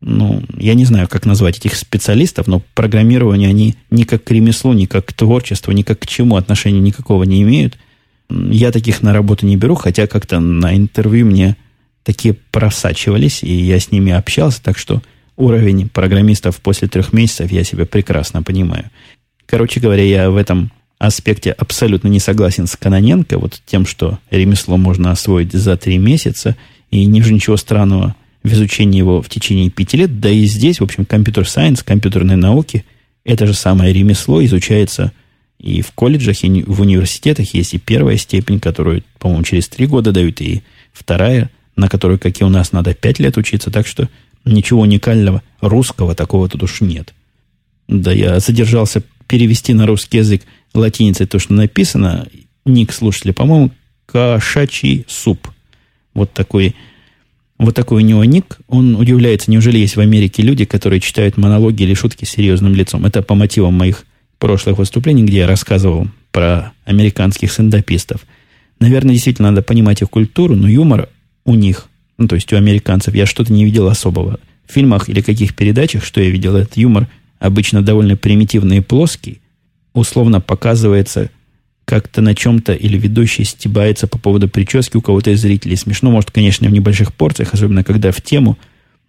ну, 0.02 0.42
я 0.58 0.74
не 0.74 0.84
знаю, 0.84 1.08
как 1.08 1.24
назвать 1.24 1.56
этих 1.56 1.74
специалистов, 1.74 2.48
но 2.48 2.60
программирование 2.74 3.48
они 3.48 3.76
ни 3.90 4.02
как 4.02 4.24
к 4.24 4.30
ремеслу, 4.30 4.74
ни 4.74 4.84
как 4.84 5.06
к 5.06 5.14
творчеству, 5.14 5.72
ни 5.72 5.80
как 5.80 6.00
к 6.00 6.06
чему 6.06 6.36
отношения 6.36 6.80
никакого 6.80 7.22
не 7.22 7.40
имеют. 7.40 7.78
Я 8.28 8.72
таких 8.72 9.00
на 9.00 9.14
работу 9.14 9.46
не 9.46 9.56
беру, 9.56 9.74
хотя 9.74 10.06
как-то 10.06 10.38
на 10.38 10.76
интервью 10.76 11.24
мне 11.24 11.56
такие 12.06 12.34
просачивались, 12.52 13.42
и 13.42 13.52
я 13.52 13.80
с 13.80 13.90
ними 13.90 14.12
общался, 14.12 14.62
так 14.62 14.78
что 14.78 15.02
уровень 15.36 15.88
программистов 15.88 16.60
после 16.60 16.86
трех 16.86 17.12
месяцев 17.12 17.50
я 17.50 17.64
себя 17.64 17.84
прекрасно 17.84 18.44
понимаю. 18.44 18.90
Короче 19.44 19.80
говоря, 19.80 20.04
я 20.04 20.30
в 20.30 20.36
этом 20.36 20.70
аспекте 20.98 21.50
абсолютно 21.50 22.06
не 22.06 22.20
согласен 22.20 22.68
с 22.68 22.76
Каноненко, 22.76 23.38
вот 23.38 23.60
тем, 23.66 23.84
что 23.84 24.20
ремесло 24.30 24.76
можно 24.76 25.10
освоить 25.10 25.52
за 25.52 25.76
три 25.76 25.98
месяца, 25.98 26.56
и 26.92 27.04
не 27.04 27.20
вижу 27.20 27.34
ничего 27.34 27.56
странного 27.56 28.14
в 28.44 28.52
изучении 28.52 28.98
его 28.98 29.20
в 29.20 29.28
течение 29.28 29.68
пяти 29.68 29.96
лет, 29.96 30.20
да 30.20 30.30
и 30.30 30.44
здесь, 30.44 30.78
в 30.78 30.84
общем, 30.84 31.04
компьютер-сайенс, 31.04 31.82
компьютерные 31.82 32.36
науки, 32.36 32.84
это 33.24 33.48
же 33.48 33.54
самое 33.54 33.92
ремесло 33.92 34.42
изучается– 34.44 35.12
и 35.58 35.80
в 35.80 35.92
колледжах, 35.92 36.44
и 36.44 36.62
в 36.62 36.80
университетах. 36.80 37.54
Есть 37.54 37.74
и 37.74 37.78
первая 37.78 38.16
степень, 38.16 38.60
которую, 38.60 39.02
по-моему, 39.18 39.44
через 39.44 39.68
три 39.68 39.86
года 39.86 40.12
дают, 40.12 40.40
и 40.40 40.62
вторая, 40.92 41.50
на 41.76 41.88
которую, 41.88 42.18
как 42.18 42.40
и 42.40 42.44
у 42.44 42.48
нас, 42.48 42.72
надо 42.72 42.94
пять 42.94 43.18
лет 43.18 43.36
учиться. 43.36 43.70
Так 43.70 43.86
что 43.86 44.08
ничего 44.44 44.80
уникального 44.80 45.42
русского 45.60 46.14
такого 46.14 46.48
тут 46.48 46.62
уж 46.62 46.80
нет. 46.80 47.14
Да, 47.88 48.12
я 48.12 48.40
задержался 48.40 49.02
перевести 49.28 49.74
на 49.74 49.86
русский 49.86 50.18
язык 50.18 50.42
латиницей 50.74 51.26
то, 51.26 51.38
что 51.38 51.52
написано. 51.54 52.26
Ник 52.64 52.92
слушатели, 52.92 53.30
по-моему, 53.30 53.70
кошачий 54.06 55.04
суп. 55.06 55.48
Вот 56.14 56.32
такой, 56.32 56.74
вот 57.58 57.74
такой 57.74 58.02
у 58.02 58.06
него 58.06 58.24
ник. 58.24 58.58
Он 58.66 58.96
удивляется, 58.96 59.50
неужели 59.50 59.78
есть 59.78 59.96
в 59.96 60.00
Америке 60.00 60.42
люди, 60.42 60.64
которые 60.64 61.00
читают 61.00 61.36
монологи 61.36 61.82
или 61.84 61.94
шутки 61.94 62.24
с 62.24 62.30
серьезным 62.30 62.74
лицом. 62.74 63.04
Это 63.04 63.22
по 63.22 63.34
мотивам 63.34 63.74
моих 63.74 64.04
прошлых 64.38 64.78
выступлений, 64.78 65.22
где 65.22 65.38
я 65.38 65.46
рассказывал 65.46 66.08
про 66.32 66.72
американских 66.84 67.52
сендапистов. 67.52 68.26
Наверное, 68.80 69.12
действительно 69.12 69.50
надо 69.50 69.62
понимать 69.62 70.02
их 70.02 70.10
культуру, 70.10 70.54
но 70.54 70.68
юмор 70.68 71.08
у 71.46 71.54
них, 71.54 71.86
ну, 72.18 72.28
то 72.28 72.34
есть 72.34 72.52
у 72.52 72.56
американцев, 72.56 73.14
я 73.14 73.24
что-то 73.24 73.52
не 73.52 73.64
видел 73.64 73.86
особого. 73.86 74.38
В 74.68 74.72
фильмах 74.72 75.08
или 75.08 75.22
каких 75.22 75.54
передачах, 75.54 76.04
что 76.04 76.20
я 76.20 76.28
видел, 76.28 76.56
этот 76.56 76.76
юмор 76.76 77.08
обычно 77.38 77.82
довольно 77.82 78.16
примитивный 78.16 78.78
и 78.78 78.80
плоский, 78.80 79.40
условно 79.94 80.40
показывается 80.40 81.30
как-то 81.84 82.20
на 82.20 82.34
чем-то 82.34 82.74
или 82.74 82.98
ведущий 82.98 83.44
стебается 83.44 84.08
по 84.08 84.18
поводу 84.18 84.48
прически 84.48 84.96
у 84.96 85.00
кого-то 85.00 85.30
из 85.30 85.40
зрителей. 85.40 85.76
Смешно, 85.76 86.10
может, 86.10 86.32
конечно, 86.32 86.68
в 86.68 86.72
небольших 86.72 87.14
порциях, 87.14 87.54
особенно 87.54 87.84
когда 87.84 88.10
в 88.10 88.20
тему, 88.20 88.58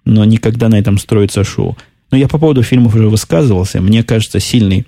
но 0.05 0.23
никогда 0.23 0.69
на 0.69 0.75
этом 0.75 0.99
строится 0.99 1.43
шоу. 1.43 1.75
Но 2.11 2.17
я 2.17 2.27
по 2.27 2.37
поводу 2.37 2.61
фильмов 2.61 2.95
уже 2.95 3.09
высказывался. 3.09 3.81
Мне 3.81 4.03
кажется, 4.03 4.39
сильный 4.39 4.85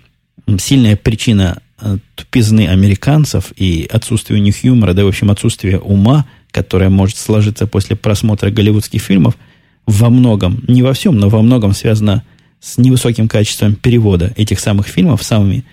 сильная 0.58 0.96
причина 0.96 1.62
э, 1.80 1.98
тупизны 2.16 2.68
американцев 2.68 3.52
и 3.56 3.88
отсутствия 3.92 4.38
у 4.38 4.40
них 4.40 4.64
юмора, 4.64 4.94
да, 4.94 5.04
в 5.04 5.08
общем, 5.08 5.30
отсутствия 5.30 5.78
ума, 5.78 6.26
которое 6.52 6.90
может 6.90 7.18
сложиться 7.18 7.68
после 7.68 7.96
просмотра 7.96 8.50
голливудских 8.50 9.02
фильмов, 9.02 9.38
во 9.86 10.10
многом, 10.10 10.64
не 10.68 10.84
во 10.84 10.94
всем, 10.94 11.18
но 11.18 11.30
во 11.30 11.42
многом 11.42 11.74
связано 11.74 12.24
с 12.60 12.78
невысоким 12.78 13.28
качеством 13.28 13.76
перевода 13.76 14.34
этих 14.36 14.60
самых 14.60 14.88
фильмов, 14.88 15.24
самыми, 15.24 15.64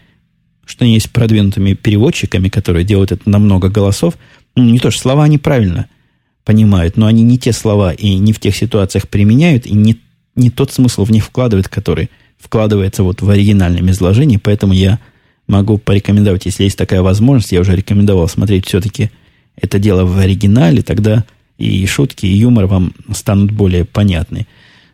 что 0.65 0.85
они 0.85 0.95
есть 0.95 1.11
продвинутыми 1.11 1.75
переводчиками, 1.75 2.49
которые 2.49 2.85
делают 2.85 3.13
это 3.13 3.29
на 3.29 3.39
много 3.39 3.69
голосов. 3.69 4.17
Ну, 4.55 4.65
не 4.65 4.79
то, 4.79 4.91
что 4.91 5.03
слова 5.03 5.25
они 5.25 5.39
правильно 5.39 5.89
понимают, 6.45 6.97
но 6.97 7.07
они 7.07 7.23
не 7.23 7.39
те 7.39 7.53
слова 7.53 7.93
и 7.93 8.15
не 8.17 8.33
в 8.33 8.41
тех 8.41 8.57
ситуациях 8.57 9.09
применяют, 9.09 9.67
и 9.67 9.75
не, 9.75 10.01
не 10.35 10.51
тот 10.51 10.73
смысл 10.73 11.05
в 11.05 11.11
них 11.11 11.25
вкладывают, 11.25 11.69
который– 11.69 12.11
вкладывается 12.39 13.03
вот 13.03 13.23
в 13.23 13.31
оригинальном 13.31 13.91
изложении, 13.91 14.37
поэтому 14.37 14.73
я 14.73 14.99
могу 15.47 15.79
порекомендовать, 15.79 16.47
если 16.47 16.65
есть 16.65 16.79
такая 16.79 17.03
возможность, 17.03 17.53
я 17.53 17.61
уже 17.61 17.75
рекомендовал 17.75 18.29
смотреть 18.29 18.67
все-таки 18.67 19.11
это 19.57 19.79
дело 19.79 20.05
в 20.05 20.19
оригинале, 20.19 20.83
тогда 20.83 21.25
и 21.59 21.87
шутки, 21.87 22.27
и 22.27 22.37
юмор 22.37 22.67
вам 22.67 22.93
станут 23.13 23.51
более 23.51 23.85
понятны. 23.85 24.47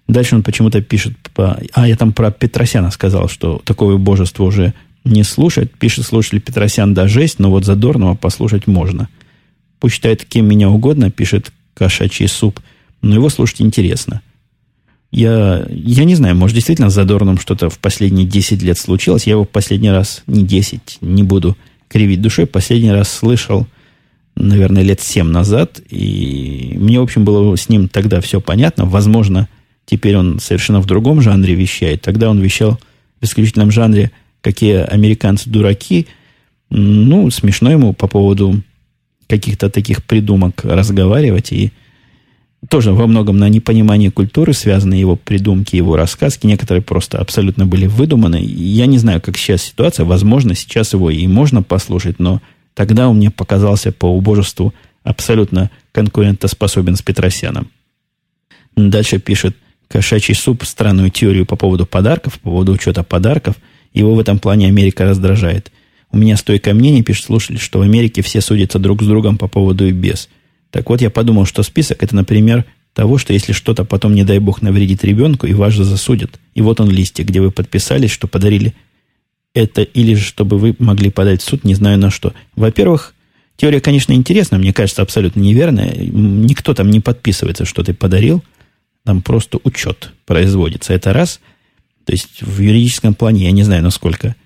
Дальше 0.08 0.36
он 0.36 0.42
почему-то 0.42 0.80
пишет, 0.82 1.14
по... 1.34 1.60
а 1.72 1.88
я 1.88 1.96
там 1.96 2.12
про 2.12 2.30
Петросяна 2.30 2.90
сказал, 2.90 3.28
что 3.28 3.60
такое 3.64 3.96
божество 3.96 4.46
уже 4.46 4.74
не 5.04 5.24
слушает. 5.24 5.72
Пишет 5.76 6.06
слушатель 6.06 6.40
Петросян, 6.40 6.94
да 6.94 7.08
жесть, 7.08 7.38
но 7.38 7.50
вот 7.50 7.64
Задорнова 7.64 8.14
послушать 8.14 8.66
можно. 8.66 9.08
Пусть 9.80 9.96
считает 9.96 10.24
кем 10.24 10.46
меня 10.46 10.70
угодно, 10.70 11.10
пишет 11.10 11.52
кошачий 11.74 12.28
суп, 12.28 12.60
но 13.00 13.14
его 13.14 13.28
слушать 13.28 13.62
интересно– 13.62 14.22
я, 15.12 15.66
я 15.68 16.04
не 16.04 16.14
знаю, 16.14 16.34
может, 16.34 16.54
действительно 16.54 16.88
с 16.88 16.94
Задорном 16.94 17.38
что-то 17.38 17.68
в 17.68 17.78
последние 17.78 18.26
10 18.26 18.62
лет 18.62 18.78
случилось. 18.78 19.26
Я 19.26 19.32
его 19.32 19.44
последний 19.44 19.90
раз, 19.90 20.22
не 20.26 20.42
10, 20.42 20.98
не 21.02 21.22
буду 21.22 21.56
кривить 21.88 22.22
душой, 22.22 22.46
последний 22.46 22.90
раз 22.90 23.12
слышал, 23.12 23.66
наверное, 24.36 24.82
лет 24.82 25.00
7 25.00 25.26
назад. 25.26 25.80
И 25.90 26.74
мне, 26.78 27.00
в 27.00 27.02
общем, 27.02 27.24
было 27.24 27.56
с 27.56 27.68
ним 27.68 27.88
тогда 27.88 28.20
все 28.20 28.40
понятно. 28.40 28.84
Возможно, 28.84 29.48
теперь 29.86 30.16
он 30.16 30.40
совершенно 30.40 30.80
в 30.80 30.86
другом 30.86 31.20
жанре 31.20 31.54
вещает. 31.54 32.02
Тогда 32.02 32.30
он 32.30 32.40
вещал 32.40 32.78
в 33.20 33.24
исключительном 33.24 33.70
жанре, 33.70 34.10
какие 34.40 34.76
американцы 34.76 35.48
дураки. 35.48 36.06
Ну, 36.70 37.30
смешно 37.30 37.70
ему 37.70 37.92
по 37.92 38.06
поводу 38.08 38.62
каких-то 39.28 39.70
таких 39.70 40.04
придумок 40.04 40.64
разговаривать. 40.64 41.52
И 41.52 41.72
тоже 42.68 42.92
во 42.92 43.06
многом 43.06 43.38
на 43.38 43.48
непонимании 43.48 44.08
культуры 44.08 44.52
связаны 44.52 44.94
его 44.94 45.16
придумки, 45.16 45.76
его 45.76 45.96
рассказки. 45.96 46.46
Некоторые 46.46 46.82
просто 46.82 47.18
абсолютно 47.18 47.66
были 47.66 47.86
выдуманы. 47.86 48.40
Я 48.42 48.86
не 48.86 48.98
знаю, 48.98 49.20
как 49.20 49.36
сейчас 49.36 49.62
ситуация. 49.62 50.04
Возможно, 50.04 50.54
сейчас 50.54 50.92
его 50.92 51.10
и 51.10 51.26
можно 51.26 51.62
послушать, 51.62 52.18
но 52.18 52.40
тогда 52.74 53.08
он 53.08 53.16
мне 53.16 53.30
показался 53.30 53.92
по 53.92 54.06
убожеству 54.06 54.72
абсолютно 55.04 55.70
конкурентоспособен 55.92 56.96
с 56.96 57.02
Петросяном. 57.02 57.70
Дальше 58.76 59.18
пишет 59.18 59.56
кошачий 59.88 60.34
суп 60.34 60.64
странную 60.64 61.10
теорию 61.10 61.44
по 61.44 61.56
поводу 61.56 61.86
подарков, 61.86 62.40
по 62.40 62.50
поводу 62.50 62.72
учета 62.72 63.02
подарков. 63.02 63.56
Его 63.92 64.14
в 64.14 64.20
этом 64.20 64.38
плане 64.38 64.68
Америка 64.68 65.04
раздражает. 65.04 65.70
У 66.10 66.16
меня 66.16 66.36
стойкое 66.36 66.74
мнение, 66.74 67.02
пишет 67.02 67.26
слушатель, 67.26 67.58
что 67.58 67.78
в 67.78 67.82
Америке 67.82 68.22
все 68.22 68.40
судятся 68.40 68.78
друг 68.78 69.02
с 69.02 69.06
другом 69.06 69.36
по 69.38 69.48
поводу 69.48 69.86
и 69.86 69.92
без. 69.92 70.28
Так 70.70 70.88
вот, 70.88 71.02
я 71.02 71.10
подумал, 71.10 71.44
что 71.44 71.62
список 71.62 72.02
это, 72.02 72.14
например, 72.14 72.64
того, 72.94 73.18
что 73.18 73.32
если 73.32 73.52
что-то 73.52 73.84
потом, 73.84 74.14
не 74.14 74.24
дай 74.24 74.38
бог, 74.38 74.62
навредит 74.62 75.04
ребенку, 75.04 75.46
и 75.46 75.54
вас 75.54 75.72
же 75.72 75.84
засудят. 75.84 76.38
И 76.54 76.62
вот 76.62 76.80
он 76.80 76.90
листик, 76.90 77.26
где 77.26 77.40
вы 77.40 77.50
подписались, 77.50 78.10
что 78.10 78.26
подарили 78.26 78.74
это, 79.54 79.82
или 79.82 80.14
же 80.14 80.24
чтобы 80.24 80.58
вы 80.58 80.74
могли 80.78 81.10
подать 81.10 81.42
в 81.42 81.44
суд, 81.44 81.64
не 81.64 81.74
знаю 81.74 81.98
на 81.98 82.10
что. 82.10 82.32
Во-первых, 82.56 83.14
теория, 83.56 83.80
конечно, 83.80 84.12
интересная, 84.12 84.58
мне 84.58 84.72
кажется, 84.72 85.02
абсолютно 85.02 85.40
неверная. 85.40 85.94
Никто 85.96 86.74
там 86.74 86.90
не 86.90 87.00
подписывается, 87.00 87.64
что 87.64 87.82
ты 87.82 87.94
подарил. 87.94 88.42
Там 89.04 89.20
просто 89.20 89.58
учет 89.64 90.12
производится. 90.26 90.92
Это 90.94 91.12
раз. 91.12 91.40
То 92.04 92.12
есть 92.12 92.42
в 92.42 92.60
юридическом 92.60 93.14
плане 93.14 93.44
я 93.44 93.52
не 93.52 93.62
знаю, 93.62 93.82
насколько 93.82 94.36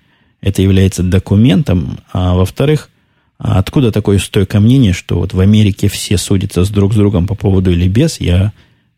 это 0.41 0.61
является 0.61 1.03
документом. 1.03 1.99
А 2.11 2.35
во-вторых, 2.35 2.89
откуда 3.37 3.91
такое 3.91 4.19
стойкое 4.19 4.61
мнение, 4.61 4.93
что 4.93 5.19
вот 5.19 5.33
в 5.33 5.39
Америке 5.39 5.87
все 5.87 6.17
судятся 6.17 6.63
с 6.63 6.69
друг 6.69 6.93
с 6.93 6.95
другом 6.95 7.27
по 7.27 7.35
поводу 7.35 7.71
или 7.71 7.87
без? 7.87 8.19
Я, 8.19 8.51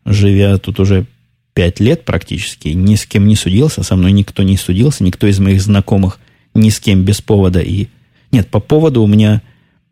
живя 0.04 0.58
тут 0.58 0.80
уже 0.80 1.06
пять 1.60 1.78
лет 1.78 2.06
практически, 2.06 2.68
ни 2.68 2.94
с 2.94 3.04
кем 3.04 3.28
не 3.28 3.36
судился, 3.36 3.82
со 3.82 3.94
мной 3.94 4.12
никто 4.12 4.42
не 4.42 4.56
судился, 4.56 5.04
никто 5.04 5.26
из 5.26 5.38
моих 5.40 5.60
знакомых 5.60 6.18
ни 6.54 6.70
с 6.70 6.80
кем 6.80 7.02
без 7.02 7.20
повода. 7.20 7.60
И 7.60 7.88
нет, 8.32 8.48
по 8.48 8.60
поводу 8.60 9.02
у 9.02 9.06
меня 9.06 9.42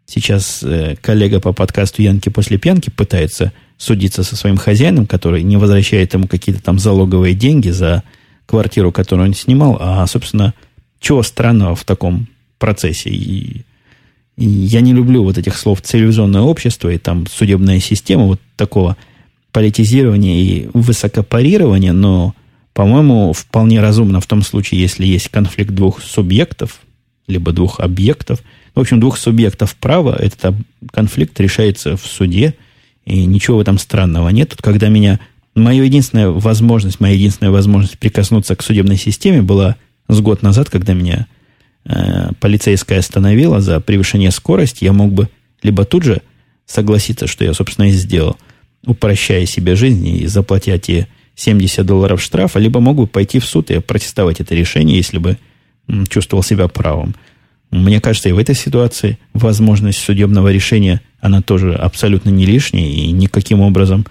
сейчас 0.07 0.63
э, 0.63 0.97
коллега 1.03 1.41
по 1.41 1.53
подкасту 1.53 2.01
Янки 2.01 2.31
после 2.31 2.57
пьянки 2.57 2.89
пытается 2.89 3.53
судиться 3.77 4.23
со 4.23 4.35
своим 4.35 4.57
хозяином, 4.57 5.07
который 5.07 5.43
не 5.43 5.59
возвращает 5.59 6.15
ему 6.15 6.27
какие-то 6.27 6.63
там 6.63 6.79
залоговые 6.79 7.35
деньги 7.35 7.69
за 7.69 8.03
квартиру, 8.47 8.91
которую 8.91 9.29
он 9.29 9.35
снимал. 9.35 9.77
А, 9.79 10.07
собственно, 10.07 10.55
чего 11.01 11.23
странного 11.23 11.77
в 11.77 11.85
таком 11.85 12.29
процессе? 12.59 13.11
И, 13.11 13.61
и 14.39 14.49
я 14.49 14.81
не 14.81 14.95
люблю 14.95 15.23
вот 15.23 15.37
этих 15.37 15.55
слов 15.55 15.83
цивилизованное 15.83 16.41
общество 16.41 16.89
и 16.89 16.97
там 16.97 17.27
судебная 17.27 17.79
система 17.79 18.25
вот 18.25 18.41
такого– 18.57 18.97
политизирования 19.53 20.43
и 20.43 20.69
высокопарирования, 20.73 21.93
но, 21.93 22.35
по-моему, 22.75 23.33
вполне 23.33 23.81
разумно 23.81 24.21
в 24.21 24.27
том 24.27 24.43
случае, 24.43 24.81
если 24.81 25.07
есть 25.07 25.29
конфликт 25.29 25.71
двух 25.71 26.03
субъектов, 26.03 26.81
либо 27.27 27.53
двух 27.53 27.81
объектов. 27.81 28.41
В 28.75 28.81
общем, 28.81 29.01
двух 29.01 29.19
субъектов 29.19 29.75
права, 29.77 30.17
этот 30.19 30.55
конфликт 30.93 31.39
решается 31.41 31.97
в 31.97 32.07
суде, 32.07 32.55
и 33.05 33.25
ничего 33.25 33.57
в 33.57 33.61
этом 33.61 33.79
странного 33.79 34.29
нет. 34.29 34.51
Тут, 34.51 34.63
когда 34.63 34.89
меня... 34.89 35.19
Моя 35.55 35.83
единственная 35.83 36.29
возможность, 36.29 37.01
моя 37.01 37.15
единственная 37.15 37.51
возможность 37.51 37.99
прикоснуться 37.99 38.55
к 38.55 38.63
судебной 38.63 38.97
системе 38.97 39.43
была 39.43 39.75
с 40.07 40.21
год 40.21 40.43
назад, 40.43 40.71
когда 40.71 40.93
меня 40.93 41.27
э, 41.85 42.31
полицейская 42.39 43.01
остановила 43.01 43.61
за 43.61 43.81
превышение 43.81 44.31
скорости, 44.31 44.85
я 44.85 44.93
мог 44.93 45.11
бы 45.11 45.29
либо 45.63 45.85
тут 45.85 46.05
же 46.05 46.23
согласиться, 46.65 47.27
что 47.27 47.45
я, 47.45 47.55
собственно, 47.55 47.87
и 47.87 47.93
сделал– 47.93 48.37
упрощая 48.87 49.47
себе 49.47 49.77
жизнь 49.77 50.07
и 50.07 50.27
заплатя 50.27 50.79
те 50.79 51.09
70 51.35 51.85
долларов 51.87 52.23
штрафа, 52.23 52.59
либо 52.59 52.81
мог 52.81 52.97
бы 52.97 53.07
пойти 53.07 53.39
в 53.39 53.45
суд 53.45 53.71
и 53.71 53.81
протестовать 53.81 54.41
это 54.41 54.55
решение, 54.55 54.97
если 54.97 55.19
бы 55.19 55.39
чувствовал 56.09 56.43
себя 56.43 56.69
правым. 56.69 57.15
Мне 57.71 58.01
кажется, 58.01 58.29
и 58.29 58.33
в 58.33 58.39
этой 58.39 58.55
ситуации 58.55 59.19
возможность 59.35 59.99
судебного 59.99 60.51
решения, 60.51 61.01
она 61.21 61.43
тоже 61.43 61.75
абсолютно 61.75 62.31
не 62.31 62.47
лишняя 62.47 62.89
и 62.89 63.11
никаким 63.13 63.61
образом 63.61 64.07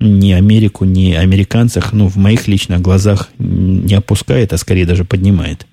ни 0.00 0.32
Америку, 0.32 0.84
ни 0.84 1.12
американцев, 1.12 1.92
ну, 1.92 2.08
в 2.08 2.16
моих 2.16 2.48
личных 2.48 2.80
глазах 2.80 3.28
не 3.38 3.94
опускает, 3.94 4.52
а 4.52 4.58
скорее 4.58 4.86
даже 4.86 5.04
поднимает. 5.04 5.66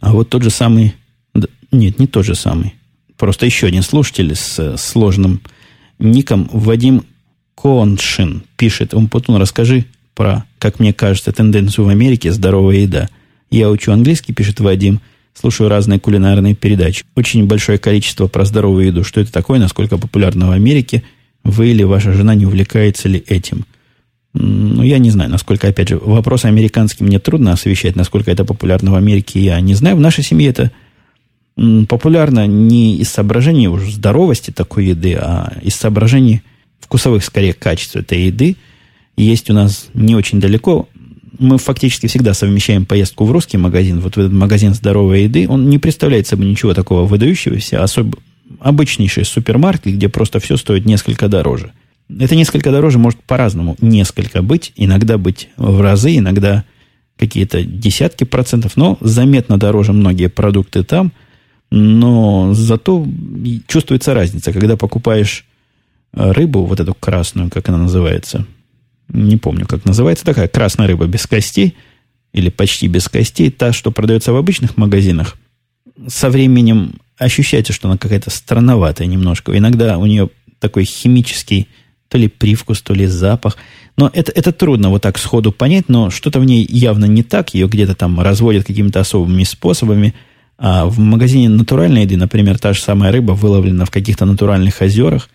А 0.00 0.12
вот 0.12 0.28
тот 0.28 0.42
же 0.42 0.50
самый, 0.50 0.94
нет, 1.70 1.98
не 1.98 2.06
тот 2.06 2.24
же 2.24 2.34
самый, 2.34 2.74
просто 3.16 3.46
еще 3.46 3.66
один 3.68 3.82
слушатель 3.82 4.34
с 4.34 4.76
сложным 4.76 5.40
ником 5.98 6.48
Вадим 6.52 7.04
Коншин 7.56 8.42
пишет, 8.56 8.94
Умпутун, 8.94 9.36
расскажи 9.36 9.86
про, 10.14 10.44
как 10.58 10.78
мне 10.78 10.92
кажется, 10.92 11.32
тенденцию 11.32 11.86
в 11.86 11.88
Америке 11.88 12.30
здоровая 12.30 12.76
еда. 12.76 13.08
Я 13.50 13.70
учу 13.70 13.92
английский, 13.92 14.32
пишет 14.32 14.60
Вадим, 14.60 15.00
слушаю 15.34 15.68
разные 15.68 15.98
кулинарные 15.98 16.54
передачи. 16.54 17.04
Очень 17.16 17.46
большое 17.46 17.78
количество 17.78 18.26
про 18.26 18.44
здоровую 18.44 18.86
еду. 18.86 19.04
Что 19.04 19.20
это 19.20 19.32
такое, 19.32 19.58
насколько 19.58 19.98
популярно 19.98 20.48
в 20.48 20.50
Америке? 20.52 21.02
Вы 21.44 21.68
или 21.68 21.82
ваша 21.82 22.12
жена 22.12 22.34
не 22.34 22.46
увлекается 22.46 23.08
ли 23.08 23.22
этим? 23.26 23.64
Ну, 24.34 24.82
я 24.82 24.98
не 24.98 25.10
знаю, 25.10 25.30
насколько, 25.30 25.68
опять 25.68 25.88
же, 25.88 25.98
вопрос 25.98 26.44
американский 26.44 27.04
мне 27.04 27.18
трудно 27.18 27.52
освещать, 27.52 27.96
насколько 27.96 28.30
это 28.30 28.44
популярно 28.44 28.92
в 28.92 28.94
Америке, 28.94 29.40
я 29.40 29.58
не 29.60 29.74
знаю. 29.74 29.96
В 29.96 30.00
нашей 30.00 30.24
семье 30.24 30.50
это 30.50 30.70
популярно 31.88 32.46
не 32.46 32.98
из 32.98 33.08
соображений 33.08 33.68
уж 33.68 33.90
здоровости 33.90 34.50
такой 34.50 34.86
еды, 34.86 35.14
а 35.14 35.56
из 35.62 35.74
соображений 35.74 36.42
вкусовых, 36.80 37.24
скорее, 37.24 37.52
качеств 37.52 37.96
этой 37.96 38.22
еды 38.22 38.56
есть 39.16 39.50
у 39.50 39.54
нас 39.54 39.88
не 39.94 40.14
очень 40.14 40.40
далеко. 40.40 40.88
Мы 41.38 41.58
фактически 41.58 42.06
всегда 42.06 42.34
совмещаем 42.34 42.86
поездку 42.86 43.24
в 43.24 43.32
русский 43.32 43.56
магазин, 43.56 44.00
вот 44.00 44.16
в 44.16 44.18
этот 44.18 44.32
магазин 44.32 44.74
здоровой 44.74 45.24
еды. 45.24 45.46
Он 45.48 45.68
не 45.68 45.78
представляет 45.78 46.26
собой 46.26 46.46
ничего 46.46 46.74
такого 46.74 47.06
выдающегося, 47.06 47.82
особо 47.82 48.18
обычнейший 48.60 49.24
супермаркет, 49.24 49.94
где 49.94 50.08
просто 50.08 50.40
все 50.40 50.56
стоит 50.56 50.86
несколько 50.86 51.28
дороже. 51.28 51.72
Это 52.08 52.36
несколько 52.36 52.70
дороже 52.70 52.98
может 52.98 53.20
по-разному 53.22 53.76
несколько 53.80 54.42
быть, 54.42 54.72
иногда 54.76 55.18
быть 55.18 55.48
в 55.56 55.80
разы, 55.80 56.16
иногда 56.16 56.64
какие-то 57.18 57.64
десятки 57.64 58.24
процентов, 58.24 58.76
но 58.76 58.96
заметно 59.00 59.58
дороже 59.58 59.92
многие 59.92 60.28
продукты 60.28 60.84
там, 60.84 61.12
но 61.70 62.52
зато 62.54 63.06
чувствуется 63.66 64.14
разница, 64.14 64.52
когда 64.52 64.76
покупаешь 64.76 65.44
рыбу, 66.12 66.64
вот 66.64 66.80
эту 66.80 66.94
красную, 66.94 67.50
как 67.50 67.68
она 67.68 67.78
называется. 67.78 68.46
Не 69.08 69.36
помню, 69.36 69.66
как 69.66 69.84
называется. 69.84 70.24
Такая 70.24 70.48
красная 70.48 70.86
рыба 70.86 71.06
без 71.06 71.26
костей 71.26 71.76
или 72.32 72.48
почти 72.48 72.88
без 72.88 73.08
костей. 73.08 73.50
Та, 73.50 73.72
что 73.72 73.90
продается 73.90 74.32
в 74.32 74.36
обычных 74.36 74.76
магазинах. 74.76 75.36
Со 76.08 76.30
временем 76.30 76.94
ощущается, 77.18 77.72
что 77.72 77.88
она 77.88 77.98
какая-то 77.98 78.30
странноватая 78.30 79.06
немножко. 79.06 79.56
Иногда 79.56 79.98
у 79.98 80.06
нее 80.06 80.30
такой 80.58 80.84
химический 80.84 81.68
то 82.08 82.18
ли 82.18 82.28
привкус, 82.28 82.82
то 82.82 82.94
ли 82.94 83.06
запах. 83.06 83.56
Но 83.96 84.10
это, 84.12 84.30
это 84.32 84.52
трудно 84.52 84.90
вот 84.90 85.02
так 85.02 85.18
сходу 85.18 85.52
понять, 85.52 85.88
но 85.88 86.10
что-то 86.10 86.38
в 86.40 86.44
ней 86.44 86.66
явно 86.68 87.06
не 87.06 87.22
так. 87.22 87.54
Ее 87.54 87.66
где-то 87.66 87.94
там 87.94 88.20
разводят 88.20 88.66
какими-то 88.66 89.00
особыми 89.00 89.44
способами. 89.44 90.14
А 90.58 90.86
в 90.86 90.98
магазине 90.98 91.48
натуральной 91.48 92.02
еды, 92.02 92.16
например, 92.16 92.58
та 92.58 92.72
же 92.72 92.80
самая 92.80 93.12
рыба 93.12 93.32
выловлена 93.32 93.84
в 93.84 93.90
каких-то 93.90 94.24
натуральных 94.24 94.80
озерах, 94.80 95.28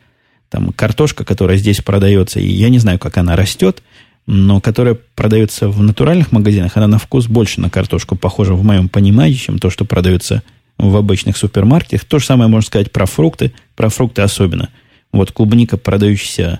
там 0.52 0.74
картошка, 0.74 1.24
которая 1.24 1.58
здесь 1.58 1.80
продается, 1.80 2.42
и 2.42 2.48
я 2.48 2.68
не 2.68 2.78
знаю, 2.78 3.00
как 3.00 3.18
она 3.18 3.38
растет, 3.38 3.82
но 4.28 4.60
которая 4.60 4.98
продается 5.16 5.70
в 5.70 5.82
натуральных 5.82 6.34
магазинах, 6.34 6.76
она 6.76 6.88
на 6.88 7.00
вкус 7.00 7.28
больше 7.28 7.62
на 7.62 7.70
картошку 7.70 8.18
похожа 8.18 8.54
в 8.54 8.64
моем 8.64 8.90
понимании, 8.90 9.36
чем 9.36 9.60
то, 9.60 9.70
что 9.70 9.86
продается 9.86 10.44
в 10.78 10.96
обычных 10.98 11.38
супермаркетах. 11.38 12.04
То 12.04 12.20
же 12.20 12.26
самое 12.26 12.50
можно 12.50 12.68
сказать 12.68 12.92
про 12.92 13.06
фрукты, 13.06 13.54
про 13.78 13.88
фрукты 13.88 14.24
особенно. 14.24 14.68
Вот 15.14 15.32
клубника, 15.32 15.78
продающаяся 15.78 16.60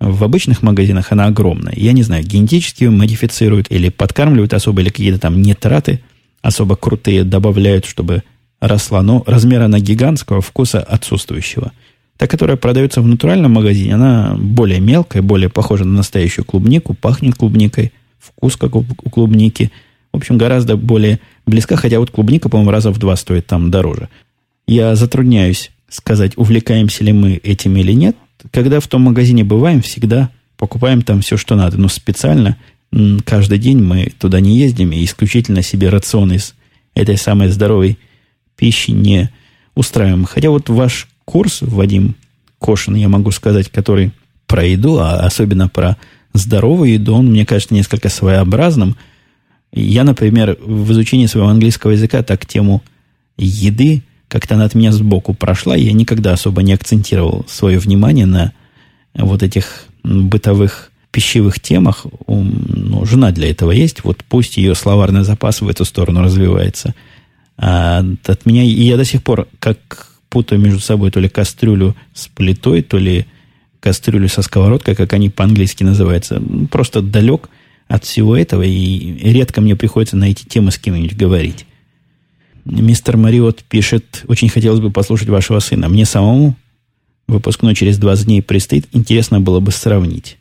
в 0.00 0.22
обычных 0.22 0.62
магазинах, 0.62 1.10
она 1.10 1.24
огромная. 1.24 1.74
Я 1.76 1.92
не 1.92 2.02
знаю, 2.02 2.24
генетически 2.24 2.84
ее 2.84 2.90
модифицируют 2.90 3.68
или 3.70 3.88
подкармливают 3.88 4.52
особо, 4.52 4.82
или 4.82 4.90
какие-то 4.90 5.18
там 5.18 5.40
нитраты 5.40 6.02
особо 6.42 6.76
крутые 6.76 7.24
добавляют, 7.24 7.86
чтобы 7.86 8.22
росла. 8.60 9.02
Но 9.02 9.24
размера 9.26 9.64
она 9.64 9.78
гигантского, 9.78 10.42
вкуса 10.42 10.80
отсутствующего– 10.82 11.72
Та, 12.20 12.26
которая 12.26 12.58
продается 12.58 13.00
в 13.00 13.06
натуральном 13.06 13.52
магазине, 13.52 13.94
она 13.94 14.36
более 14.38 14.78
мелкая, 14.78 15.22
более 15.22 15.48
похожа 15.48 15.86
на 15.86 15.94
настоящую 15.94 16.44
клубнику, 16.44 16.92
пахнет 16.92 17.34
клубникой, 17.34 17.94
вкус 18.18 18.58
как 18.58 18.76
у 18.76 18.82
клубники. 18.82 19.72
В 20.12 20.18
общем, 20.18 20.36
гораздо 20.36 20.76
более 20.76 21.20
близка, 21.46 21.76
хотя 21.76 21.98
вот 21.98 22.10
клубника, 22.10 22.50
по-моему, 22.50 22.72
раза 22.72 22.90
в 22.90 22.98
два 22.98 23.16
стоит 23.16 23.46
там 23.46 23.70
дороже. 23.70 24.10
Я 24.66 24.96
затрудняюсь 24.96 25.70
сказать, 25.88 26.32
увлекаемся 26.36 27.04
ли 27.04 27.14
мы 27.14 27.40
этим 27.42 27.74
или 27.78 27.92
нет. 27.92 28.18
Когда 28.50 28.80
в 28.80 28.86
том 28.86 29.00
магазине 29.00 29.42
бываем, 29.42 29.80
всегда 29.80 30.28
покупаем 30.58 31.00
там 31.00 31.22
все, 31.22 31.38
что 31.38 31.54
надо. 31.54 31.78
Но 31.78 31.88
специально 31.88 32.58
каждый 33.24 33.56
день 33.56 33.82
мы 33.82 34.12
туда 34.18 34.40
не 34.40 34.58
ездим 34.58 34.92
и 34.92 35.02
исключительно 35.04 35.62
себе 35.62 35.88
рацион 35.88 36.34
из 36.34 36.54
этой 36.94 37.16
самой 37.16 37.48
здоровой 37.48 37.98
пищи 38.56 38.90
не 38.90 39.30
устраиваем. 39.74 40.26
Хотя 40.26 40.50
вот 40.50 40.68
ваш 40.68 41.08
курс, 41.30 41.58
Вадим 41.62 42.16
Кошин, 42.58 42.96
я 42.96 43.08
могу 43.08 43.30
сказать, 43.30 43.68
который 43.68 44.10
про 44.48 44.64
еду, 44.64 44.98
а 44.98 45.20
особенно 45.20 45.68
про 45.68 45.96
здоровую 46.32 46.94
еду, 46.94 47.14
он, 47.14 47.26
мне 47.26 47.46
кажется, 47.46 47.72
несколько 47.72 48.08
своеобразным. 48.08 48.96
Я, 49.72 50.02
например, 50.02 50.58
в 50.60 50.90
изучении 50.90 51.26
своего 51.26 51.48
английского 51.48 51.92
языка 51.92 52.24
так 52.24 52.46
тему 52.46 52.82
еды 53.36 54.02
как-то 54.26 54.56
она 54.56 54.64
от 54.64 54.74
меня 54.74 54.90
сбоку 54.90 55.32
прошла. 55.34 55.76
Я 55.76 55.92
никогда 55.92 56.32
особо 56.32 56.62
не 56.62 56.72
акцентировал 56.72 57.44
свое 57.48 57.78
внимание 57.78 58.26
на 58.26 58.52
вот 59.14 59.44
этих 59.44 59.84
бытовых 60.02 60.90
пищевых 61.12 61.60
темах, 61.60 62.06
ну, 62.26 63.04
жена 63.04 63.30
для 63.30 63.50
этого 63.50 63.72
есть, 63.72 64.04
вот 64.04 64.24
пусть 64.28 64.56
ее 64.56 64.74
словарный 64.76 65.24
запас 65.24 65.60
в 65.60 65.68
эту 65.68 65.84
сторону 65.84 66.22
развивается. 66.22 66.94
А 67.56 68.04
от 68.26 68.46
меня, 68.46 68.62
и 68.62 68.68
я 68.68 68.96
до 68.96 69.04
сих 69.04 69.22
пор 69.22 69.48
как 69.58 70.10
путаю 70.30 70.60
между 70.60 70.80
собой 70.80 71.10
то 71.10 71.20
ли 71.20 71.28
кастрюлю 71.28 71.94
с 72.14 72.28
плитой, 72.28 72.82
то 72.82 72.96
ли 72.96 73.26
кастрюлю 73.80 74.28
со 74.28 74.42
сковородкой, 74.42 74.94
как 74.94 75.12
они 75.12 75.28
по-английски 75.28 75.84
называются. 75.84 76.42
Просто 76.70 77.02
далек 77.02 77.50
от 77.88 78.04
всего 78.04 78.36
этого, 78.36 78.62
и 78.62 79.32
редко 79.32 79.60
мне 79.60 79.74
приходится 79.74 80.16
на 80.16 80.30
эти 80.30 80.44
темы 80.44 80.70
с 80.70 80.78
кем-нибудь 80.78 81.16
говорить. 81.16 81.66
Мистер 82.64 83.16
Мариот 83.16 83.64
пишет, 83.64 84.24
очень 84.28 84.48
хотелось 84.48 84.80
бы 84.80 84.90
послушать 84.90 85.28
вашего 85.28 85.58
сына. 85.58 85.88
Мне 85.88 86.04
самому 86.04 86.56
выпускной 87.26 87.74
через 87.74 87.98
20 87.98 88.26
дней 88.26 88.42
предстоит, 88.42 88.86
интересно 88.92 89.40
было 89.40 89.60
бы 89.60 89.72
сравнить. 89.72 90.36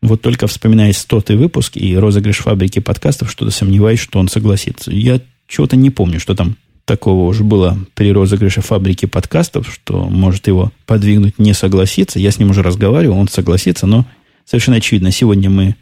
Вот 0.00 0.20
только 0.20 0.48
вспоминая 0.48 0.92
стотый 0.92 1.36
выпуск 1.36 1.76
и 1.76 1.96
розыгрыш 1.96 2.38
фабрики 2.38 2.80
подкастов, 2.80 3.30
что-то 3.30 3.52
сомневаюсь, 3.52 4.00
что 4.00 4.18
он 4.18 4.28
согласится. 4.28 4.90
Я 4.90 5.20
чего-то 5.46 5.76
не 5.76 5.90
помню, 5.90 6.18
что 6.18 6.34
там 6.34 6.56
такого 6.84 7.26
уже 7.26 7.44
было 7.44 7.78
при 7.94 8.12
розыгрыше 8.12 8.60
фабрики 8.60 9.06
подкастов, 9.06 9.72
что 9.72 10.04
может 10.08 10.46
его 10.46 10.72
подвигнуть 10.86 11.38
не 11.38 11.54
согласиться. 11.54 12.18
Я 12.18 12.30
с 12.30 12.38
ним 12.38 12.50
уже 12.50 12.62
разговаривал, 12.62 13.18
он 13.18 13.28
согласится, 13.28 13.86
но 13.86 14.06
совершенно 14.44 14.78
очевидно, 14.78 15.10
сегодня 15.10 15.50
мы 15.50 15.76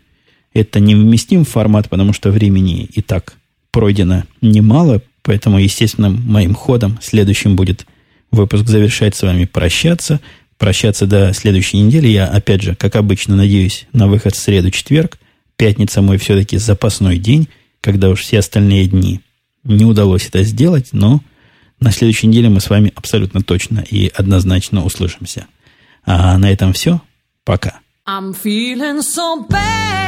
это 0.53 0.81
не 0.81 0.95
вместим 0.95 1.45
в 1.45 1.49
формат, 1.49 1.89
потому 1.89 2.13
что 2.13 2.31
времени 2.31 2.85
и 2.85 3.03
так 3.03 3.35
пройдено 3.71 4.25
немало, 4.41 5.01
поэтому, 5.23 5.59
естественно, 5.59 6.11
моим 6.11 6.55
ходом 6.55 6.99
следующим 7.01 7.57
будет 7.57 7.87
выпуск 8.31 8.67
завершать 8.67 9.15
с 9.15 9.23
вами 9.23 9.45
прощаться. 9.45 10.21
Прощаться 10.59 11.07
до 11.07 11.33
следующей 11.33 11.79
недели. 11.79 12.09
Я, 12.09 12.27
опять 12.27 12.61
же, 12.63 12.75
как 12.75 12.95
обычно, 12.97 13.35
надеюсь 13.35 13.87
на 13.95 14.09
выход 14.09 14.35
в 14.35 14.39
среду-четверг. 14.39 15.19
Пятница 15.57 16.03
мой 16.03 16.19
все-таки 16.19 16.59
запасной 16.59 17.17
день, 17.17 17.49
когда 17.81 18.11
уж 18.11 18.21
все 18.21 18.41
остальные 18.41 18.87
дни 18.87 19.21
не 19.65 19.85
удалось 19.85 20.27
это 20.27 20.43
сделать, 20.43 20.89
но 20.93 21.21
на 21.81 21.93
следующей 21.93 22.27
неделе 22.27 22.49
мы 22.49 22.61
с 22.61 22.71
вами 22.71 22.93
абсолютно 22.95 23.43
точно 23.43 23.81
и 23.81 24.09
однозначно 24.09 24.85
услышимся. 24.85 25.47
А 26.05 26.37
на 26.39 26.51
этом 26.51 26.73
все. 26.73 27.01
Пока. 27.45 27.81
I'm 28.07 28.33
feeling 28.35 29.03
so 29.03 29.47
bad. 29.49 30.01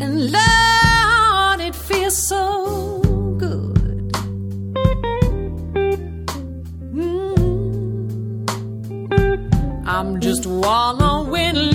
And 0.00 0.30
Lord, 0.30 1.60
it 1.60 1.74
feels 1.74 2.16
so 2.28 3.00
good. 3.38 4.12
Mm. 6.92 7.38
I'm 9.86 10.20
just 10.20 10.46
wallowing 10.46 11.73